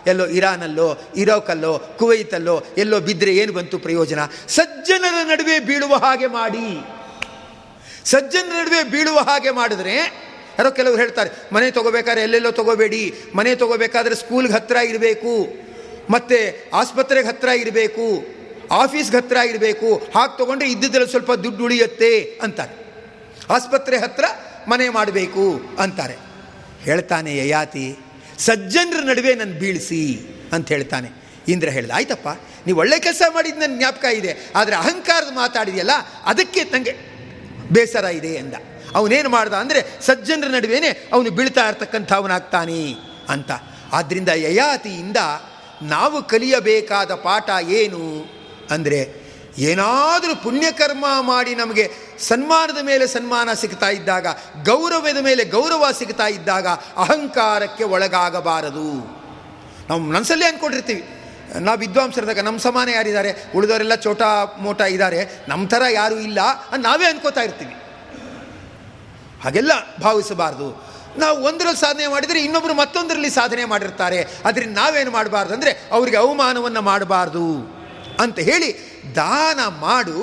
[0.06, 4.18] ಎಲ್ಲೋ ಇರಾನಲ್ಲೋ, ಇರೋಕಲ್ಲೋ, ಕುವೈತಲ್ಲೋ, ಎಲ್ಲೋ ಬಿದ್ದರೆ ಏನು ಬಂತು ಪ್ರಯೋಜನ?
[4.48, 6.84] ಸಜ್ಜನರ ನಡುವೆ ಬೀಳುವ ಹಾಗೆ ಮಾಡಿ.
[8.04, 9.94] ಸಜ್ಜನರ ನಡುವೆ ಬೀಳುವ ಹಾಗೆ ಮಾಡಿದ್ರೆ,
[10.58, 15.56] ಯಾರೋ ಕೆಲವರು ಹೇಳ್ತಾರೆ, ಮನೆ ತೊಗೋಬೇಕಾದ್ರೆ ಎಲ್ಲೆಲ್ಲೋ ತೊಗೋಬೇಡಿ, ಮನೆ ತೊಗೋಬೇಕಾದ್ರೆ ಸ್ಕೂಲ್ಗೆ ಹತ್ತಿರ ಇರಬೇಕು,
[16.10, 18.24] ಮತ್ತು ಆಸ್ಪತ್ರೆಗೆ ಹತ್ತಿರ ಇರಬೇಕು,
[18.70, 22.80] ಆಫೀಸ್ಗೆ ಹತ್ತಿರ ಇರಬೇಕು, ಹಾಗೆ ತೊಗೊಂಡ್ರೆ ಇದ್ದಿದ್ದಲ್ಲಿ ಸ್ವಲ್ಪ ದುಡ್ಡು ಉಳಿಯುತ್ತೆ ಅಂತಾರೆ.
[23.50, 24.24] ಆಸ್ಪತ್ರೆ ಹತ್ತಿರ
[24.68, 26.16] ಮನೆ ಮಾಡಬೇಕು ಅಂತಾರೆ.
[26.80, 27.96] ಹೇಳ್ತಾನೆ ಯಯಾತಿ
[28.46, 30.02] ಸಜ್ಜನರ ನಡುವೆ ನನ್ನ ಬೀಳಿಸಿ
[30.54, 31.08] ಅಂತ ಹೇಳ್ತಾನೆ.
[31.52, 32.28] ಇಂದ್ರ ಹೇಳ್ದ, ಆಯ್ತಪ್ಪ,
[32.66, 36.92] ನೀವು ಒಳ್ಳೆ ಕೆಲಸ ಮಾಡಿದ ನನ್ನ ಜ್ಞಾಪಕ ಇದೆ, ಆದರೆ ಅಹಂಕಾರದ ಮಾತಾಡಿದೆಯಲ್ಲ, ಅದಕ್ಕೆ ನನಗೆ
[37.74, 38.54] ಬೇಸರ ಇದೆ ಎಂದ.
[38.98, 42.82] ಅವನೇನು ಮಾಡ್ದ ಅಂದರೆ, ಸಜ್ಜನರ ನಡುವೆನೇ ಅವನು ಬೀಳ್ತಾ ಇರ್ತಕ್ಕಂಥವನಾಗ್ತಾನೆ
[43.34, 43.50] ಅಂತ.
[43.98, 45.20] ಆದ್ದರಿಂದ ಯಯಾತಿಯಿಂದ
[45.94, 48.02] ನಾವು ಕಲಿಯಬೇಕಾದ ಪಾಠ ಏನು
[48.74, 48.98] ಅಂದರೆ
[49.60, 54.26] ಏನಾದರೂ ಪುಣ್ಯಕರ್ಮ ಮಾಡಿ ನಮಗೆ ಸನ್ಮಾನದ ಮೇಲೆ ಸನ್ಮಾನ ಸಿಗ್ತಾ ಇದ್ದಾಗ,
[54.66, 59.20] ಗೌರವದ ಮೇಲೆ ಗೌರವ ಸಿಗ್ತಾ ಇದ್ದಾಗ ಅಹಂಕಾರಕ್ಕೆ ಒಳಗಾಗಬಾರದು.
[59.88, 61.02] ನಾವು ಮನಸ್ಸಲ್ಲೇ ಅಂದ್ಕೊಂಡಿರ್ತೀವಿ
[61.60, 63.50] ನಾವು ವಿದ್ವಾಂಸರದಾಗ ನಮ್ಮ ಸಮಾನ ಯಾರಿದ್ದಾರೆ?
[63.54, 64.22] ಉಳಿದವರೆಲ್ಲ ಚೋಟ
[64.58, 65.44] ಮೋಟ ಇದ್ದಾರೆ.
[65.48, 67.74] ನಮ್ಮ ಥರ ಯಾರೂ ಇಲ್ಲ ಅಂತ ನಾವೇ ಅನ್ಕೋತಾ ಇರ್ತೀವಿ.
[69.42, 70.90] ಹಾಗೆಲ್ಲ ಭಾವಿಸಬಾರ್ದು.
[71.18, 74.22] ನಾವು ಒಂದರಲ್ಲಿ ಸಾಧನೆ ಮಾಡಿದರೆ ಇನ್ನೊಬ್ಬರು ಮತ್ತೊಂದರಲ್ಲಿ ಸಾಧನೆ ಮಾಡಿರ್ತಾರೆ.
[74.44, 77.44] ಅದರಿಂದ ನಾವೇನು ಮಾಡಬಾರ್ದು ಅಂದರೆ ಅವರಿಗೆ ಅವಮಾನವನ್ನು ಮಾಡಬಾರ್ದು
[78.20, 80.18] ಅಂತ ಹೇಳಿ ದಾನ ಮಾಡು,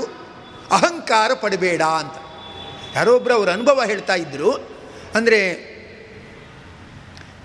[0.78, 2.15] ಅಹಂಕಾರ ಪಡಬೇಡ ಅಂತ.
[2.95, 4.51] ಯಾರೊಬ್ಬರು ಅವರ ಅನುಭವ ಹೇಳ್ತಾ ಇದ್ದರು
[5.17, 5.39] ಅಂದರೆ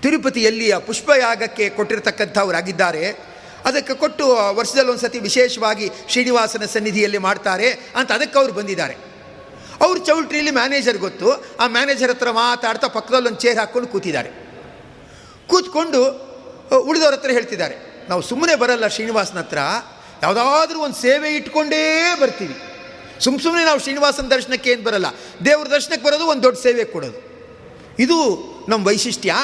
[0.03, 3.03] ತಿರುಪತಿಯಲ್ಲಿ ಆ ಪುಷ್ಪಯಾಗಕ್ಕೆ ಕೊಟ್ಟಿರ್ತಕ್ಕಂಥವರಾಗಿದ್ದಾರೆ.
[3.69, 4.23] ಅದಕ್ಕೆ ಕೊಟ್ಟು
[4.59, 7.67] ವರ್ಷದಲ್ಲಿ ಒಂದು ಸತಿ ವಿಶೇಷವಾಗಿ ಶ್ರೀನಿವಾಸನ ಸನ್ನಿಧಿಯಲ್ಲಿ ಮಾಡ್ತಾರೆ
[7.99, 8.95] ಅಂತ ಅದಕ್ಕೆ ಅವರು ಬಂದಿದ್ದಾರೆ.
[9.85, 11.29] ಅವ್ರ ಚೌಲ್ಟ್ರಿಯಲ್ಲಿ ಮ್ಯಾನೇಜರ್ ಗೊತ್ತು,
[11.61, 14.29] ಆ ಮ್ಯಾನೇಜರ್ ಹತ್ರ ಮಾತಾಡ್ತಾ ಪಕ್ಕದಲ್ಲೊಂದು ಚೇರ್ ಹಾಕ್ಕೊಂಡು ಕೂತಿದ್ದಾರೆ.
[15.51, 16.01] ಕೂತ್ಕೊಂಡು
[16.89, 17.75] ಉಳಿದವ್ರ ಹತ್ರ ಹೇಳ್ತಿದ್ದಾರೆ,
[18.09, 19.59] ನಾವು ಸುಮ್ಮನೆ ಬರಲ್ಲ ಶ್ರೀನಿವಾಸನ ಹತ್ರ
[20.23, 22.55] ಯಾವುದಾದ್ರೂ ಒಂದು ಸೇವೆ ಇಟ್ಕೊಂಡೇ ಬರ್ತೀವಿ.
[23.23, 25.05] ಸುಮ್ಮ ಸುಮ್ಮನೆ ನಾವು ಶ್ರೀನಿವಾಸನ ದರ್ಶನಕ್ಕೆ ಏನು ಬರಲ್ಲ.
[25.45, 27.19] ದೇವ್ರ ದರ್ಶನಕ್ಕೆ ಬರೋದು ಒಂದು ದೊಡ್ಡ ಸೇವೆ ಕೊಡೋದು.
[27.99, 28.17] ಇದು
[28.69, 29.35] ನಮ್ಮ ವೈಶಿಷ್ಟ್ಯ.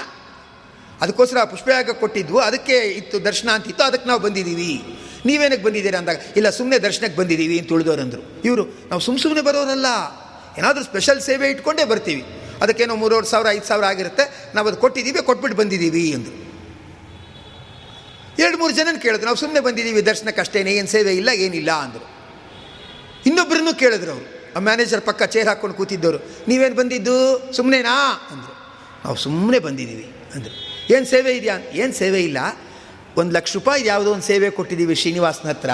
[1.02, 2.40] ಅದಕ್ಕೋಸ್ಕರ ಪುಷ್ಪಯಾಗ ಕೊಟ್ಟಿದ್ವು.
[2.40, 4.84] ಅದಕ್ಕೆ ಇತ್ತು ದರ್ಶನ ಅಂತಿತ್ತು ಅದಕ್ಕೆ ನಾವು ಬಂದಿದ್ದೀವಿ.
[5.26, 9.86] ನೀವೇನಕ್ಕೆ ಬಂದಿದ್ದೀರಾ ಅಂದಾಗ, ಇಲ್ಲ ಸುಮ್ಮನೆ ದರ್ಶನಕ್ಕೆ ಬಂದಿದ್ದೀವಿ ಅಂತ ಉಳಿದವರಂದರು ಇವರು, ನಾವು ಸುಮ್ಮ ಸುಮ್ಮನೆ ಬರೋರಲ್ಲ.
[10.58, 12.26] ಏನಾದರೂ ಸ್ಪೆಷಲ್ ಸೇವೆ ಇಟ್ಕೊಂಡೇ ಬರ್ತೀವಿ.
[12.62, 14.52] ಅದಕ್ಕೇನೋ ಮೂರುವರೆ ಸಾವಿರ, ಐದು ಸಾವಿರ ಆಗಿರುತ್ತೆ.
[14.56, 16.49] ನಾವು ಅದು ಕೊಟ್ಟಿದ್ದೀವಿ, ಕೊಟ್ಬಿಟ್ಟು ಬಂದಿದ್ದೀವಿ ಅಂದರು.
[18.40, 19.26] ಎರಡು ಮೂರು ಜನನ ಕೇಳಿದ್ರು.
[19.26, 22.06] ನಾವು ಸುಮ್ಮನೆ ಬಂದಿದ್ದೀವಿ, ದರ್ಶನಕ್ಕೆ ಅಷ್ಟೇನೆ, ಏನು ಸೇವೆ ಇಲ್ಲ, ಏನಿಲ್ಲ ಅಂದರು.
[23.26, 24.28] ಇನ್ನೊಬ್ಬರನ್ನು ಕೇಳಿದ್ರು ಅವರು.
[24.56, 26.20] ಆ ಮ್ಯಾನೇಜರ್ ಪಕ್ಕ ಚೇರ್ ಹಾಕ್ಕೊಂಡು ಕೂತಿದ್ದವರು.
[26.48, 27.16] ನೀವೇನು ಬಂದಿದ್ದು?
[27.54, 27.96] ಸುಮ್ಮನೆನಾ
[28.32, 28.54] ಅಂದರು.
[29.06, 30.56] ನಾವು ಸುಮ್ಮನೆ ಬಂದಿದ್ದೀವಿ, ಅಂದರು.
[30.96, 31.58] ಏನು ಸೇವೆ ಇದೆಯಾ?
[31.74, 32.38] ಏನು ಸೇವೆ ಇಲ್ಲ.
[33.18, 35.72] ಒಂದು ಲಕ್ಷ ರೂಪಾಯಿ ಯಾವುದೋ ಒಂದು ಸೇವೆ ಕೊಟ್ಟಿದ್ದೀವಿ ಶ್ರೀನಿವಾಸನ ಹತ್ರ.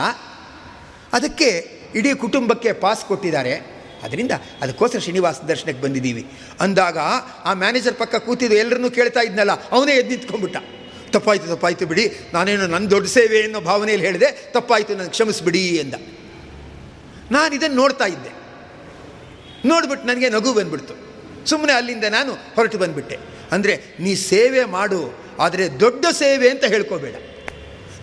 [1.13, 1.49] ಅದಕ್ಕೆ
[1.95, 3.53] ಇಡೀ ಕುಟುಂಬಕ್ಕೆ ಪಾಸ್ ಕೊಟ್ಟಿದ್ದಾರೆ.
[4.03, 6.24] ಅದರಿಂದ ಅದಕ್ಕೋಸ್ಕರ ಶ್ರೀನಿವಾಸ ದರ್ಶನಕ್ಕೆ ಬಂದಿದ್ದೀವಿ.
[6.59, 6.97] ಅಂದಾಗ
[7.43, 10.57] ಆ ಮ್ಯಾನೇಜರ್ ಪಕ್ಕ ಕೂತಿದ್ದು ಎಲ್ಲರನ್ನೂ ಕೇಳ್ತಾ ಇದ್ನಲ್ಲ, ಅವನೇ ಎದ್ದು ನಿಂತ್ಕೊಂಡ್ಬಿಟ್ಟ.
[11.12, 12.14] ತಪ್ಪಾಯ್ತು, ತಪ್ಪಾಯಿತು ಬಿಡಿ.
[12.34, 15.93] ನಾನೇನು ನನ್ನ ದೊಡ್ಡ ಸೇವೆ ಅನ್ನೋ ಭಾವನೆಯಲ್ಲಿ ಹೇಳಿದೆ, ತಪ್ಪಾಯಿತು, ನನಗೆ ಕ್ಷಮಿಸ್ಬಿಡಿ ಎಂದ.
[17.32, 18.30] ನಾನು ಇದನ್ನು ನೋಡ್ತಾ ಇದ್ದೆ.
[19.68, 21.06] ನೋಡ್ಬಿಟ್ಟು ನನಗೆ ನಗು ಬಂದ್ಬಿಡ್ತು.
[21.45, 23.18] ಸುಮ್ಮನೆ ಅಲ್ಲಿಂದ ನಾನು ಹೊರಟು ಬಂದುಬಿಟ್ಟೆ.
[23.51, 27.16] ಅಂದರೆ, ನೀ ಸೇವೆ ಮಾಡು, ಆದರೆ ದೊಡ್ಡ ಸೇವೆ ಅಂತ ಹೇಳ್ಕೋಬೇಡ.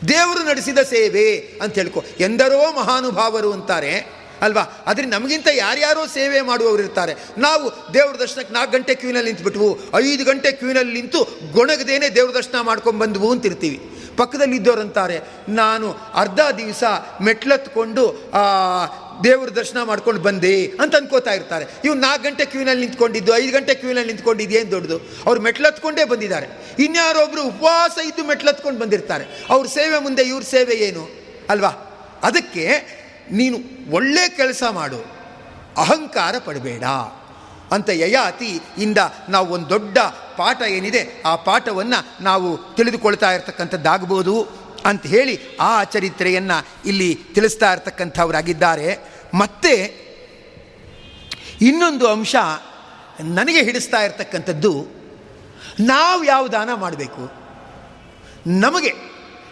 [0.09, 2.05] ದೇವರು ನಡೆಸಿದ ಸೇವೆ ಅಂತ ಹೇಳ್ಕೊ.
[2.21, 4.65] ಎಂದರೋ ಮಹಾನುಭಾವರು ಅಂತಾರೆ ಅಲ್ವಾ?
[4.87, 7.15] ಆದರೆ ನಮಗಿಂತ ಯಾರ್ಯಾರೋ ಸೇವೆ ಮಾಡುವವರು ಇರ್ತಾರೆ.
[7.39, 7.65] ನಾವು
[7.95, 9.71] ದೇವ್ರ ದರ್ಶನಕ್ಕೆ ನಾಲ್ಕು ಗಂಟೆ ಕ್ಯೂನಲ್ಲಿ ನಿಂತುಬಿಟ್ವು.
[9.97, 11.21] ಐದು ಗಂಟೆ ಕ್ಯೂನಲ್ಲಿ ನಿಂತು
[11.53, 13.79] ಗೊಣಗದೇನೆ ದೇವ್ರ ದರ್ಶನ ಮಾಡ್ಕೊಂಡು ಬಂದ್ವು ಅಂತಿರ್ತೀವಿ.
[14.17, 15.19] ಪಕ್ಕದಲ್ಲಿ ಅಂತಾರೆ,
[15.49, 16.85] ನಾನು ಅರ್ಧ ದಿವಸ
[17.23, 18.05] ಮೆಟ್ಲತ್ಕೊಂಡು
[19.25, 21.65] ದೇವ್ರ ದರ್ಶನ ಮಾಡ್ಕೊಂಡು ಬಂದೆ ಅಂತ ಅನ್ಕೋತಾ ಇರ್ತಾರೆ.
[21.85, 24.99] ಇವ್ರು ನಾಲ್ಕು ಗಂಟೆ ಕ್ಯೂನಲ್ಲಿ ನಿಂತ್ಕೊಂಡಿದ್ದು, ಐದು ಗಂಟೆ ಕ್ಯೂನಲ್ಲಿ ನಿಂತ್ಕೊಂಡಿದ್ದು ಏನು ದೊಡ್ಡದು?
[25.27, 26.49] ಅವ್ರು ಮೆಟ್ಲತ್ಕೊಂಡೇ ಬಂದಿದ್ದಾರೆ.
[26.79, 29.25] ಇನ್ಯಾರೊಬ್ಬರು ಉಪವಾಸ ಇದ್ದು ಮೆಟ್ಲತ್ಕೊಂಡು ಬಂದಿರ್ತಾರೆ.
[29.49, 31.05] ಅವ್ರ ಸೇವೆ ಮುಂದೆ ಇವ್ರ ಸೇವೆ ಏನು?
[31.49, 31.73] ಅಲ್ವಾ?
[32.23, 32.65] ಅದಕ್ಕೆ
[33.39, 33.57] ನೀನು
[33.97, 35.01] ಒಳ್ಳೆ ಕೆಲಸ ಮಾಡು,
[35.77, 36.85] ಅಹಂಕಾರ ಪಡಬೇಡ
[37.75, 39.99] ಅಂತ ಯಯಾತಿ ಇಂದ ನಾವು ಒಂದು ದೊಡ್ಡ
[40.37, 44.37] ಪಾಠ ಏನಿದೆ ಆ ಪಾಠವನ್ನು ನಾವು ತಿಳಿದುಕೊಳ್ತಾ ಇರತಕ್ಕಂಥದ್ದಾಗ್ಬೋದು
[44.85, 46.59] ಅಂತ ಹೇಳಿ ಆ ಚರಿತ್ರೆಯನ್ನು
[46.89, 48.89] ಇಲ್ಲಿ ತಿಳಿಸ್ತಾ ಇರ್ತಕ್ಕಂಥವರಾಗಿದ್ದಾರೆ.
[49.35, 49.75] ಮತ್ತೆ
[51.61, 52.35] ಇನ್ನೊಂದು ಅಂಶ
[53.37, 54.73] ನನಗೆ ಹಿಡಿಸ್ತಾ ಇರ್ತಕ್ಕಂಥದ್ದು,
[55.81, 57.23] ನಾವು ಯಾವ ದಾನ ಮಾಡಬೇಕು?
[58.61, 58.93] ನಮಗೆ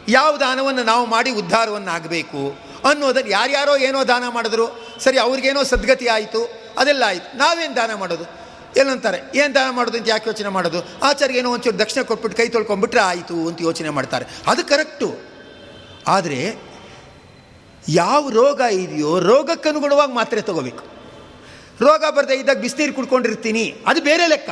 [0.08, 2.42] ಯಾವ ದಾನವನ್ನು ನಾವು ಮಾಡಿ ಉದ್ಧಾರವನ್ನು ಆಗಬೇಕು
[2.84, 7.36] ಅನ್ನೋದನ್ನು ಯಾರ್ಯಾರೋ ಏನೋ ದಾನ ಮಾಡಿದ್ರು, ಸರಿ ಅವ್ರಿಗೇನೋ ಸದ್ಗತಿ ಆಯಿತು, ಅದೆಲ್ಲ ಆಯಿತು.
[7.36, 8.40] ನಾವೇನು ದಾನ ಮಾಡೋದು?
[8.80, 9.38] ಏನಂತಾರೆ?
[9.38, 11.00] ಏನು ದಾನ ಮಾಡೋದು ಅಂತ ಯಾಕೆ ಯೋಚನೆ ಮಾಡೋದು?
[11.02, 14.26] ಆಚಾರ್ಯ ಏನೋ ಒಂಚೂರು ದಕ್ಷಿಣ ಕೊಟ್ಬಿಟ್ಟು ಕೈ ತೊಳ್ಕೊಂಡ್ಬಿಟ್ರೆ ಆಯಿತು ಅಂತ ಯೋಚನೆ ಮಾಡ್ತಾರೆ.
[14.46, 15.14] ಅದು ಕರೆಕ್ಟು.
[16.08, 16.70] ಆದರೆ
[17.88, 20.84] ಯಾವ ರೋಗ ಇದೆಯೋ ರೋಗಕ್ಕನುಗುಣವಾಗಿ ಮಾತ್ರೆ ತಗೋಬೇಕು.
[21.80, 23.76] ರೋಗ ಬರದೇ ಇದ್ದಾಗ ಬಿಸಿನೀರು ಕುಡ್ಕೊಂಡಿರ್ತೀನಿ.
[23.86, 24.50] ಅದು ಬೇರೆ ಲೆಕ್ಕ.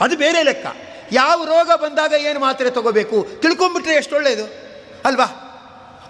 [0.00, 0.66] ಅದು ಬೇರೆ ಲೆಕ್ಕ.
[1.12, 3.26] ಯಾವ ರೋಗ ಬಂದಾಗ ಏನು ಮಾತ್ರೆ ತಗೋಬೇಕು?
[3.40, 4.44] ತಿಳ್ಕೊಂಬಿಟ್ರೆ ಎಷ್ಟು ಒಳ್ಳೆಯದು
[5.04, 5.24] ಅಲ್ವಾ?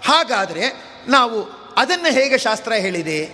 [0.05, 3.25] ಹಾಗಾದರೆ ನಾವು ಅದನ್ನು ಹೇಗೆ ಶಾಸ್ತ್ರ ಹೇಳಿದೆ?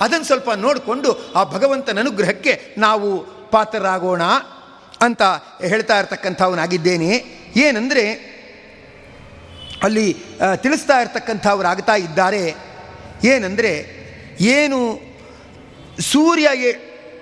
[0.00, 4.22] ಅದನ್ನು ಸ್ವಲ್ಪ ನೋಡಿಕೊಂಡು ಆ ಭಗವಂತನ ಅನುಗ್ರಹಕ್ಕೆ ನಾವು ಪಾತ್ರರಾಗೋಣ
[5.00, 5.22] ಅಂತ
[5.64, 7.10] ಹೇಳ್ತಾ ಇರ್ತಕ್ಕಂಥವನಾಗಿದ್ದೇನೆ.
[7.56, 8.34] ಏನಂದರೆ,
[9.82, 10.16] ಅಲ್ಲಿ
[10.56, 12.54] ತಿಳಿಸ್ತಾ ಇರ್ತಕ್ಕಂಥವ್ರಾಗ್ತಾ ಇದ್ದಾರೆ.
[13.24, 14.04] ಏನಂದರೆ,
[14.40, 15.00] ಏನು
[16.00, 16.48] ಸೂರ್ಯ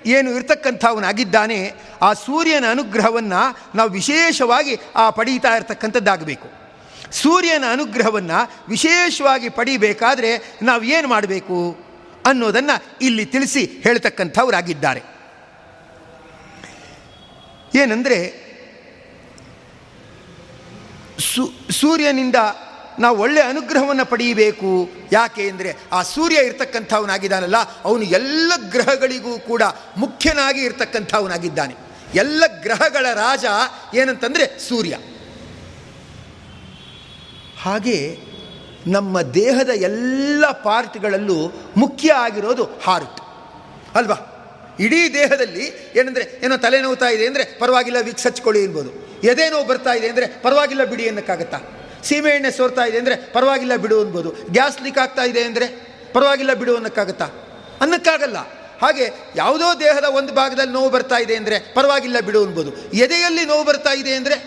[0.06, 1.72] ಏನು ಇರ್ತಕ್ಕಂಥವನಾಗಿದ್ದಾನೆ,
[2.02, 6.61] ಆ ಸೂರ್ಯನ ಅನುಗ್ರಹವನ್ನು ನಾವು ವಿಶೇಷವಾಗಿ ಆ ಪಡೀತಾ ಇರ್ತಕ್ಕಂಥದ್ದಾಗಬೇಕು.
[7.12, 11.78] ಸೂರ್ಯನ ಅನುಗ್ರಹವನ್ನು ವಿಶೇಷವಾಗಿ ಪಡಿಬೇಕಾದರೆ ನಾವು ಏನು ಮಾಡಬೇಕು
[12.26, 15.02] ಅನ್ನೋದನ್ನು ಇಲ್ಲಿ ತಿಳಿಸಿ ಹೇಳ್ತಕ್ಕಂಥವರಾಗಿದ್ದಾರೆ.
[17.74, 18.42] ಏನಂದರೆ,
[21.18, 22.36] ಸು, ಸೂರ್ಯನಿಂದ
[22.98, 29.62] ನಾವು ಒಳ್ಳೆಯ ಅನುಗ್ರಹವನ್ನು ಪಡೆಯಬೇಕು ಯಾಕೆ ಅಂದರೆ, ಆ ಸೂರ್ಯ ಇರ್ತಕ್ಕಂಥವನಾಗಿದ್ದಾನಲ್ಲ, ಅವನು ಎಲ್ಲ ಗ್ರಹಗಳಿಗೂ ಕೂಡ
[29.96, 31.74] ಮುಖ್ಯನಾಗಿ ಇರ್ತಕ್ಕಂಥವನಾಗಿದ್ದಾನೆ.
[32.14, 33.44] ಎಲ್ಲ ಗ್ರಹಗಳ ರಾಜ
[33.94, 34.98] ಏನಂತಂದರೆ ಸೂರ್ಯ.
[37.64, 37.96] ಹಾಗೆ
[38.94, 41.36] ನಮ್ಮ ದೇಹದ ಎಲ್ಲ ಪಾರ್ಟ್ಗಳಲ್ಲೂ
[41.82, 43.20] ಮುಖ್ಯ ಆಗಿರೋದು ಹಾರ್ಟ್
[43.98, 44.18] ಅಲ್ವಾ?
[44.84, 45.64] ಇಡೀ ದೇಹದಲ್ಲಿ
[46.00, 48.90] ಏನಂದರೆ, ಏನೋ ತಲೆನೋವ್ತಾ ಇದೆ ಅಂದರೆ ಪರವಾಗಿಲ್ಲ ವಿಕ್ಸ್ ಹಚ್ಕೊಳ್ಳಿ ಇರ್ಬೋದು
[49.30, 51.58] ಎದೆ ನೋವು ಬರ್ತಾ ಇದೆ ಅಂದರೆ ಪರವಾಗಿಲ್ಲ, ಬಿಡಿ ಅನ್ನೋಕ್ಕಾಗತ್ತಾ
[52.08, 55.66] ಸೀಮೆ ಎಣ್ಣೆ ಸೋರ್ತಾ ಇದೆ ಅಂದರೆ ಪರವಾಗಿಲ್ಲ, ಬಿಡು ಅನ್ಬೋದು ಗ್ಯಾಸ್ ಲೀಕ್ ಆಗ್ತಾ ಇದೆ ಅಂದರೆ
[56.14, 57.28] ಪರವಾಗಿಲ್ಲ, ಬಿಡು ಅನ್ನೋಕ್ಕಾಗತ್ತಾ?
[57.84, 58.38] ಅನ್ನಕ್ಕಾಗಲ್ಲ.
[58.82, 59.04] ಹಾಗೆ
[59.36, 62.72] ಯಾವುದೋ ದೇಹದ ಒಂದು ಭಾಗದಲ್ಲಿ ನೋವು ಬರ್ತಾ ಇದೆ ಅಂದರೆ ಪರವಾಗಿಲ್ಲ, ಬಿಡು ಅನ್ಬೋದು
[63.04, 64.38] ಎದೆಯಲ್ಲಿ ನೋವು ಬರ್ತಾ ಇದೆ ಅಂದರೆ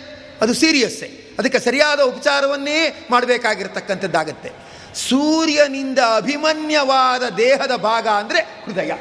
[0.42, 1.10] ಅದು ಸೀರಿಯಸ್ಸೇ
[1.40, 4.52] ಅದಕ್ಕೆ ಸರಿಯಾದ ಉಪಚಾರವನ್ನೇ ಮಾಡಬೇಕಾಗಿರ್ತಕ್ಕಂಥದ್ದಾಗತ್ತೆ.
[4.96, 8.92] ಸೂರ್ಯನಿಂದ ಅಭಿಮನ್ಯವಾದ ದೇಹದ ಭಾಗ ಅಂದರೆ ಹೃದಯ.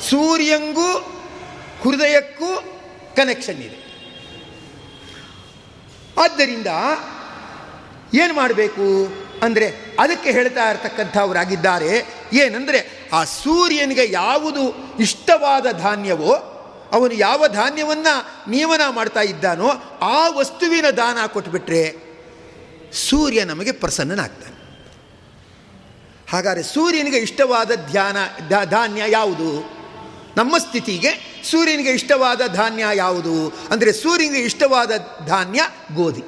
[0.00, 0.92] ಸೂರ್ಯಂಗೂ
[1.82, 2.62] ಹೃದಯಕ್ಕೂ
[3.16, 3.78] ಕನೆಕ್ಷನ್ ಇದೆ.
[6.18, 6.66] ಆದ್ದರಿಂದ
[8.14, 8.86] ಏನು ಮಾಡಬೇಕು
[9.42, 12.04] ಅಂದರೆ ಅದಕ್ಕೆ ಹೇಳ್ತಾ ಇರ್ತಕ್ಕಂಥವರಾಗಿದ್ದಾರೆ.
[12.32, 14.62] ಏನಂದರೆ ಆ ಸೂರ್ಯನಿಗೆ ಯಾವುದು
[14.98, 16.51] ಇಷ್ಟವಾದ ಧಾನ್ಯವೋ
[16.92, 19.68] ಅವನು ಯಾವ ಧಾನ್ಯವನ್ನು ನಿಯಮನ ಮಾಡ್ತಾ ಇದ್ದಾನೋ
[20.02, 22.12] ಆ ವಸ್ತುವಿನ ದಾನ ಕೊಟ್ಬಿಟ್ರೆ
[22.92, 24.52] ಸೂರ್ಯ ನಮಗೆ ಪ್ರಸನ್ನನಾಗ್ತಾನೆ.
[26.30, 28.16] ಹಾಗಾದರೆ ಸೂರ್ಯನಿಗೆ ಇಷ್ಟವಾದ ಧ್ಯಾನ
[28.64, 29.82] ಧಾನ್ಯ ಯಾವುದು?
[30.36, 33.48] ನಮ್ಮ ಸ್ಥಿತಿಗೆ ಸೂರ್ಯನಿಗೆ ಇಷ್ಟವಾದ ಧಾನ್ಯ ಯಾವುದು?
[33.70, 34.90] ಅಂದರೆ ಸೂರ್ಯನಿಗೆ ಇಷ್ಟವಾದ
[35.26, 35.62] ಧಾನ್ಯ
[35.94, 36.22] ಗೋಧಿ.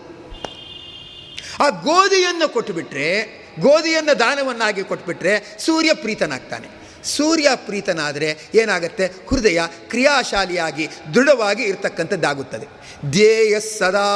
[1.65, 3.23] ಆ ಗೋಧಿಯನ್ನು ಕೊಟ್ಟುಬಿಟ್ರೆ
[3.61, 6.84] ಗೋಧಿಯನ್ನು ದಾನವನ್ನಾಗಿ ಕೊಟ್ಬಿಟ್ರೆ ಸೂರ್ಯ ಪ್ರೀತನಾಗ್ತಾನೆ.
[7.05, 9.07] ಸೂರ್ಯ ಪ್ರೀತನಾದರೆ ಏನಾಗುತ್ತೆ?
[9.07, 12.67] ಹೃದಯ ಕ್ರಿಯಾಶಾಲಿಯಾಗಿ ದೃಢವಾಗಿ ಇರ್ತಕ್ಕಂಥದ್ದಾಗುತ್ತದೆ.
[13.11, 14.11] ಧ್ಯೇಯ ಸದಾ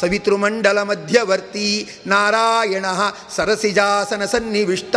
[0.00, 2.84] ಸವಿತೃಮಂಡಲ ಮಧ್ಯವರ್ತಿ ನಾರಾಯಣ
[3.36, 4.96] ಸರಸಿಜಾಸನ ಸನ್ನಿವಿಷ್ಟ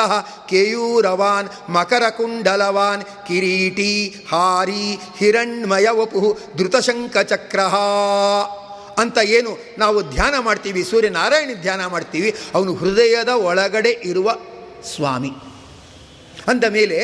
[0.50, 7.60] ಕೇಯೂರವಾನ್ ಮಕರಕುಂಡಲವಾನ್ ಕಿರೀಟಿ ಹಾರಿ ಹಿರಣ್ಮಯ ವಪು ಧೃತಶಂಕಚಕ್ರ
[9.00, 14.32] ಅಂತ ಏನು ನಾವು ಧ್ಯಾನ ಮಾಡ್ತೀವಿ, ಸೂರ್ಯನಾರಾಯಣ ಧ್ಯಾನ ಮಾಡ್ತೀವಿ, ಅವನು ಹೃದಯದ ಒಳಗಡೆ ಇರುವ
[14.96, 15.32] ಸ್ವಾಮಿ.
[16.48, 17.00] ಅಂದ ಮೇಲೆ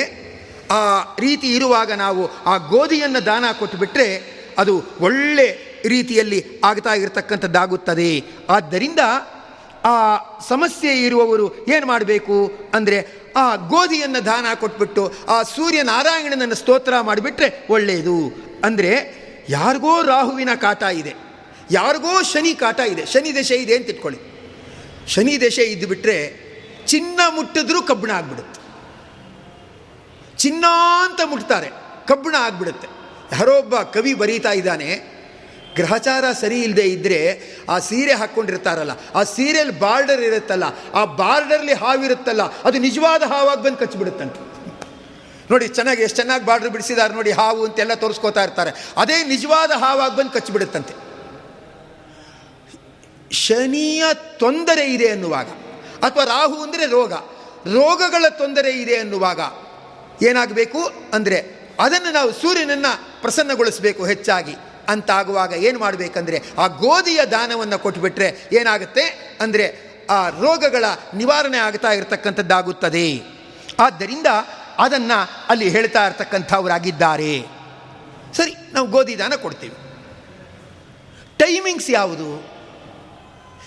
[0.71, 0.81] ಆ
[1.19, 4.07] ರೀತಿ ಇರುವಾಗ ನಾವು ಆ ಗೋಧಿಯನ್ನು ದಾನ ಕೊಟ್ಟುಬಿಟ್ರೆ
[4.57, 5.47] ಅದು ಒಳ್ಳೆ
[5.85, 8.11] ರೀತಿಯಲ್ಲಿ ಆಗ್ತಾ ಇರತಕ್ಕಂಥದ್ದಾಗುತ್ತದೆ.
[8.49, 9.01] ಆದ್ದರಿಂದ
[9.85, 9.95] ಆ
[10.49, 12.37] ಸಮಸ್ಯೆ ಇರುವವರು ಏನು ಮಾಡಬೇಕು
[12.73, 12.97] ಅಂದರೆ
[13.35, 18.17] ಆ ಗೋಧಿಯನ್ನು ದಾನ ಕೊಟ್ಬಿಟ್ಟು ಆ ಸೂರ್ಯನಾರಾಯಣನನ್ನು ಸ್ತೋತ್ರ ಮಾಡಿಬಿಟ್ರೆ ಒಳ್ಳೆಯದು.
[18.63, 18.91] ಅಂದರೆ
[19.49, 21.13] ಯಾರಿಗೋ ರಾಹುವಿನ ಕಾಟ ಇದೆ,
[21.71, 24.19] ಯಾರಿಗೋ ಶನಿ ಕಾಟ ಇದೆ, ಶನಿ ದಶೆ ಇದೆ ಅಂತ ಇಟ್ಕೊಳ್ಳಿ.
[25.07, 26.17] ಶನಿ ದಶೆ ಇದ್ದುಬಿಟ್ರೆ
[26.87, 28.59] ಚಿನ್ನ ಮುಟ್ಟಿದ್ರೂ ಕಬ್ಬಿಣ ಆಗ್ಬಿಡುತ್ತೆ.
[30.37, 30.65] ಚಿನ್ನ
[31.05, 31.69] ಅಂತ ಮುಟ್ತಾರೆ,
[32.07, 32.87] ಕಬ್ಬಿಣ ಆಗ್ಬಿಡುತ್ತೆ.
[33.31, 34.89] ಯಾರೋ ಒಬ್ಬ ಕವಿ ಬರೀತಾ ಇದ್ದಾನೆ,
[35.75, 37.19] ಗ್ರಹಚಾರ ಸರಿ ಇಲ್ಲದೆ ಇದ್ದರೆ
[37.69, 44.39] ಆ ಸೀರೆ ಹಾಕ್ಕೊಂಡಿರ್ತಾರಲ್ಲ, ಆ ಸೀರೆಯಲ್ಲಿ ಬಾರ್ಡರ್ ಇರುತ್ತಲ್ಲ, ಆ ಬಾರ್ಡರ್ಲಿ ಹಾವಿರುತ್ತಲ್ಲ, ಅದು ನಿಜವಾದ ಹಾವಾಗಿ ಬಂದು ಕಚ್ಚಿಬಿಡುತ್ತಂತೆ.
[45.51, 48.71] ನೋಡಿ, ಚೆನ್ನಾಗಿ, ಎಷ್ಟು ಚೆನ್ನಾಗಿ ಬಾರ್ಡರ್ ಬಿಡಿಸಿದ್ದಾರೆ ನೋಡಿ, ಹಾವು ಅಂತೆಲ್ಲ ತೋರಿಸ್ಕೋತಾ ಇರ್ತಾರೆ.
[48.97, 50.93] ಅದೇ ನಿಜವಾದ ಹಾವಾಗಿ ಬಂದು ಕಚ್ಚಿಬಿಡುತ್ತಂತೆ.
[53.31, 54.03] ಶನಿಯ
[54.37, 55.49] ತೊಂದರೆ ಇದೆ ಅನ್ನುವಾಗ,
[56.03, 57.13] ಅಥವಾ ರಾಹು ಅಂದರೆ ರೋಗ,
[57.73, 59.41] ರೋಗಗಳ ತೊಂದರೆ ಇದೆ ಅನ್ನುವಾಗ
[60.21, 60.81] ಏನಾಗಬೇಕು
[61.13, 61.37] ಅಂದರೆ
[61.79, 64.55] ಅದನ್ನು ನಾವು ಸೂರ್ಯನನ್ನು ಪ್ರಸನ್ನಗೊಳಿಸಬೇಕು ಹೆಚ್ಚಾಗಿ.
[64.89, 69.65] ಅಂತಾಗುವಾಗ ಏನು ಮಾಡಬೇಕಂದ್ರೆ ಆ ಗೋಧಿಯ ದಾನವನ್ನು ಕೊಟ್ಟುಬಿಟ್ರೆ ಏನಾಗುತ್ತೆ ಅಂದರೆ
[70.09, 73.07] ಆ ರೋಗಗಳ ನಿವಾರಣೆ ಆಗ್ತಾ ಇರತಕ್ಕಂಥದ್ದಾಗುತ್ತದೆ.
[73.79, 74.27] ಆದ್ದರಿಂದ
[74.79, 77.33] ಅದನ್ನು ಅಲ್ಲಿ ಹೇಳ್ತಾ ಇರ್ತಕ್ಕಂಥವರಾಗಿದ್ದಾರೆ.
[78.37, 79.75] ಸರಿ, ನಾವು ಗೋಧಿ ದಾನ ಕೊಡ್ತೀವಿ.
[81.37, 82.27] ಟೈಮಿಂಗ್ಸ್ ಯಾವುದು?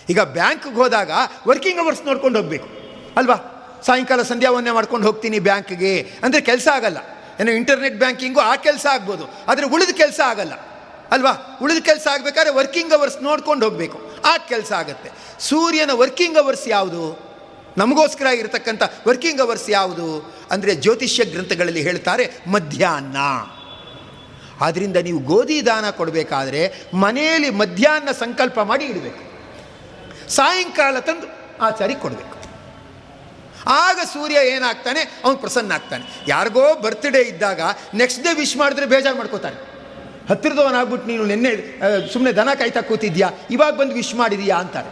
[0.09, 1.11] ಈಗ ಬ್ಯಾಂಕ್ಗೆ ಹೋದಾಗ
[1.47, 2.69] ವರ್ಕಿಂಗ್ ಅವರ್ಸ್ ನೋಡ್ಕೊಂಡು ಹೋಗಬೇಕು,
[3.17, 3.37] ಅಲ್ವಾ?
[3.87, 6.13] ಸಾಯಂಕಾಲ ಸಂಧ್ಯಾವನ್ನೇ ಮಾಡ್ಕೊಂಡು ಹೋಗ್ತೀನಿ ಬ್ಯಾಂಕ್ಗೆ.
[6.23, 6.99] ಅಂದರೆ ಕೆಲಸ ಆಗಲ್ಲ.
[7.41, 9.25] ಏನೋ ಇಂಟರ್ನೆಟ್ ಬ್ಯಾಂಕಿಂಗು ಆ ಕೆಲಸ ಆಗ್ಬೋದು.
[9.49, 10.53] ಆದರೆ ಉಳಿದ ಕೆಲಸ ಆಗಲ್ಲ.
[11.11, 11.59] ಅಲ್ವಾ?
[11.63, 14.01] ಉಳಿದ ಕೆಲಸ ಆಗಬೇಕಾದ್ರೆ ವರ್ಕಿಂಗ್ ಅವರ್ಸ್ ನೋಡ್ಕೊಂಡು ಹೋಗಬೇಕು.
[14.25, 15.11] ಆ ಕೆಲಸ ಆಗುತ್ತೆ.
[15.41, 17.29] ಸೂರ್ಯನ ವರ್ಕಿಂಗ್ ಅವರ್ಸ್ ಯಾವುದು?
[17.79, 20.35] ನಮಗೋಸ್ಕರ ಇರತಕ್ಕಂಥ ವರ್ಕಿಂಗ್ ಅವರ್ಸ್ ಯಾವುದು?
[20.51, 23.17] ಅಂದರೆ ಜ್ಯೋತಿಷ್ಯ ಗ್ರಂಥಗಳಲ್ಲಿ ಹೇಳ್ತಾರೆ, ಮಧ್ಯಾಹ್ನ.
[24.61, 29.29] ಆದ್ದರಿಂದ ನೀವು ಗೋಧಿ ದಾನ ಕೊಡಬೇಕಾದ್ರೆ ಮನೆಯಲ್ಲಿ ಮಧ್ಯಾಹ್ನ ಸಂಕಲ್ಪ ಮಾಡಿ ಇಡಬೇಕು.
[30.31, 31.27] ಸಾಯಂಕಾಲ ತಂದು
[31.63, 32.38] ಆಚಾರಿ ಕೊಡಬೇಕು.
[33.69, 35.01] ಆಗ ಸೂರ್ಯ ಏನಾಗ್ತಾನೆ?
[35.25, 37.61] ಅವನು ಪ್ರಸನ್ನ ಆಗ್ತಾನೆ ಯಾರಿಗೋ ಬರ್ತ್ಡೇ ಇದ್ದಾಗ
[37.95, 39.57] ನೆಕ್ಸ್ಟ್ ಡೇ ವಿಶ್ ಮಾಡಿದ್ರೆ ಬೇಜಾರು ಮಾಡ್ಕೋತಾನೆ
[40.31, 41.53] ಹತ್ತಿರದವನಾಗ್ಬಿಟ್ಟು ನೀನು ನಿನ್ನೆ
[42.13, 43.31] ಸುಮ್ಮನೆ ದನ ಕಾಯ್ತಾ ಕೂತಿದ್ಯಾ?
[43.51, 44.91] ಇವಾಗ ಬಂದು ವಿಶ್ ಮಾಡಿದೀಯಾ ಅಂತಾರೆ.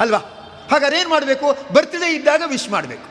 [0.00, 0.18] ಅಲ್ವಾ?
[0.72, 1.56] ಹಾಗಾದ್ರೆ ಏನು ಮಾಡಬೇಕು?
[1.72, 3.06] ಬರ್ತ್ಡೇ ಇದ್ದಾಗ ವಿಶ್ ಮಾಡಬೇಕು.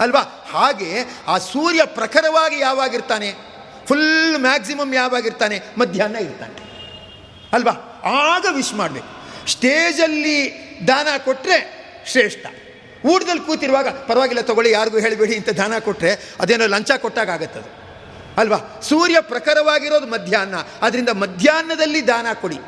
[0.00, 0.20] ಅಲ್ವಾ?
[0.52, 3.34] ಹಾಗೆ ಆ ಸೂರ್ಯ ಪ್ರಖರವಾಗಿ ಯಾವಾಗಿರ್ತಾನೆ?
[3.88, 5.60] Full maximum ಯಾವಾಗಿರ್ತಾನೆ?
[5.78, 6.56] ಮಧ್ಯಾಹ್ನ ಇರ್ತಾನೆ.
[7.52, 8.02] ಅಲ್ವಾ?
[8.04, 9.26] ಆಗ ವಿಶ್ ಮಾಡಬೇಕು.
[9.50, 10.38] ಸ್ಟೇಜಲ್ಲಿ
[10.88, 11.58] ದಾನ ಕೊಟ್ಟರೆ
[12.06, 12.46] ಶ್ರೇಷ್ಠ.
[13.04, 17.86] ಊಟದಲ್ಲಿ ಕೂತಿರುವಾಗ, ಪರವಾಗಿಲ್ಲ ತಗೊಳ್ಳಿ, ಯಾರಿಗೂ ಹೇಳಬೇಡಿ ಅಂತ ದಾನ ಕೊಟ್ಟರೆ ಅದೇನೋ ಲಂಚ ಕೊಟ್ಟಾಗ ಆಗತ್ತದು.
[18.36, 18.80] ಅಲ್ವಾ?
[18.82, 20.54] ಸೂರ್ಯ ಪ್ರಖರವಾಗಿರೋದು ಮಧ್ಯಾಹ್ನ.
[20.82, 22.58] ಅದರಿಂದ ಮಧ್ಯಾಹ್ನದಲ್ಲಿ ದಾನ ಕೊಡಿ.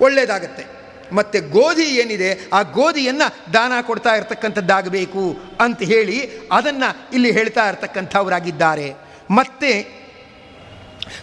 [0.00, 0.76] ಒಳ್ಳೆಯದಾಗತ್ತೆ
[1.12, 8.94] ಮತ್ತು ಗೋಧಿ ಏನಿದೆ, ಆ ಗೋಧಿಯನ್ನು ದಾನ ಕೊಡ್ತಾ ಇರ್ತಕ್ಕಂಥದ್ದಾಗಬೇಕು ಅಂತ ಹೇಳಿ ಅದನ್ನು ಇಲ್ಲಿ ಹೇಳ್ತಾ ಇರ್ತಕ್ಕಂಥವರಾಗಿದ್ದಾರೆ.
[9.30, 10.06] ಮತ್ತೆ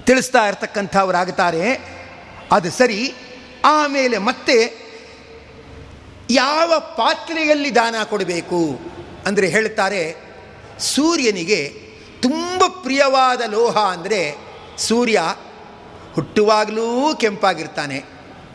[0.05, 1.73] ತಿಳಿಸ್ತಾ ಇರ್ತಕ್ಕಂಥವರಾಗುತ್ತಾರೆ
[2.51, 3.13] ಅದು ಸರಿ.
[3.65, 4.82] ಆಮೇಲೆ ಮತ್ತೆ
[6.29, 8.61] ಯಾವ ಪಾತ್ರೆಯಲ್ಲಿ ದಾನ ಕೊಡಬೇಕು
[9.27, 10.01] ಅಂದರೆ ಹೇಳ್ತಾರೆ,
[10.93, 11.61] ಸೂರ್ಯನಿಗೆ
[12.21, 14.21] ತುಂಬ ಪ್ರಿಯವಾದ ಲೋಹ ಅಂದರೆ
[14.87, 15.19] ಸೂರ್ಯ
[16.15, 17.97] ಹುಟ್ಟುವಾಗಲೂ ಕೆಂಪಾಗಿರ್ತಾನೆ,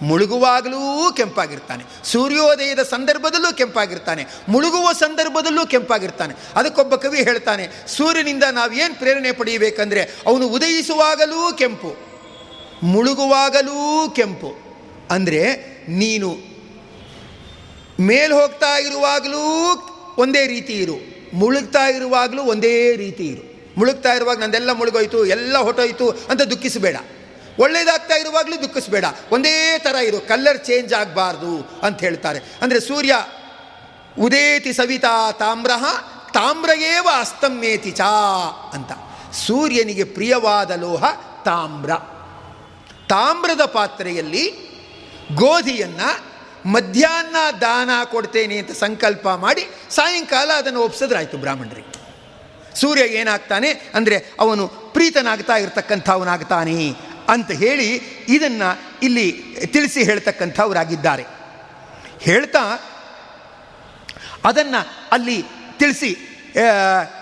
[0.03, 6.35] ಮುಳುಗುವಾಗಲೂ ಕೆಂಪಾಗಿರ್ತಾನೆ, ಸೂರ್ಯೋದಯದ ಸಂದರ್ಭದಲ್ಲೂ ಕೆಂಪಾಗಿರ್ತಾನೆ, ಮುಳುಗುವ ಸಂದರ್ಭದಲ್ಲೂ ಕೆಂಪಾಗಿರ್ತಾನೆ.
[6.55, 7.65] ಅದಕ್ಕೊಬ್ಬ ಕವಿ ಹೇಳ್ತಾನೆ,
[7.97, 11.91] ಸೂರ್ಯನಿಂದ ನಾವೇನು ಪ್ರೇರಣೆ ಪಡೆಯಬೇಕಂದ್ರೆ ಅವನು ಉದಯಿಸುವಾಗಲೂ ಕೆಂಪು,
[12.83, 14.53] ಮುಳುಗುವಾಗಲೂ ಕೆಂಪು.
[15.11, 15.43] ಅಂದರೆ
[15.89, 16.31] ನೀನು
[18.01, 19.45] ಮೇಲೆ ಹೋಗ್ತಾ ಇರುವಾಗಲೂ
[20.19, 21.19] ಒಂದೇ ರೀತಿ ಇರು.
[21.35, 23.73] ಮುಳುಗ್ತಾ ಇರುವಾಗಲೂ ಒಂದೇ ರೀತಿ ಇರು.
[23.79, 26.97] ಮುಳುಗ್ತಾ ಇರುವಾಗ ನಂದೆಲ್ಲ ಮುಳುಗೋಯ್ತು, ಎಲ್ಲ ಹೊಟ್ಟೋಯ್ತು ಅಂತ ದುಃಖಿಸಬೇಡ.
[27.59, 29.05] ಒಳ್ಳೇದಾಗ್ತಾ ಇರುವಾಗಲೂ ದುಃಖಿಸಬೇಡ.
[29.31, 30.21] ಒಂದೇ ಥರ ಇರು.
[30.21, 32.59] ಕಲ್ಲರ್ ಚೇಂಜ್ ಆಗಬಾರ್ದು ಅಂತ ಹೇಳ್ತಾರೆ.
[32.63, 33.27] ಅಂದರೆ ಸೂರ್ಯ,
[34.19, 35.71] ಉದೇತಿ ಸವಿತಾ ತಾಮ್ರ
[36.35, 38.11] ತಾಮ್ರಯೇವ ಅಸ್ತಮ್ಯೇತಿ ಚಾ
[38.75, 38.93] ಅಂತ.
[39.33, 41.05] ಸೂರ್ಯನಿಗೆ ಪ್ರಿಯವಾದ ಲೋಹ
[41.45, 41.93] ತಾಮ್ರ.
[43.09, 44.51] ತಾಮ್ರದ ಪಾತ್ರೆಯಲ್ಲಿ
[45.35, 46.28] ಗೋಧಿಯನ್ನು
[46.67, 51.99] ಮಧ್ಯಾಹ್ನ ದಾನ ಕೊಡ್ತೇನೆ ಅಂತ ಸಂಕಲ್ಪ ಮಾಡಿ ಸಾಯಂಕಾಲ ಅದನ್ನು ಒಪ್ಪಿಸಿದ್ರಾಯ್ತು ಬ್ರಾಹ್ಮಣರಿಗೆ.
[52.81, 56.91] ಸೂರ್ಯ ಏನಾಗ್ತಾನೆ ಅಂದರೆ ಅವನು ಪ್ರೀತನಾಗ್ತಾ ಇರತಕ್ಕಂಥವನಾಗ್ತಾನೆ
[57.29, 57.97] ಅಂತ ಹೇಳಿ
[58.29, 59.33] ಇದನ್ನು ಇಲ್ಲಿ
[59.67, 61.25] ತಿಳಿಸಿ ಹೇಳ್ತಕ್ಕಂಥವರಾಗಿದ್ದಾರೆ.
[62.21, 62.63] ಹೇಳ್ತಾ
[64.45, 65.43] ಅದನ್ನು ಅಲ್ಲಿ
[65.79, 66.15] ತಿಳಿಸಿ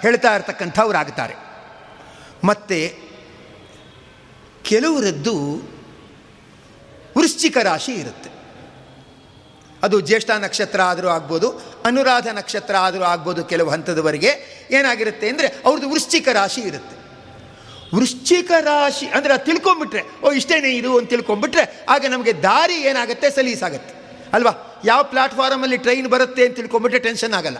[0.02, 1.34] ಹೇಳ್ತಾ ಇರ್ತಕ್ಕಂಥವರಾಗ್ತಾರೆ.
[2.44, 2.78] ಮತ್ತು
[4.62, 5.54] ಕೆಲವರದ್ದು
[7.18, 8.35] ವೃಶ್ಚಿಕ ರಾಶಿ ಇರುತ್ತೆ.
[9.84, 11.48] ಅದು ಜ್ಯೇಷ್ಠ ನಕ್ಷತ್ರ ಆದರೂ ಆಗ್ಬೋದು,
[11.88, 14.30] ಅನುರಾಧ ನಕ್ಷತ್ರ ಆದರೂ ಆಗ್ಬೋದು ಕೆಲವು ಹಂತದವರೆಗೆ.
[14.78, 16.96] ಏನಾಗಿರುತ್ತೆ ಅಂದರೆ ಅವ್ರದ್ದು ವೃಶ್ಚಿಕ ರಾಶಿ ಇರುತ್ತೆ.
[17.96, 21.64] ವೃಶ್ಚಿಕ ರಾಶಿ ಅಂದರೆ ಅದು ತಿಳ್ಕೊಂಬಿಟ್ರೆ, ಓ ಇಷ್ಟೇನೇ ಇದು ಅಂತ ತಿಳ್ಕೊಂಬಿಟ್ರೆ,
[21.94, 23.92] ಆಗ ನಮಗೆ ದಾರಿ ಏನಾಗುತ್ತೆ ಸಲೀಸಾಗುತ್ತೆ
[24.36, 24.52] ಅಲ್ವಾ?
[24.90, 27.58] ಯಾವ ಪ್ಲಾಟ್ಫಾರಮಲ್ಲಿ ಟ್ರೈನ್ ಬರುತ್ತೆ ಅಂತ ತಿಳ್ಕೊಂಬಿಟ್ರೆ ಟೆನ್ಷನ್ ಆಗಲ್ಲ.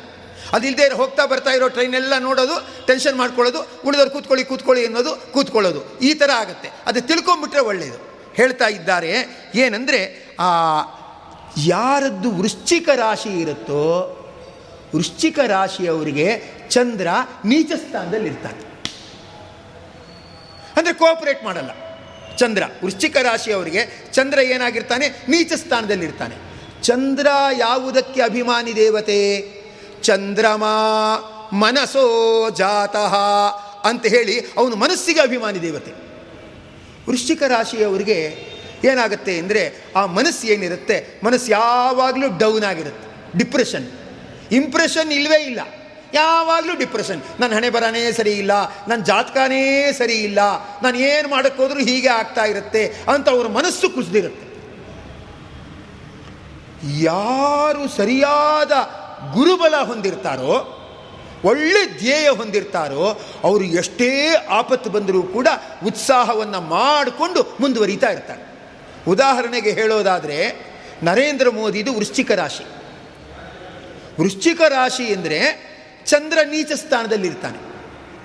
[0.57, 2.57] ಅದಿಲ್ಲದೆ ಹೋಗ್ತಾ ಬರ್ತಾ ಇರೋ ಟ್ರೈನ್ ಎಲ್ಲ ನೋಡೋದು
[2.89, 5.81] ಟೆನ್ಷನ್ ಮಾಡ್ಕೊಳ್ಳೋದು, ಉಳಿದವ್ರು ಕೂತ್ಕೊಳ್ಳಿ ಕೂತ್ಕೊಳ್ಳಿ ಅನ್ನೋದು ಕೂತ್ಕೊಳ್ಳೋದು.
[6.09, 6.69] ಈ ಥರ ಆಗುತ್ತೆ.
[6.89, 7.99] ಅದು ತಿಳ್ಕೊಂಬಿಟ್ರೆ ಒಳ್ಳೆಯದು
[8.39, 9.11] ಹೇಳ್ತಾ ಇದ್ದಾರೆ
[9.65, 10.01] ಏನಂದರೆ,
[10.45, 10.49] ಆ
[11.65, 14.13] ಯಾರದ್ದು ವೃಶ್ಚಿಕ ರಾಶಿ ಇರುತ್ತೋ
[14.95, 17.07] ವೃಶ್ಚಿಕ ರಾಶಿಯವರಿಗೆ ಚಂದ್ರ
[17.45, 18.67] ನೀಚ ಸ್ಥಾನದಲ್ಲಿ ಇರ್ತಾನೆ.
[20.77, 21.71] ಅಂದರೆ ಕೋಆಪರೇಟ್ ಮಾಡಲ್ಲ.
[22.37, 25.09] ಚಂದ್ರ ವೃಶ್ಚಿಕ ರಾಶಿಯವರಿಗೆ ಚಂದ್ರ ಏನಾಗಿರ್ತಾನೆ?
[25.29, 26.35] ನೀಚ ಸ್ಥಾನದಲ್ಲಿರ್ತಾನೆ
[26.83, 27.27] ಚಂದ್ರ
[27.59, 29.53] ಯಾವುದಕ್ಕೆ ಅಭಿಮಾನಿ ದೇವತೆ?
[30.03, 30.65] ಚಂದ್ರಮ
[31.53, 33.15] ಮನಸೋ ಜಾತಃ
[33.89, 35.93] ಅಂತ ಹೇಳಿ ಅವನು ಮನಸ್ಸಿಗೆ ಅಭಿಮಾನಿ ದೇವತೆ.
[37.09, 38.47] ವೃಶ್ಚಿಕ ರಾಶಿಯವರಿಗೆ
[38.87, 39.63] ಏನಾಗುತ್ತೆ ಅಂದರೆ
[39.97, 41.21] ಆ ಮನಸ್ಸು ಏನಿರುತ್ತೆ?
[41.25, 43.39] ಮನಸ್ಸು ಯಾವಾಗಲೂ ಡೌನ್ ಆಗಿರುತ್ತೆ.
[43.39, 43.89] ಡಿಪ್ರೆಷನ್
[44.53, 45.61] ಇಂಪ್ರೆಷನ್ ಇಲ್ಲವೇ ಇಲ್ಲ.
[46.15, 48.51] ಯಾವಾಗಲೂ ಡಿಪ್ರೆಷನ್ ನನ್ನ ಹಣೆ ಬರನೇ ಸರಿ ಇಲ್ಲ.
[48.89, 50.39] ನನ್ನ ಜಾತಕನೇ ಸರಿ ಇಲ್ಲ.
[50.83, 54.47] ನಾನು ಏನು ಮಾಡೋಕ್ಕೋದ್ರೂ ಹೀಗೆ ಆಗ್ತಾ ಇರುತ್ತೆ ಅಂತ ಅವ್ರ ಮನಸ್ಸು ಕುಸಿದಿರುತ್ತೆ.
[57.01, 58.73] ಯಾರು ಸರಿಯಾದ
[59.35, 60.83] ಗುರುಬಲ ಹೊಂದಿರ್ತಾರೋ,
[61.45, 65.49] ಒಳ್ಳೆ ಧ್ಯೇಯ ಹೊಂದಿರ್ತಾರೋ, ಅವರು ಎಷ್ಟೇ ಆಪತ್ತು ಬಂದರೂ ಕೂಡ
[65.87, 68.46] ಉತ್ಸಾಹವನ್ನು ಮಾಡಿಕೊಂಡು ಮುಂದುವರಿತಾ ಇರ್ತಾರೆ.
[69.09, 70.39] ಉದಾಹರಣೆಗೆ ಹೇಳೋದಾದರೆ,
[71.03, 72.65] ನರೇಂದ್ರ ಮೋದಿದು ವೃಶ್ಚಿಕ ರಾಶಿ.
[74.21, 75.41] ವೃಶ್ಚಿಕ ರಾಶಿ ಎಂದರೆ
[76.07, 77.59] ಚಂದ್ರ ನೀಚ ಸ್ಥಾನದಲ್ಲಿರ್ತಾನೆ.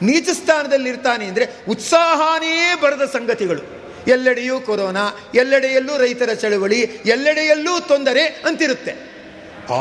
[0.02, 3.64] ನೀಚ ಸ್ಥಾನದಲ್ಲಿರ್ತಾನೆ ಅಂದರೆ ಉತ್ಸಾಹನೇ ಬರದ ಸಂಗತಿಗಳು.
[4.08, 5.04] ಎಲ್ಲೆಡೆಯೂ ಕೊರೋನಾ,
[5.36, 8.94] ಎಲ್ಲೆಡೆಯಲ್ಲೂ ರೈತರ ಚಳವಳಿ, ಎಲ್ಲೆಡೆಯಲ್ಲೂ ತೊಂದರೆ ಅಂತಿರುತ್ತೆ.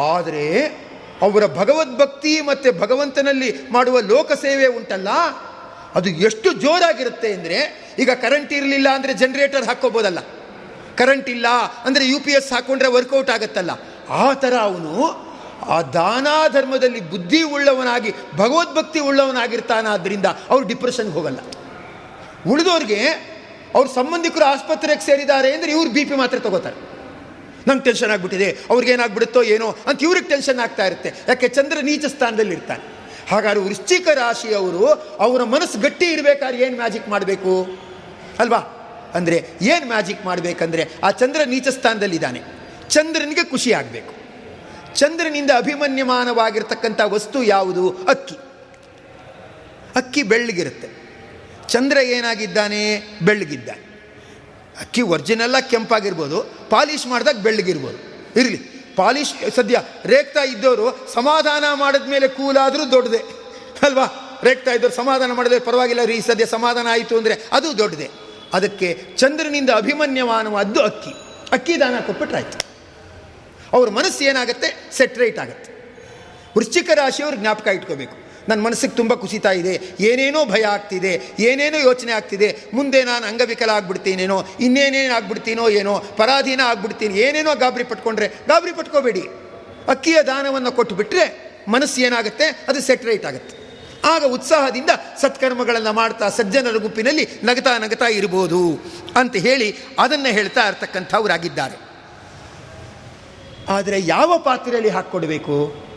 [0.09, 0.47] ಆದರೆ
[1.23, 5.09] ಅವರ ಭಗವದ್ಭಕ್ತಿ ಮತ್ತು ಭಗವಂತನಲ್ಲಿ ಮಾಡುವ ಲೋಕಸೇವೆ ಉಂಟಲ್ಲ,
[5.95, 7.59] ಅದು ಎಷ್ಟು ಜೋರಾಗಿರುತ್ತೆ ಅಂದರೆ
[7.99, 10.19] ಈಗ ಕರೆಂಟ್ ಇರಲಿಲ್ಲ ಅಂದರೆ ಜನ್ರೇಟರ್ ಹಾಕ್ಕೋಬೋದಲ್ಲ.
[10.99, 11.47] ಕರೆಂಟ್ ಇಲ್ಲ.
[11.85, 13.71] ಅಂದರೆ ಯು ಪಿ ಎಸ್ ಹಾಕ್ಕೊಂಡ್ರೆ ವರ್ಕೌಟ್ ಆಗುತ್ತಲ್ಲ.
[14.09, 15.31] ಆ ಥರ ಅವನು
[15.69, 21.39] ಆ ದಾನ ಧರ್ಮದಲ್ಲಿ ಬುದ್ಧಿ ಉಳ್ಳವನಾಗಿ, ಭಗವದ್ಭಕ್ತಿ ಉಳ್ಳವನಾಗಿರ್ತಾನಾದ್ರಿಂದ ಅವ್ರು ಡಿಪ್ರೆಷನ್ಗೆ ಹೋಗಲ್ಲ.
[22.51, 23.31] ಉಳಿದವ್ರಿಗೆ
[23.75, 26.77] ಅವ್ರ ಸಂಬಂಧಿಕರು ಆಸ್ಪತ್ರೆಗೆ ಸೇರಿದ್ದಾರೆ ಅಂದರೆ ಇವ್ರು ಬಿ ಪಿ ಮಾತ್ರ ತಗೋತಾರೆ.
[27.69, 28.59] ನಂಗೆ ಟೆನ್ಷನ್ ಆಗಿಬಿಟ್ಟಿದೆ.
[28.71, 31.15] ಅವ್ರಿಗೇನಾಗ್ಬಿಡುತ್ತೋ ಏನೋ ಅಂತ ಇವ್ರಿಗೆ ಟೆನ್ಷನ್ ಆಗ್ತಾ ಇರುತ್ತೆ.
[31.29, 33.01] ಯಾಕೆ ಚಂದ್ರ ನೀಚ ಸ್ಥಾನದಲ್ಲಿ ಇರ್ತಾನೆ.
[33.31, 34.87] ಹಾಗಾದ್ರೆ ವೃಶ್ಚಿಕ ರಾಶಿಯವರು
[35.21, 37.81] ಅವರ ಮನಸ್ಸು ಗಟ್ಟಿ ಇರಬೇಕಾದ್ರೆ ಏನು ಮ್ಯಾಜಿಕ್ ಮಾಡಬೇಕು?
[38.39, 38.80] ಅಲ್ವಾ?
[39.15, 42.41] ಅಂದರೆ ಏನು ಮ್ಯಾಜಿಕ್ ಮಾಡಬೇಕಂದ್ರೆ ಆ ಚಂದ್ರ ನೀಚ ಸ್ಥಾನದಲ್ಲಿದ್ದಾನೆ.
[42.89, 44.15] ಚಂದ್ರನಿಗೆ ಖುಷಿ ಆಗಬೇಕು.
[44.95, 47.91] ಚಂದ್ರನಿಂದ ಅಭಿಮನ್ಯಮಾನವಾಗಿರ್ತಕ್ಕಂಥ ವಸ್ತು ಯಾವುದು?
[48.09, 48.35] ಅಕ್ಕಿ.
[49.97, 50.89] ಅಕ್ಕಿ ಬೆಳ್ಳಗಿರುತ್ತೆ.
[51.69, 53.09] ಚಂದ್ರ ಏನಾಗಿದ್ದಾನೆ?
[53.23, 53.69] ಬೆಳ್ಳಗಿದ್ದ
[54.81, 56.41] ಅಕ್ಕಿ ಒರಿಜಿನಲ್ಲ ಕೆಂಪಾಗಿರ್ಬೋದು
[56.71, 57.99] ಪಾಲಿಷ್ ಮಾಡಿದಾಗ ಬೆಳ್ಳಗಿರ್ಬೋದು.
[58.41, 58.57] ಇರಲಿ.
[58.97, 63.19] ಪಾಲಿಷ್ ಸದ್ಯ ರೇಗ್ತಾ ಇದ್ದವರು ಸಮಾಧಾನ ಮಾಡಿದ ಮೇಲೆ ಕೂಲಾದರೂ ದೊಡ್ಡದೆ.
[63.83, 64.41] ಅಲ್ವಾ?
[64.43, 68.11] ರೇಗ್ತಾ ಇದ್ದವರು ಸಮಾಧಾನ ಮಾಡಿದ್ರೆ ಪರವಾಗಿಲ್ಲ ರೀ, ಸದ್ಯ ಸಮಾಧಾನ ಆಯಿತು ಅಂದರೆ ಅದು ದೊಡ್ಡದೆ.
[68.55, 71.13] ಅದಕ್ಕೆ ಚಂದ್ರನಿಂದ ಅಭಿಮನ್ಯಮಾನವಾದ್ದು ಅಕ್ಕಿ.
[71.53, 72.59] ಅಕ್ಕಿ ದಾನ ಕೊಟ್ಬಿಟ್ರಾಯ್ತು.
[73.73, 74.89] ಅವ್ರ ಮನಸ್ಸು ಏನಾಗುತ್ತೆ?
[74.93, 75.71] ಸೆಟ್ರೇಟ್ ಆಗುತ್ತೆ.
[76.57, 78.17] ವೃಶ್ಚಿಕ ರಾಶಿಯವ್ರು ಜ್ಞಾಪಕ ಇಟ್ಕೋಬೇಕು.
[78.49, 84.45] ನನ್ನ ಮನಸ್ಸಿಗೆ ತುಂಬ ಕುಸಿತಾ ಇದೆ, ಏನೇನೋ ಭಯ ಆಗ್ತಿದೆ, ಏನೇನೋ ಯೋಚನೆ ಆಗ್ತಿದೆ, ಮುಂದೆ ನಾನು ಅಂಗವಿಕಲ ಆಗ್ಬಿಡ್ತೀನೇನೋ,
[84.61, 89.21] ಇನ್ನೇನೇನು ಆಗ್ಬಿಡ್ತೀನೋ ಏನೋ, ಪರಾಧೀನ ಆಗ್ಬಿಡ್ತೀನಿ, ಏನೇನೋ ಗಾಬರಿ ಪಟ್ಕೊಂಡ್ರೆ ಗಾಬರಿ ಪಟ್ಕೋಬೇಡಿ.
[89.89, 92.45] ಅಕ್ಕಿಯ ದಾನವನ್ನು ಕೊಟ್ಟು ಬಿಟ್ಟರೆ ಮನಸ್ಸು ಏನಾಗುತ್ತೆ?
[92.69, 93.70] ಅದು ಸೆಟ್ರೇಟ್ ಆಗುತ್ತೆ.
[94.05, 98.85] ಆಗ ಉತ್ಸಾಹದಿಂದ ಸತ್ಕರ್ಮಗಳನ್ನು ಮಾಡ್ತಾ ಸಜ್ಜನರ ಗುಂಪಿನಲ್ಲಿ ನಗತಾ ನಗತಾ ಇರಬಹುದು
[99.17, 101.91] ಅಂತ ಹೇಳಿ ಅದನ್ನು ಹೇಳ್ತಾ ಇರ್ತಕ್ಕಂಥವರಾಗಿದ್ದಾರೆ.
[103.69, 105.91] ಆದರೆ ಯಾವ ಪಾತ್ರೆಯಲ್ಲಿ ಹಾಕ್ಕೊಡ್ಬೇಕು?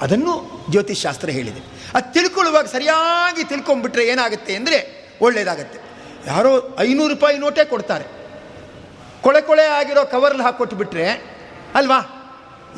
[0.00, 1.60] ಅದನ್ನು ಜ್ಯೋತಿಷ್ಶಾಸ್ತ್ರ ಹೇಳಿದೆ.
[1.94, 5.78] ಅದು ತಿಳ್ಕೊಳ್ಳುವಾಗ ಸರಿಯಾಗಿ ತಿಳ್ಕೊಂಬಿಟ್ರೆ ಏನಾಗುತ್ತೆ ಅಂದರೆ ಒಳ್ಳೆಯದಾಗತ್ತೆ
[6.26, 8.04] ಯಾರೋ ಐನೂರು ರೂಪಾಯಿ ನೋಟೇ ಕೊಡ್ತಾರೆ.
[9.22, 11.10] ಕೊಳೆ ಕೊಳೆ ಆಗಿರೋ ಕವರ್ಲ್ಲಿ ಹಾಕ್ಕೊಟ್ಬಿಟ್ರೆ
[11.74, 12.19] ಅಲ್ವಾ?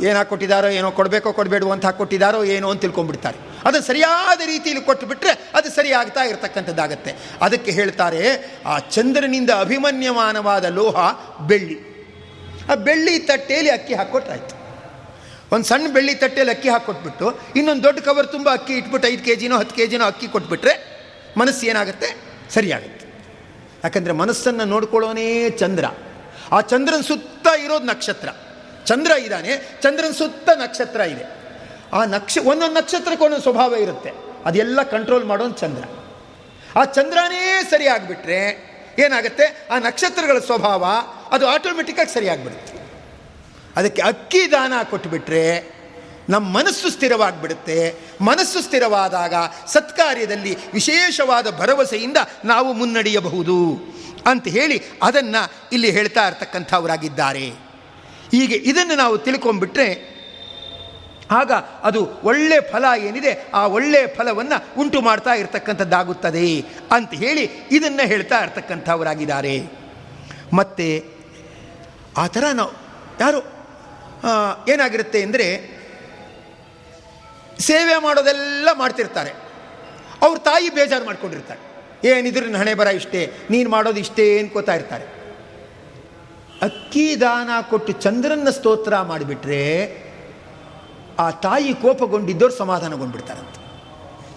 [0.00, 3.38] ಏನು ಹಾಕ್ಕೊಟ್ಟಿದ್ದಾರೋ ಏನೋ ಕೊಡಬೇಕೋ ಕೊಡಬೇಡ ಅಂತ ಹಾಕ್ಕೊಟ್ಟಿದ್ದಾರೋ ಏನೋ ಅಂತ ತಿಳ್ಕೊಂಡ್ಬಿಡ್ತಾರೆ.
[3.64, 7.16] ಅದು ಸರಿಯಾದ ರೀತಿಯಲ್ಲಿ ಕೊಟ್ಟು ಬಿಟ್ಟರೆ ಅದು ಸರಿಯಾಗ್ತಾ ಇರತಕ್ಕಂಥದ್ದಾಗತ್ತೆ.
[7.40, 10.96] ಅದಕ್ಕೆ ಹೇಳ್ತಾರೆ, ಆ ಚಂದ್ರನಿಂದ ಅಭಿಮನ್ಯಮಾನವಾದ ಲೋಹ
[11.46, 11.92] ಬೆಳ್ಳಿ.
[12.70, 14.62] ಆ ಬೆಳ್ಳಿ ತಟ್ಟೆಯಲ್ಲಿ ಅಕ್ಕಿ ಹಾಕ್ಕೊಟ್ರಾಯ್ತು.
[15.52, 19.58] ಒಂದು ಸಣ್ಣ ಬೆಳ್ಳಿ ತಟ್ಟೆಯಲ್ಲಿ ಅಕ್ಕಿ ಹಾಕ್ಕೊಟ್ಬಿಟ್ಟು, ಇನ್ನೊಂದು ದೊಡ್ಡ ಕವರ್ ತುಂಬ ಅಕ್ಕಿ ಇಟ್ಬಿಟ್ಟು, ಐದು ಕೆ ಜಿನೋ
[19.58, 21.02] ಹತ್ತು ಕೆ ಜಿನೋ ಅಕ್ಕಿ ಕೊಟ್ಬಿಟ್ರೆ
[21.36, 22.16] ಮನಸ್ಸು ಏನಾಗುತ್ತೆ?
[22.54, 23.06] ಸರಿಯಾಗುತ್ತೆ.
[23.84, 25.84] ಯಾಕಂದರೆ ಮನಸ್ಸನ್ನು ನೋಡ್ಕೊಳ್ಳೋನೇ ಚಂದ್ರ.
[26.52, 28.28] ಆ ಚಂದ್ರನ ಸುತ್ತ ಇರೋದು ನಕ್ಷತ್ರ.
[28.86, 31.24] ಚಂದ್ರ ಇದ್ದಾನೆ, ಚಂದ್ರನ ಸುತ್ತ ನಕ್ಷತ್ರ ಇದೆ.
[31.92, 34.10] ಆ ನಕ್ಷ, ಒಂದೊಂದು ನಕ್ಷತ್ರಕ್ಕೆ ಒಂದೊಂದು ಸ್ವಭಾವ ಇರುತ್ತೆ.
[34.44, 35.84] ಅದೆಲ್ಲ ಕಂಟ್ರೋಲ್ ಮಾಡೋನು ಚಂದ್ರ.
[36.76, 39.66] ಆ ಚಂದ್ರನೇ ಸರಿಯಾಗಿಬಿಟ್ರೆ ಏನಾಗುತ್ತೆ?
[39.70, 40.84] ಆ ನಕ್ಷತ್ರಗಳ ಸ್ವಭಾವ
[41.30, 42.78] ಅದು ಆಟೋಮೆಟಿಕ್ಕಾಗಿ ಸರಿಯಾಗಿಬಿಡುತ್ತೆ.
[43.76, 45.72] ಅದಕ್ಕೆ ಅಕ್ಕಿ ದಾನ ಕೊಟ್ಟುಬಿಟ್ರೆ
[46.28, 47.94] ನಮ್ಮ ಮನಸ್ಸು ಸ್ಥಿರವಾಗಿಬಿಡುತ್ತೆ.
[48.20, 49.34] ಮನಸ್ಸು ಸ್ಥಿರವಾದಾಗ
[49.66, 53.78] ಸತ್ಕಾರ್ಯದಲ್ಲಿ ವಿಶೇಷವಾದ ಭರವಸೆಯಿಂದ ನಾವು ಮುನ್ನಡೆಯಬಹುದು
[54.26, 57.52] ಅಂತ ಹೇಳಿ ಅದನ್ನು ಇಲ್ಲಿ ಹೇಳ್ತಾ ಇರ್ತಕ್ಕಂಥವರಾಗಿದ್ದಾರೆ.
[58.32, 59.88] ಹೀಗೆ ಇದನ್ನು ನಾವು ತಿಳ್ಕೊಂಡ್ಬಿಟ್ರೆ
[61.38, 61.52] ಆಗ
[61.88, 66.48] ಅದು ಒಳ್ಳೆ ಫಲ ಏನಿದೆ ಆ ಒಳ್ಳೆ ಫಲವನ್ನು ಉಂಟು ಮಾಡ್ತಾ ಇರತಕ್ಕಂಥದ್ದಾಗುತ್ತದೆ
[66.96, 67.44] ಅಂತ ಹೇಳಿ
[67.76, 69.54] ಇದನ್ನು ಹೇಳ್ತಾ ಇರ್ತಕ್ಕಂಥವರಾಗಿದ್ದಾರೆ.
[70.58, 70.86] ಮತ್ತು
[72.22, 72.72] ಆ ಥರ ನಾವು
[73.20, 73.40] ಯಾರು
[74.72, 75.46] ಏನಾಗಿರುತ್ತೆ ಅಂದರೆ
[77.68, 79.32] ಸೇವೆ ಮಾಡೋದೆಲ್ಲ ಮಾಡ್ತಿರ್ತಾರೆ.
[80.24, 81.60] ಅವ್ರ ತಾಯಿ ಬೇಜಾರು ಮಾಡ್ಕೊಂಡಿರ್ತಾರೆ
[82.10, 83.20] ಏನಿದ್ರು ಹಣೆ ಬರ ಇಷ್ಟೇ,
[83.50, 85.04] ನೀನು ಮಾಡೋದು ಇಷ್ಟೇ ಅನ್ಕೋತಾ ಇರ್ತಾರೆ.
[86.62, 89.62] ಅಕ್ಕಿ ದಾನ ಕೊಟ್ಟು ಚಂದ್ರನ ಸ್ತೋತ್ರ ಮಾಡಿಬಿಟ್ರೆ
[91.18, 93.62] ಆ ತಾಯಿ ಕೋಪಗೊಂಡಿದ್ದವ್ರು ಸಮಾಧಾನಗೊಂಡ್ಬಿಡ್ತಾರಂತೆ.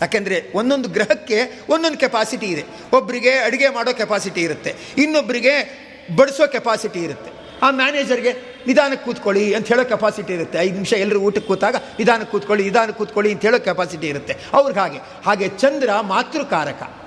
[0.01, 2.63] ಯಾಕೆಂದರೆ ಒಂದೊಂದು ಗ್ರಹಕ್ಕೆ ಒಂದೊಂದು ಕೆಪಾಸಿಟಿ ಇದೆ.
[2.93, 4.75] ಒಬ್ಬರಿಗೆ ಅಡುಗೆ ಮಾಡೋ ಕೆಪಾಸಿಟಿ ಇರುತ್ತೆ.
[4.97, 7.31] ಇನ್ನೊಬ್ಬರಿಗೆ ಬಡಿಸೋ ಕೆಪಾಸಿಟಿ ಇರುತ್ತೆ.
[7.61, 8.31] ಆ ಮ್ಯಾನೇಜರ್ಗೆ
[8.67, 10.57] ನಿಧಾನಕ್ಕೆ ಕೂತ್ಕೊಳ್ಳಿ ಅಂತ ಹೇಳೋ ಕೆಪಾಸಿಟಿ ಇರುತ್ತೆ.
[10.59, 14.37] ಐದು ನಿಮಿಷ ಎಲ್ಲರೂ ಊಟಕ್ಕೆ ಕೂತಾಗ ನಿಧಾನಕ್ಕೆ ಕೂತ್ಕೊಳ್ಳಿ ನಿಧಾನಕ್ಕೆ ಕೂತ್ಕೊಳ್ಳಿ ಅಂತ ಹೇಳೋ ಕೆಪಾಸಿಟಿ ಇರುತ್ತೆ.
[14.53, 14.97] ಅವ್ರಿಗೆ ಹಾಗೆ.
[15.25, 17.04] ಹಾಗೆ ಚಂದ್ರ ಮಾತೃಕಾರಕ.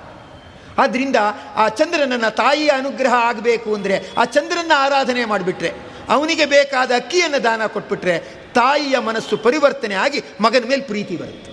[0.81, 1.19] ಆದ್ದರಿಂದ
[1.63, 5.71] ಆ ಚಂದ್ರನನ್ನ ತಾಯಿಯ ಅನುಗ್ರಹ ಆಗಬೇಕು ಅಂದರೆ ಆ ಚಂದ್ರನ ಆರಾಧನೆ ಮಾಡಿಬಿಟ್ರೆ,
[6.15, 8.15] ಅವನಿಗೆ ಬೇಕಾದ ಅಕ್ಕಿಯನ್ನು ದಾನ ಕೊಟ್ಬಿಟ್ರೆ
[8.53, 11.51] ತಾಯಿಯ ಮನಸ್ಸು ಪರಿವರ್ತನೆ ಆಗಿ ಮಗನ ಮೇಲೆ ಪ್ರೀತಿ ಬರುತ್ತೆ.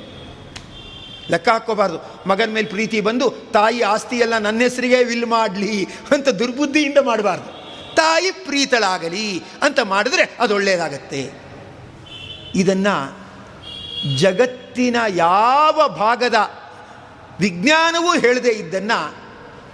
[1.33, 1.99] ಲೆಕ್ಕ ಹಾಕ್ಕೋಬಾರ್ದು.
[2.31, 5.77] ಮಗನ ಮೇಲೆ ಪ್ರೀತಿ ಬಂದು ತಾಯಿ ಆಸ್ತಿಯೆಲ್ಲ ನನ್ನ ಹೆಸರಿಗೆ ವಿಲ್ ಮಾಡಲಿ
[6.15, 7.49] ಅಂತ ದುರ್ಬುದ್ಧಿಯಿಂದ ಮಾಡಬಾರ್ದು.
[7.97, 9.29] ತಾಯಿ ಪ್ರೀತಳಾಗಲಿ
[9.63, 11.23] ಅಂತ ಮಾಡಿದ್ರೆ ಅದು ಒಳ್ಳೆಯದಾಗತ್ತೆ
[12.63, 12.97] ಇದನ್ನು
[14.23, 16.39] ಜಗತ್ತಿನ ಯಾವ ಭಾಗದ
[17.41, 19.27] ವಿಜ್ಞಾನವೂ ಹೇಳದೇ ಇದ್ದನ್ನು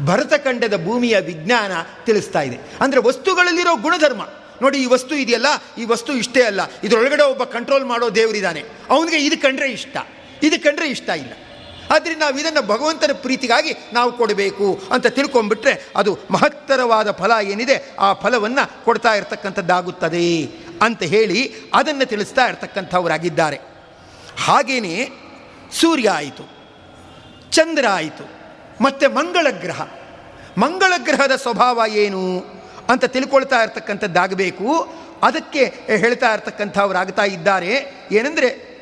[0.06, 1.72] ಭರತಖಂಡದ ಭೂಮಿಯ ವಿಜ್ಞಾನ
[2.04, 2.58] ತಿಳಿಸ್ತಾ ಇದೆ.
[2.80, 4.22] ಅಂದರೆ ವಸ್ತುಗಳಲ್ಲಿರೋ ಗುಣಧರ್ಮ.
[4.62, 5.46] ನೋಡಿ, ಈ ವಸ್ತು ಇದೆಯಲ್ಲ?
[5.78, 6.60] ಈ ವಸ್ತು ಇಷ್ಟೇ ಅಲ್ಲ.
[6.84, 9.96] ಇದರೊಳಗಡೆ ಒಬ್ಬ ಕಂಟ್ರೋಲ್ ಮಾಡೋ ದೇವರಿದ್ದಾನೆ ಅವನಿಗೆ ಇದು ಕಂಡ್ರೆ ಇಷ್ಟ.
[10.42, 11.32] ಇದು ಕಂಡ್ರೆ ಇಷ್ಟ ಇಲ್ಲ.
[11.90, 17.96] ಆದ್ದರಿಂದ ನಾವು ಇದನ್ನು ಭಗವಂತನ ಪ್ರೀತಿಗಾಗಿ ನಾವು ಕೊಡಬೇಕು ಅಂತ ತಿಳ್ಕೊಂಡ್ಬಿಟ್ರೆ ಅದು ಮಹತ್ತರವಾದ ಫಲ ಏನಿದೆ?
[17.98, 20.44] ಆ ಫಲವನ್ನು ಕೊಡ್ತಾ ಇರತಕ್ಕಂಥದ್ದಾಗುತ್ತದೆ
[20.82, 23.58] ಅಂತ ಹೇಳಿ ಅದನ್ನು ತಿಳಿಸ್ತಾ ಇರ್ತಕ್ಕಂಥವರಾಗಿದ್ದಾರೆ.
[24.44, 25.10] ಹಾಗೆಯೇ
[25.80, 26.61] ಸೂರ್ಯ ಆಯಿತು.
[27.52, 28.30] ಚಂದ್ರ ಆಯಿತು.
[28.80, 29.82] ಮತ್ತು ಮಂಗಳ ಗ್ರಹ.
[30.58, 32.38] ಮಂಗಳ ಗ್ರಹದ ಸ್ವಭಾವ ಏನು
[32.88, 34.94] ಅಂತ ತಿಳ್ಕೊಳ್ತಾ ಇರ್ತಕ್ಕಂಥದ್ದಾಗಬೇಕು.
[35.22, 37.92] ಅದಕ್ಕೆ ಹೇಳ್ತಾ ಇರ್ತಕ್ಕಂಥವ್ರಾಗ್ತಾ ಇದ್ದಾರೆ.
[38.12, 38.72] ಏನಂದರೆ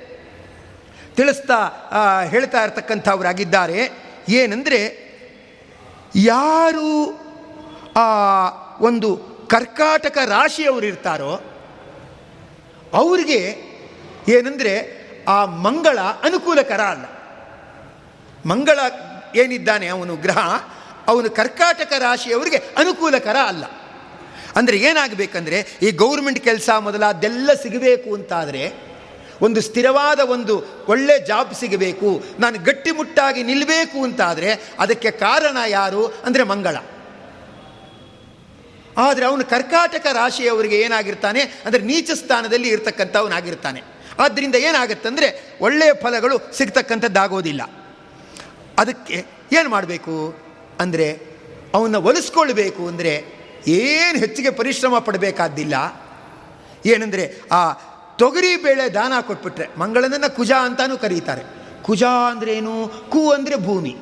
[1.16, 1.68] ತಿಳಿಸ್ತಾ
[2.30, 3.90] ಹೇಳ್ತಾ ಇರ್ತಕ್ಕಂಥವ್ರಾಗಿದ್ದಾರೆ.
[4.28, 5.10] ಏನಂದರೆ
[6.16, 7.20] ಯಾರು,
[7.96, 8.00] ಆ,
[8.80, 9.16] ಒಂದು
[9.50, 11.36] ಕರ್ಕಾಟಕ ರಾಶಿಯವರು ಇರ್ತಾರೋ
[12.92, 13.56] ಅವರಿಗೆ
[14.28, 17.19] ಏನಂದರೆ ಆ ಮಂಗಳ ಅನುಕೂಲಕರ ಅಲ್ಲ.
[18.46, 18.78] ಮಂಗಳ
[19.36, 20.54] ಏನಿದ್ದಾನೆ ಅವನು ಗ್ರಹ,
[21.08, 23.64] ಅವನು ಕರ್ಕಾಟಕ ರಾಶಿಯವರಿಗೆ ಅನುಕೂಲಕರ ಅಲ್ಲ.
[24.56, 28.90] ಅಂದರೆ ಏನಾಗಬೇಕಂದ್ರೆ, ಈ ಗೌರ್ಮೆಂಟ್ ಕೆಲಸ ಮೊದಲಾದೆಲ್ಲ ಸಿಗಬೇಕು ಅಂತಾದರೆ,
[29.42, 36.76] ಒಂದು ಸ್ಥಿರವಾದ ಒಂದು ಒಳ್ಳೆ ಜಾಬ್ ಸಿಗಬೇಕು, ನಾನು ಗಟ್ಟಿಮುಟ್ಟಾಗಿ ನಿಲ್ಲಬೇಕು ಅಂತಾದರೆ, ಅದಕ್ಕೆ ಕಾರಣ ಯಾರು ಅಂದರೆ ಮಂಗಳ.
[38.96, 43.82] ಆದರೆ ಅವನು ಕರ್ಕಾಟಕ ರಾಶಿಯವರಿಗೆ ಏನಾಗಿರ್ತಾನೆ, ಅಂದರೆ ನೀಚ ಸ್ಥಾನದಲ್ಲಿ ಇರ್ತಕ್ಕಂಥವನಾಗಿರ್ತಾನೆ.
[44.18, 47.79] ಆದ್ದರಿಂದ ಏನಾಗುತ್ತಂದರೆ, ಒಳ್ಳೆಯ ಫಲಗಳು ಸಿಗ್ತಕ್ಕಂಥದ್ದಾಗೋದಿಲ್ಲ.
[48.78, 50.34] ಅದಕ್ಕೆ ಏನು ಮಾಡಬೇಕು
[50.80, 51.20] ಅಂದರೆ
[51.74, 53.24] ಅವನ್ನ ಒಲಿಸ್ಕೊಳ್ಬೇಕು ಅಂದರೆ
[53.68, 55.74] ಏನು ಹೆಚ್ಚಿಗೆ ಪರಿಶ್ರಮ ಪಡಬೇಕಾದ್ದಿಲ್ಲ.
[56.86, 57.72] ಏನಂದರೆ ಆ
[58.18, 61.42] ತೊಗರಿ ಬೇಳೆ ದಾನ ಕೊಟ್ಬಿಟ್ರೆ ಮಂಗಳನನ್ನು ಕುಜ ಅಂತಾನೂ ಕರೀತಾರೆ.
[61.82, 62.02] ಕುಜ
[62.48, 62.88] ಏನು?
[63.10, 63.96] ಕು ಅಂದರೆ ಭೂಮಿ.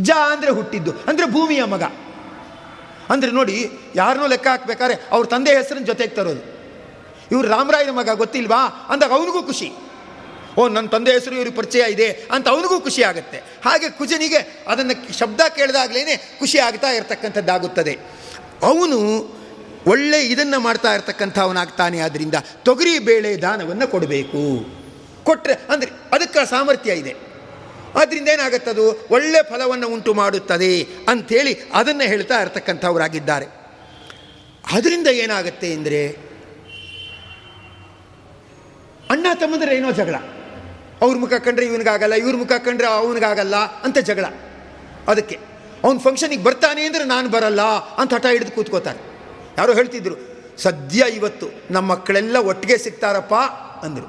[0.00, 0.90] ಜ ಅಂದರೆ ಹುಟ್ಟಿದ್ದು.
[0.90, 1.82] ಅಂದರೆ ಭೂಮಿಯ ಮಗ.
[3.10, 6.54] ಅಂದರೆ ನೋಡಿ ಯಾರನ್ನೂ ಲೆಕ್ಕ ಹಾಕ್ಬೇಕಾದ್ರೆ ಅವ್ರ ತಂದೆ ಹೆಸರನ್ನ ಜೊತೆಗೆ ತರೋದು.
[7.32, 8.86] ಇವ್ರು ರಾಮರಾಯನ ಮಗ ಗೊತ್ತಿಲ್ವಾ?
[8.88, 9.72] ಅಂದಾಗ ಅವನಿಗೂ ಖುಷಿ.
[10.58, 13.38] ಓ ನನ್ನ ತಂದೆ ಹೆಸರು ಇವ್ರಿಗೆ ಪರಿಚಯ ಇದೆ ಅಂತ ಅವನಿಗೂ ಖುಷಿ ಆಗುತ್ತೆ.
[13.64, 17.94] ಹಾಗೆ ಕುಜನಿಗೆ ಅದನ್ನು ಶಬ್ದ ಕೇಳಿದಾಗಲೇ ಖುಷಿ ಆಗ್ತಾ ಇರತಕ್ಕಂಥದ್ದಾಗುತ್ತದೆ.
[18.62, 18.98] ಅವನು
[19.86, 22.00] ಒಳ್ಳೆ ಇದನ್ನು ಮಾಡ್ತಾ ಇರತಕ್ಕಂಥವನಾಗ್ತಾನೆ.
[22.00, 24.42] ಆದ್ದರಿಂದ ತೊಗರಿ ಬೇಳೆ ದಾನವನ್ನು ಕೊಡಬೇಕು.
[25.24, 27.14] ಕೊಟ್ಟರೆ ಅಂದರೆ ಅದಕ್ಕೆ ಸಾಮರ್ಥ್ಯ ಇದೆ.
[28.00, 33.46] ಆದ್ದರಿಂದ ಏನಾಗುತ್ತದು ಒಳ್ಳೆ ಫಲವನ್ನು ಉಂಟು ಮಾಡುತ್ತದೆ ಅಂಥೇಳಿ ಅದನ್ನು ಹೇಳ್ತಾ ಇರತಕ್ಕಂಥವರಾಗಿದ್ದಾರೆ.
[34.72, 36.00] ಅದರಿಂದ ಏನಾಗುತ್ತೆ ಅಂದರೆ
[39.10, 40.14] ಅಣ್ಣ ತಮ್ಮಂದ್ರೆ ಏನೋ ಜಗಳ.
[41.02, 44.26] ಅವ್ರ ಮುಖ ಕಂಡ್ರೆ ಇವನಿಗಾಗಲ್ಲ, ಇವ್ರ ಮುಖ ಕಂಡ್ರೆ ಅವನಿಗಾಗಲ್ಲ ಅಂತ ಜಗಳ.
[45.12, 45.36] ಅದಕ್ಕೆ
[45.84, 47.62] ಅವ್ನ ಫಂಕ್ಷನಿಗೆ ಬರ್ತಾನೆ ಅಂದರೆ ನಾನು ಬರಲ್ಲ
[48.00, 49.00] ಅಂತ ಹಠ ಹಿಡಿದು ಕೂತ್ಕೋತಾರೆ.
[49.58, 50.16] ಯಾರೋ ಹೇಳ್ತಿದ್ರು,
[50.64, 53.34] ಸದ್ಯ ಇವತ್ತು ನಮ್ಮ ಮಕ್ಕಳೆಲ್ಲ ಒಟ್ಟಿಗೆ ಸಿಗ್ತಾರಪ್ಪ
[53.86, 54.06] ಅಂದರು.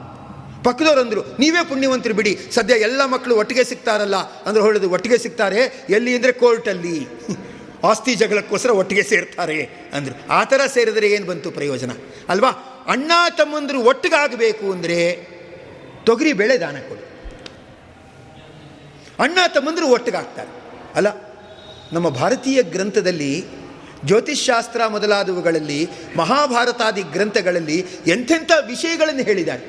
[0.66, 4.62] ಪಕ್ಕದವ್ರು ಅಂದರು, ನೀವೇ ಪುಣ್ಯವಂತರು ಬಿಡಿ, ಸದ್ಯ ಎಲ್ಲ ಮಕ್ಕಳು ಒಟ್ಟಿಗೆ ಸಿಗ್ತಾರಲ್ಲ ಅಂದ್ರೆ.
[4.64, 5.62] ಹೇಳೋದು ಒಟ್ಟಿಗೆ ಸಿಗ್ತಾರೆ?
[5.90, 6.96] ಎಲ್ಲಿ ಅಂದರೆ ಕೋರ್ಟಲ್ಲಿ.
[7.90, 9.58] ಆಸ್ತಿ ಜಗಳಕ್ಕೋಸ್ಕರ ಒಟ್ಟಿಗೆ ಸೇರ್ತಾರೆ
[9.94, 10.16] ಅಂದರು.
[10.30, 11.92] ಆ ಥರ ಸೇರಿದರೆ ಏನು ಬಂತು ಪ್ರಯೋಜನ?
[12.30, 12.52] ಅಲ್ವಾ?
[12.94, 14.98] ಅಣ್ಣ ತಮ್ಮಂದರು ಒಟ್ಟಿಗಾಗಬೇಕು ಅಂದರೆ
[16.06, 17.04] ತೊಗರಿ ಬೇಳೆ ದಾನ ಕೊಡು.
[19.24, 20.52] ಅಣ್ಣ ತಮ್ಮಂದರು ಒಟ್ಟಿಗಾಗ್ತಾರೆ.
[20.96, 21.10] ಅಲ್ಲ,
[21.94, 23.46] ನಮ್ಮ ಭಾರತೀಯ ಗ್ರಂಥದಲ್ಲಿ
[24.06, 27.78] ಜ್ಯೋತಿಷ್ಶಾಸ್ತ್ರ ಮೊದಲಾದವುಗಳಲ್ಲಿ, ಮಹಾಭಾರತಾದಿ ಗ್ರಂಥಗಳಲ್ಲಿ
[28.08, 29.64] ಎಂಥೆಂಥ ವಿಷಯಗಳನ್ನು ಹೇಳಿದ್ದಾರೆ.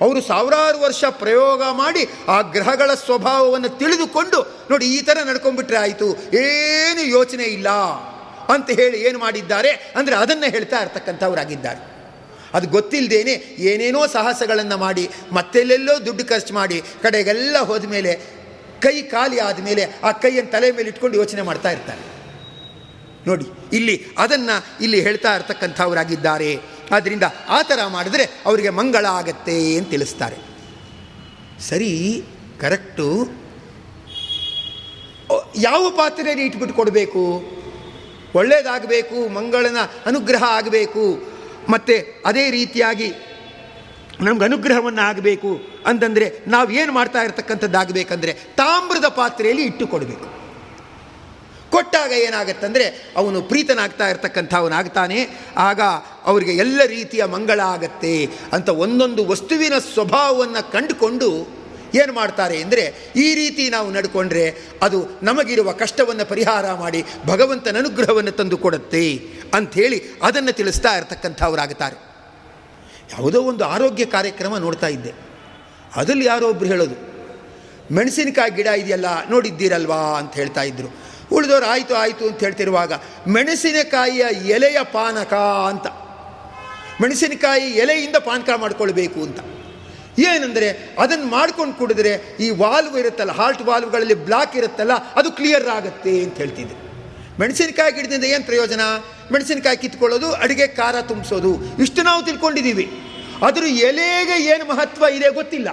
[0.00, 4.38] ಅವರು ಸಾವಿರಾರು ವರ್ಷ ಪ್ರಯೋಗ ಮಾಡಿ ಆ ಗ್ರಹಗಳ ಸ್ವಭಾವವನ್ನು ತಿಳಿದುಕೊಂಡು,
[4.70, 6.08] ನೋಡಿ, ಈ ಥರ ನಡ್ಕೊಂಡ್ಬಿಟ್ರೆ ಆಯಿತು,
[6.42, 7.68] ಏನು ಯೋಚನೆ ಇಲ್ಲ
[8.54, 9.92] ಅಂತ ಹೇಳಿ ಏನು ಮಾಡಿದ್ದಾರೆ?
[9.96, 11.89] ಅಂದರೆ ಅದನ್ನು ಹೇಳ್ತಾ ಇರ್ತಕ್ಕಂಥವರಾಗಿದ್ದಾರೆ.
[12.54, 18.12] ಅದು ಗೊತ್ತಿಲ್ಲದೇನೆ ಏನೇನೋ ಸಾಹಸಗಳನ್ನು ಮಾಡಿ, ಮತ್ತೆಲ್ಲೆಲ್ಲೋ ದುಡ್ಡು ಖರ್ಚು ಮಾಡಿ, ಕಡೆಗೆಲ್ಲ ಹೋದ ಮೇಲೆ
[18.82, 22.02] ಕೈ ಖಾಲಿ ಆದಮೇಲೆ ಆ ಕೈಯನ್ನು ತಲೆ ಮೇಲೆ ಇಟ್ಕೊಂಡು ಯೋಚನೆ ಮಾಡ್ತಾ ಇರ್ತಾರೆ.
[23.26, 26.58] ನೋಡಿ, ಇಲ್ಲಿ ಅದನ್ನು ಇಲ್ಲಿ ಹೇಳ್ತಾ ಇರ್ತಕ್ಕಂಥವರಾಗಿದ್ದಾರೆ.
[26.90, 30.36] ಆದ್ದರಿಂದ ಆ ಥರ ಮಾಡಿದ್ರೆ ಅವರಿಗೆ ಮಂಗಳ ಆಗತ್ತೆ ಅಂತ ತಿಳಿಸ್ತಾರೆ.
[31.60, 32.22] ಸರಿ,
[32.60, 33.40] ಕರೆಕ್ಟು.
[35.56, 37.22] ಯಾವ ಪಾತ್ರೆಯಲ್ಲಿ ಇಟ್ಬಿಟ್ಟು ಕೊಡಬೇಕು?
[38.34, 39.76] ಒಳ್ಳೆಯದಾಗಬೇಕು ಮಂಗಳನ
[40.06, 41.04] ಅನುಗ್ರಹ ಆಗಬೇಕು.
[41.68, 43.10] ಮತ್ತು ಅದೇ ರೀತಿಯಾಗಿ
[44.20, 50.40] ನಮ್ಗೆ ಅನುಗ್ರಹವನ್ನು ಆಗಬೇಕು ಅಂತಂದರೆ ನಾವು ಏನು ಮಾಡ್ತಾ ಇರತಕ್ಕಂಥದ್ದಾಗಬೇಕಂದ್ರೆ ತಾಮ್ರದ ಪಾತ್ರೆಯಲ್ಲಿ ಇಟ್ಟು ಕೊಡಬೇಕು
[51.70, 55.80] ಕೊಟ್ಟಾಗ ಏನಾಗತ್ತಂದರೆ ಅವನು ಪ್ರೀತನಾಗ್ತಾ ಇರ್ತಕ್ಕಂಥವನಾಗ್ತಾನೆ, ಆಗ
[56.24, 61.59] ಅವರಿಗೆ ಎಲ್ಲ ರೀತಿಯ ಮಂಗಳ ಆಗತ್ತೆ ಅಂತ ಒಂದೊಂದು ವಸ್ತುವಿನ ಸ್ವಭಾವವನ್ನು ಕಂಡುಕೊಂಡು
[61.94, 68.58] ಏನು ಮಾಡ್ತಾರೆ ಅಂದರೆ ಈ ರೀತಿ ನಾವು ನಡ್ಕೊಂಡ್ರೆ ಅದು ನಮಗಿರುವ ಕಷ್ಟವನ್ನು ಪರಿಹಾರ ಮಾಡಿ ಭಗವಂತನ ಅನುಗ್ರಹವನ್ನು ತಂದು
[68.58, 69.16] ಕೊಡುತ್ತೆ
[69.54, 72.10] ಅಂಥೇಳಿ ಅದನ್ನು ತಿಳಿಸ್ತಾ ಇರ್ತಕ್ಕಂಥವರಾಗುತ್ತಾರೆ
[73.12, 75.12] ಯಾವುದೋ ಒಂದು ಆರೋಗ್ಯ ಕಾರ್ಯಕ್ರಮ ನೋಡ್ತಾ ಇದ್ದೆ.
[75.96, 76.94] ಅದರಲ್ಲಿ ಯಾರೋ ಒಬ್ರು ಹೇಳೋದು,
[77.92, 80.18] ಮೆಣಸಿನಕಾಯಿ ಗಿಡ ಇದೆಯಲ್ಲ, ನೋಡಿದ್ದೀರಲ್ವಾ?
[80.18, 80.88] ಅಂತ ಹೇಳ್ತಾ ಇದ್ದರು
[81.32, 82.92] ಉಳಿದವರು, ಆಯಿತು ಆಯಿತು, ಅಂತ ಹೇಳ್ತಿರುವಾಗ,
[83.28, 85.34] ಮೆಣಸಿನಕಾಯಿಯ ಎಲೆಯ ಪಾನಕ,
[85.68, 85.86] ಅಂತ.
[87.02, 89.59] ಮೆಣಸಿನಕಾಯಿ ಎಲೆಯಿಂದ ಪಾನಕ ಮಾಡ್ಕೊಳ್ಬೇಕು, ಅಂತ.
[90.28, 90.68] ಏನಂದರೆ
[91.02, 92.12] ಅದನ್ನು ಮಾಡ್ಕೊಂಡು ಕುಡಿದ್ರೆ
[92.44, 96.76] ಈ ವಾಲ್ವ್ ಇರುತ್ತಲ್ಲ ಹಾರ್ಟ್ ವಾಲ್ವ್ಗಳಲ್ಲಿ ಬ್ಲಾಕ್ ಇರುತ್ತಲ್ಲ, ಅದು ಕ್ಲಿಯರ್ ಆಗುತ್ತೆ ಅಂತ ಹೇಳ್ತಿದ್ದೆ.
[97.40, 98.82] ಮೆಣಸಿನಕಾಯಿ ಗಿಡದಿಂದ ಏನು ಪ್ರಯೋಜನ?
[99.32, 101.52] ಮೆಣಸಿನಕಾಯಿ ಕಿತ್ಕೊಳ್ಳೋದು, ಅಡುಗೆ ಖಾರ ತುಂಬಿಸೋದು.
[101.84, 102.86] ಇಷ್ಟು ನಾವು ತಿಳ್ಕೊಂಡಿದ್ದೀವಿ.
[103.48, 105.68] ಅದರ ಎಲೆಗೆ ಏನು ಮಹತ್ವ ಇದೆ ಗೊತ್ತಿಲ್ಲ.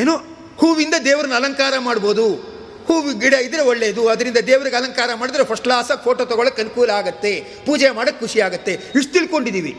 [0.00, 0.14] ಏನೋ
[0.60, 2.26] ಹೂವಿಂದ ದೇವ್ರನ್ನ ಅಲಂಕಾರ ಮಾಡ್ಬೋದು.
[2.86, 7.32] ಹೂವು ಗಿಡ ಇದ್ದರೆ ಒಳ್ಳೆಯದು ಅದರಿಂದ ದೇವರಿಗೆ ಅಲಂಕಾರ ಮಾಡಿದ್ರೆ ಫಸ್ಟ್ ಕ್ಲಾಸಾಗಿ ಫೋಟೋ ತೊಗೊಳಕ್ಕೆ ಅನುಕೂಲ ಆಗುತ್ತೆ,
[7.66, 8.72] ಪೂಜೆ ಮಾಡೋಕ್ಕೆ ಖುಷಿ ಆಗುತ್ತೆ.
[8.98, 9.72] ಇಷ್ಟು ತಿಳ್ಕೊಂಡಿದ್ದೀವಿ.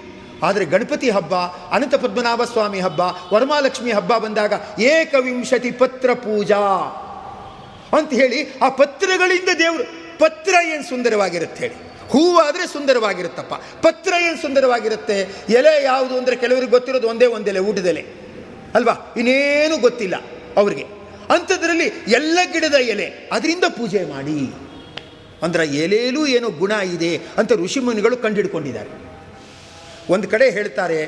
[0.44, 1.36] ಆದರೆ ಗಣಪತಿ ಹಬ್ಬ,
[1.72, 3.02] ಅನಂತ ಪದ್ಮನಾಭ ಸ್ವಾಮಿ ಹಬ್ಬ
[3.34, 6.58] ವರಮಾಲಕ್ಷ್ಮಿ ಹಬ್ಬ ಬಂದಾಗ ಏಕವಿಂಶತಿ ಪತ್ರ ಪೂಜಾ
[7.98, 9.84] ಅಂತ ಹೇಳಿ ಆ ಪತ್ರಗಳಿಂದ ದೇವರು,
[10.20, 11.88] ಪತ್ರ ಏನು ಸುಂದರವಾಗಿರುತ್ತೆ ಹೇಳಿ.
[12.10, 13.54] ಹೂವಾದರೆ ಸುಂದರವಾಗಿರುತ್ತಪ್ಪ.
[13.86, 15.22] ಪತ್ರ ಏನು ಸುಂದರವಾಗಿರುತ್ತೆ?
[15.50, 18.06] ಎಲೆ ಯಾವುದು ಅಂದರೆ ಕೆಲವರಿಗೆ ಗೊತ್ತಿರೋದು ಒಂದೇ ಒಂದೆಲೆ, ಊಟದೆಲೆ.
[18.76, 19.14] ಅಲ್ವಾ?
[19.18, 20.16] ಇನ್ನೇನು ಗೊತ್ತಿಲ್ಲ
[20.58, 20.84] ಅವರಿಗೆ.
[21.30, 24.54] ಅಂಥದ್ರಲ್ಲಿ ಎಲ್ಲ ಗಿಡದ ಎಲೆ, ಅದರಿಂದ ಪೂಜೆ ಮಾಡಿ.
[25.44, 29.07] ಅಂದ್ರೆ ಎಲೆಯಲ್ಲೂ ಏನೋ ಗುಣ ಇದೆ ಅಂತ ಋಷಿಮುನಿಗಳು ಕಂಡುಹಿಡ್ಕೊಂಡಿದ್ದಾರೆ
[30.10, 31.00] ಒಂದು ಕಡೆ ಹೇಳ್ತಾರೆ,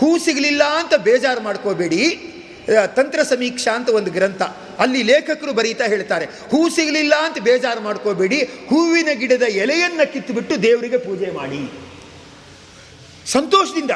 [0.00, 2.02] ಹೂ ಸಿಗಲಿಲ್ಲ ಅಂತ ಬೇಜಾರು ಮಾಡ್ಕೋಬೇಡಿ
[2.96, 4.42] ತಂತ್ರ ಸಮೀಕ್ಷಾ ಅಂತ ಒಂದು ಗ್ರಂಥ,
[4.78, 11.30] ಅಲ್ಲಿ ಲೇಖಕರು ಬರೀತಾ ಹೇಳ್ತಾರೆ, ಹೂ ಸಿಗಲಿಲ್ಲ ಅಂತ ಬೇಜಾರು ಮಾಡ್ಕೋಬೇಡಿ, ಹೂವಿನ ಗಿಡದ ಎಲೆಯನ್ನು ಕಿತ್ತುಬಿಟ್ಟು ದೇವರಿಗೆ ಪೂಜೆ
[11.30, 11.60] ಮಾಡಿ.
[13.26, 13.90] ಸಂತೋಷದಿಂದ,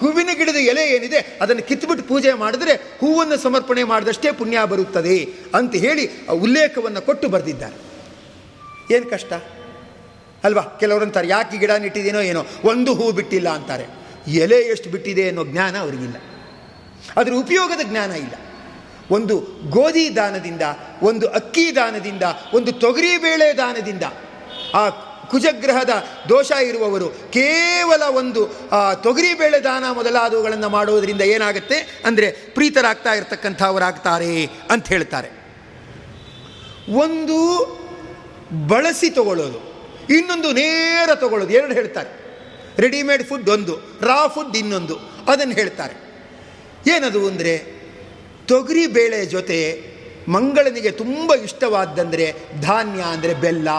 [0.00, 5.16] ಹೂವಿನ ಗಿಡದ ಎಲೆ ಏನಿದೆ, ಅದನ್ನು ಕಿತ್ತುಬಿಟ್ಟು ಪೂಜೆ ಮಾಡಿದ್ರೆ ಹೂವನ್ನು ಸಮರ್ಪಣೆ ಮಾಡಿದಷ್ಟೇ ಪುಣ್ಯ ಬರುತ್ತದೆ
[5.54, 7.76] ಅಂತ ಹೇಳಿ ಆ ಉಲ್ಲೇಖವನ್ನು ಕೊಟ್ಟು ಬರೆದಿದ್ದಾರೆ.
[8.94, 9.32] ಏನು ಕಷ್ಟ?
[10.44, 10.62] ಅಲ್ವಾ?
[10.80, 13.97] ಕೆಲವರು ಅಂತಾರೆ, ಯಾಕೆ ಗಿಡ ನೆಟ್ಟಿದ್ದೀನೋ ಏನೋ, ಒಂದು ಹೂ ಬಿಟ್ಟಿಲ್ಲ ಅಂತಾರೆ.
[14.36, 16.16] ಎಲೆ ಎಷ್ಟು ಬಿಟ್ಟಿದೆ ಅನ್ನೋ ಜ್ಞಾನ ಅವರಿಗಿಲ್ಲ.
[17.16, 18.34] ಅದರ ಉಪಯೋಗದ ಜ್ಞಾನ ಇಲ್ಲ.
[19.10, 19.34] ಒಂದು
[19.70, 20.64] ಗೋಧಿ ದಾನದಿಂದ,
[21.02, 22.22] ಒಂದು ಅಕ್ಕಿ ದಾನದಿಂದ,
[22.54, 24.04] ಒಂದು ತೊಗರಿಬೇಳೆ ದಾನದಿಂದ
[24.74, 24.88] ಆ
[25.30, 25.92] ಕುಜಗ್ರಹದ
[26.28, 28.42] ದೋಷ ಇರುವವರು ಕೇವಲ ಒಂದು
[29.02, 35.30] ತೊಗರಿಬೇಳೆ ದಾನ ಮೊದಲಾದವುಗಳನ್ನು ಮಾಡುವುದರಿಂದ ಏನಾಗುತ್ತೆ ಅಂದರೆ ಪ್ರೀತರಾಗ್ತಾ ಇರತಕ್ಕಂಥವರಾಗ್ತಾರೆ ಅಂತ ಹೇಳ್ತಾರೆ.
[37.00, 37.38] ಒಂದು
[38.68, 39.58] ಬಳಸಿ ತಗೊಳ್ಳೋದು,
[40.18, 42.27] ಇನ್ನೊಂದು ನೇರ ತಗೊಳ್ಳೋದು, ಎರಡು ಹೇಳ್ತಾರೆ.
[42.78, 44.98] ರೆಡಿಮೇಡ್ ಫುಡ್ ಒಂದು, ರಾ ಫುಡ್ ಇನ್ನೊಂದು.
[45.28, 45.94] ಅದನ್ನು ಹೇಳ್ತಾರೆ.
[46.90, 47.58] ಏನದು ಅಂದರೆ,
[48.46, 49.88] ತೊಗರಿ ಬೇಳೆ ಜೊತೆ
[50.28, 53.70] ಮಂಗಳನಿಗೆ ತುಂಬ ಇಷ್ಟವಾದ್ದಂದರೆ ಧಾನ್ಯ ಅಂದರೆ ಬೆಲ್ಲ.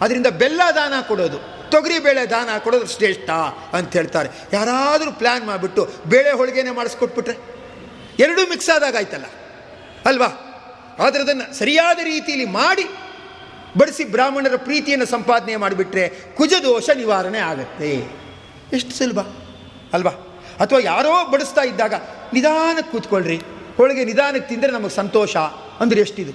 [0.00, 1.70] ಅದರಿಂದ ಬೆಲ್ಲ ದಾನ ಕೊಡೋದು.
[1.70, 3.30] ತೊಗರಿ ಬೇಳೆ ದಾನ ಕೊಡೋದು ಶ್ರೇಷ್ಠ
[3.72, 4.28] ಅಂತ ಹೇಳ್ತಾರೆ.
[4.52, 7.38] ಯಾರಾದರೂ ಪ್ಲ್ಯಾನ್ ಮಾಡಿಬಿಟ್ಟು ಬೇಳೆ ಹೋಳಿಗೆನೆ ಮಾಡಿಸ್ಕೊಟ್ಬಿಟ್ರೆ
[8.18, 9.24] ಎರಡೂ ಮಿಕ್ಸ್ ಆದಾಗ ಆಯ್ತಲ್ಲ.
[10.06, 10.26] ಅಲ್ವಾ?
[10.98, 12.84] ಆದರೆ ಅದನ್ನು ಸರಿಯಾದ ರೀತಿಯಲ್ಲಿ ಮಾಡಿ
[13.76, 17.90] ಬಡಿಸಿ ಬ್ರಾಹ್ಮಣರ ಪ್ರೀತಿಯನ್ನು ಸಂಪಾದನೆ ಮಾಡಿಬಿಟ್ರೆ ಕುಜದೋಷ ನಿವಾರಣೆ ಆಗುತ್ತೆ.
[18.72, 19.20] ಎಷ್ಟು ಸುಲಭ?
[19.92, 20.10] ಅಲ್ವಾ?
[20.60, 21.94] ಅಥವಾ ಯಾರೋ ಬಡಿಸ್ತಾ ಇದ್ದಾಗ
[22.32, 23.36] ನಿಧಾನಕ್ಕೆ ಕೂತ್ಕೊಳ್ರಿ.
[23.76, 25.36] ಹೋಳಿಗೆ ನಿಧಾನಕ್ಕೆ ತಿಂದರೆ ನಮಗೆ ಸಂತೋಷ
[25.80, 26.32] ಅಂದರೆ ಎಷ್ಟಿದು?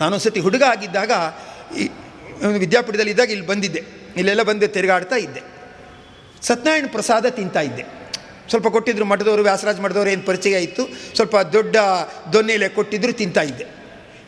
[0.00, 1.10] ನಾನೊಂದ್ಸತಿ ಹುಡುಗ ಆಗಿದ್ದಾಗ
[1.76, 1.88] ಈ
[2.58, 3.84] ವಿದ್ಯಾಪೀಠದಲ್ಲಿ ಇದ್ದಾಗ ಇಲ್ಲಿ ಬಂದಿದ್ದೆ.
[4.16, 5.42] ಇಲ್ಲೆಲ್ಲ ಬಂದು, ತಿರುಗಾಡ್ತಾ ಇದ್ದೆ.
[6.42, 7.84] ಸತ್ಯನಾರಾಯಣ ಪ್ರಸಾದ ತಿಂತಾ ಇದ್ದೆ.
[8.48, 10.82] ಸ್ವಲ್ಪ ಕೊಟ್ಟಿದ್ರು ಮಠದವರು, ವ್ಯಾಸರಾಜ್ ಮಠದವರು ಏನು ಪರಿಚಯ ಇತ್ತು.
[11.14, 11.76] ಸ್ವಲ್ಪ ದೊಡ್ಡ
[12.32, 13.66] ದೊನ್ನೆಲೆ ಕೊಟ್ಟಿದ್ರು ತಿಂತಾ ಇದ್ದೆ.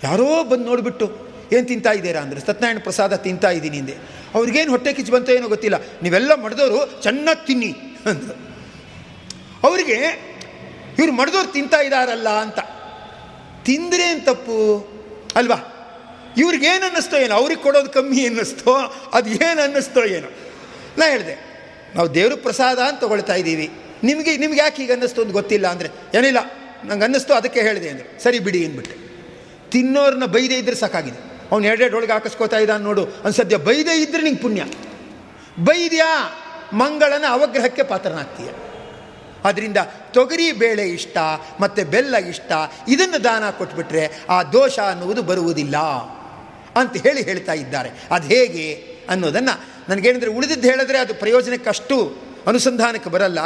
[0.05, 3.97] ಯಾರೋ ಬಂದು ನೋಡಿಬಿಟ್ಟು ಏನು ತಿಂತಾ ಇದ್ದೀರಾ ಅಂದರೆ ಸತ್ಯನಾರಾಯಣ ಪ್ರಸಾದ ತಿಂತಾ ಇದ್ದೀನಿ ಹಿಂದೆ
[4.37, 5.77] ಅವ್ರಿಗೇನು ಹೊಟ್ಟೆ ಕಿಚ್ಚು ಬಂತೋ ಏನೋ ಗೊತ್ತಿಲ್ಲ.
[6.05, 7.71] ನೀವೆಲ್ಲ ಮಡ್ದವರು ಚೆನ್ನಾಗಿ ತಿನ್ನಿ
[8.11, 8.37] ಅಂದರು
[9.69, 9.99] ಅವರಿಗೆ,
[10.99, 12.61] ಇವ್ರು ಮಡ್ದೋರು ತಿಂತಾ ಇದ್ದಾರಲ್ಲ ಅಂತ.
[13.67, 14.57] ತಿಂದ್ರೆ ಏನು ತಪ್ಪು?
[15.39, 15.59] ಅಲ್ವಾ?
[16.43, 18.73] ಇವ್ರಿಗೇನು ಅನ್ನಿಸ್ತೋ ಏನೋ, ಅವ್ರಿಗೆ ಕೊಡೋದು ಕಮ್ಮಿ ಅನ್ನಿಸ್ತೋ,
[19.17, 20.29] ಅದು ಏನು ಅನ್ನಿಸ್ತೋ ಏನೋ.
[20.99, 21.35] ನಾ ಹೇಳಿದೆ,
[21.95, 23.67] ನಾವು ದೇವ್ರ ಪ್ರಸಾದ ಅಂತ ತೊಗೊಳ್ತಾ ಇದ್ದೀವಿ.
[24.09, 25.89] ನಿಮಗೆ, ನಿಮ್ಗೆ ಯಾಕೆ ಈಗ ಅನ್ನಿಸ್ತು ಅಂತ ಗೊತ್ತಿಲ್ಲ ಅಂದರೆ,
[26.19, 26.41] ಏನಿಲ್ಲ,
[26.89, 28.07] ನಂಗೆ ಅನ್ನಿಸ್ತು ಅದಕ್ಕೆ ಹೇಳಿದೆ ಅಂದರೆ.
[28.25, 28.97] ಸರಿ ಬಿಡಿ ಅಂದ್ಬಿಟ್ಟು
[29.73, 31.21] ತಿನ್ನೋರನ್ನ ಬೈದೇ ಇದ್ರೆ ಸಾಕಾಗಿದೆ.
[31.53, 33.07] ಅವ್ನು ಎರಡೆರಡು ಒಳಗೆ ಹಾಕಿಸ್ಕೋತಾ ಇದ್ದಾನೆ ನೋಡು.
[33.25, 34.65] ಅನ್ಸದ್ಯ ಬೈದೇ ಇದ್ರೆ ನಿಂಗೆ ಪುಣ್ಯ.
[35.65, 36.35] ಬೈದ್ಯಾ?
[36.73, 38.49] ಮಂಗಳನ ಅವಗ್ರಹಕ್ಕೆ ಪಾತ್ರನಾಗ್ತೀಯ.
[39.45, 39.77] ಅದರಿಂದ
[40.11, 41.19] ತೊಗರಿ ಬೇಳೆ ಇಷ್ಟ,
[41.61, 42.53] ಮತ್ತು ಬೆಲ್ಲ ಇಷ್ಟ,
[42.89, 45.77] ಇದನ್ನು ದಾನ ಕೊಟ್ಬಿಟ್ರೆ ಆ ದೋಷ ಅನ್ನುವುದು ಬರುವುದಿಲ್ಲ
[46.77, 47.91] ಅಂತ ಹೇಳಿ ಹೇಳ್ತಾ ಇದ್ದಾರೆ.
[48.11, 53.39] ಅದು ಹೇಗೆ ಅನ್ನೋದನ್ನು ನನಗೇನಂದರೆ ಉಳಿದಿದ್ದು ಹೇಳಿದ್ರೆ ಅದು ಪ್ರಯೋಜನಕ್ಕಷ್ಟು ಅನುಸಂಧಾನಕ್ಕೆ ಬರಲ್ಲ.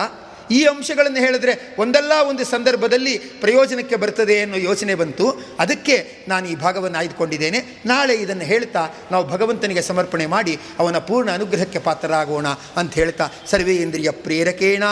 [0.50, 5.42] ಈ ಅಂಶಗಳನ್ನು ಹೇಳಿದ್ರೆ ಒಂದಲ್ಲ ಒಂದು ಸಂದರ್ಭದಲ್ಲಿ ಪ್ರಯೋಜನಕ್ಕೆ ಬರ್ತದೆ ಅನ್ನೋ ಯೋಚನೆ ಬಂತು.
[5.58, 7.82] ಅದಕ್ಕೆ ನಾನು ಈ ಭಾಗವನ್ನು ಆಯ್ದುಕೊಂಡಿದ್ದೇನೆ.
[7.86, 14.82] ನಾಳೆ ಇದನ್ನು ಹೇಳ್ತಾ ನಾವು ಭಗವಂತನಿಗೆ ಸಮರ್ಪಣೆ ಮಾಡಿ ಅವನ ಪೂರ್ಣ ಅನುಗ್ರಹಕ್ಕೆ ಪಾತ್ರರಾಗೋಣ ಅಂತ ಹೇಳ್ತಾ ಸರ್ವೇಂದ್ರಿಯ ಪ್ರೇರಕೇಣ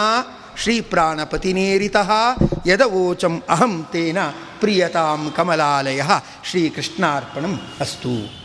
[0.63, 2.11] ಶ್ರೀ ಪ್ರಾಣಪತಿನೇರಿತಃ
[2.67, 4.19] ಯದವೋಚಂ ಅಹಂ ತೇನ
[4.61, 6.03] ಪ್ರಿಯತಾಂ ಕಮಲಾಲಯ
[6.51, 8.40] ಶ್ರೀಕೃಷ್ಣಾರ್ಪಣಂ ಅಸ್ತು.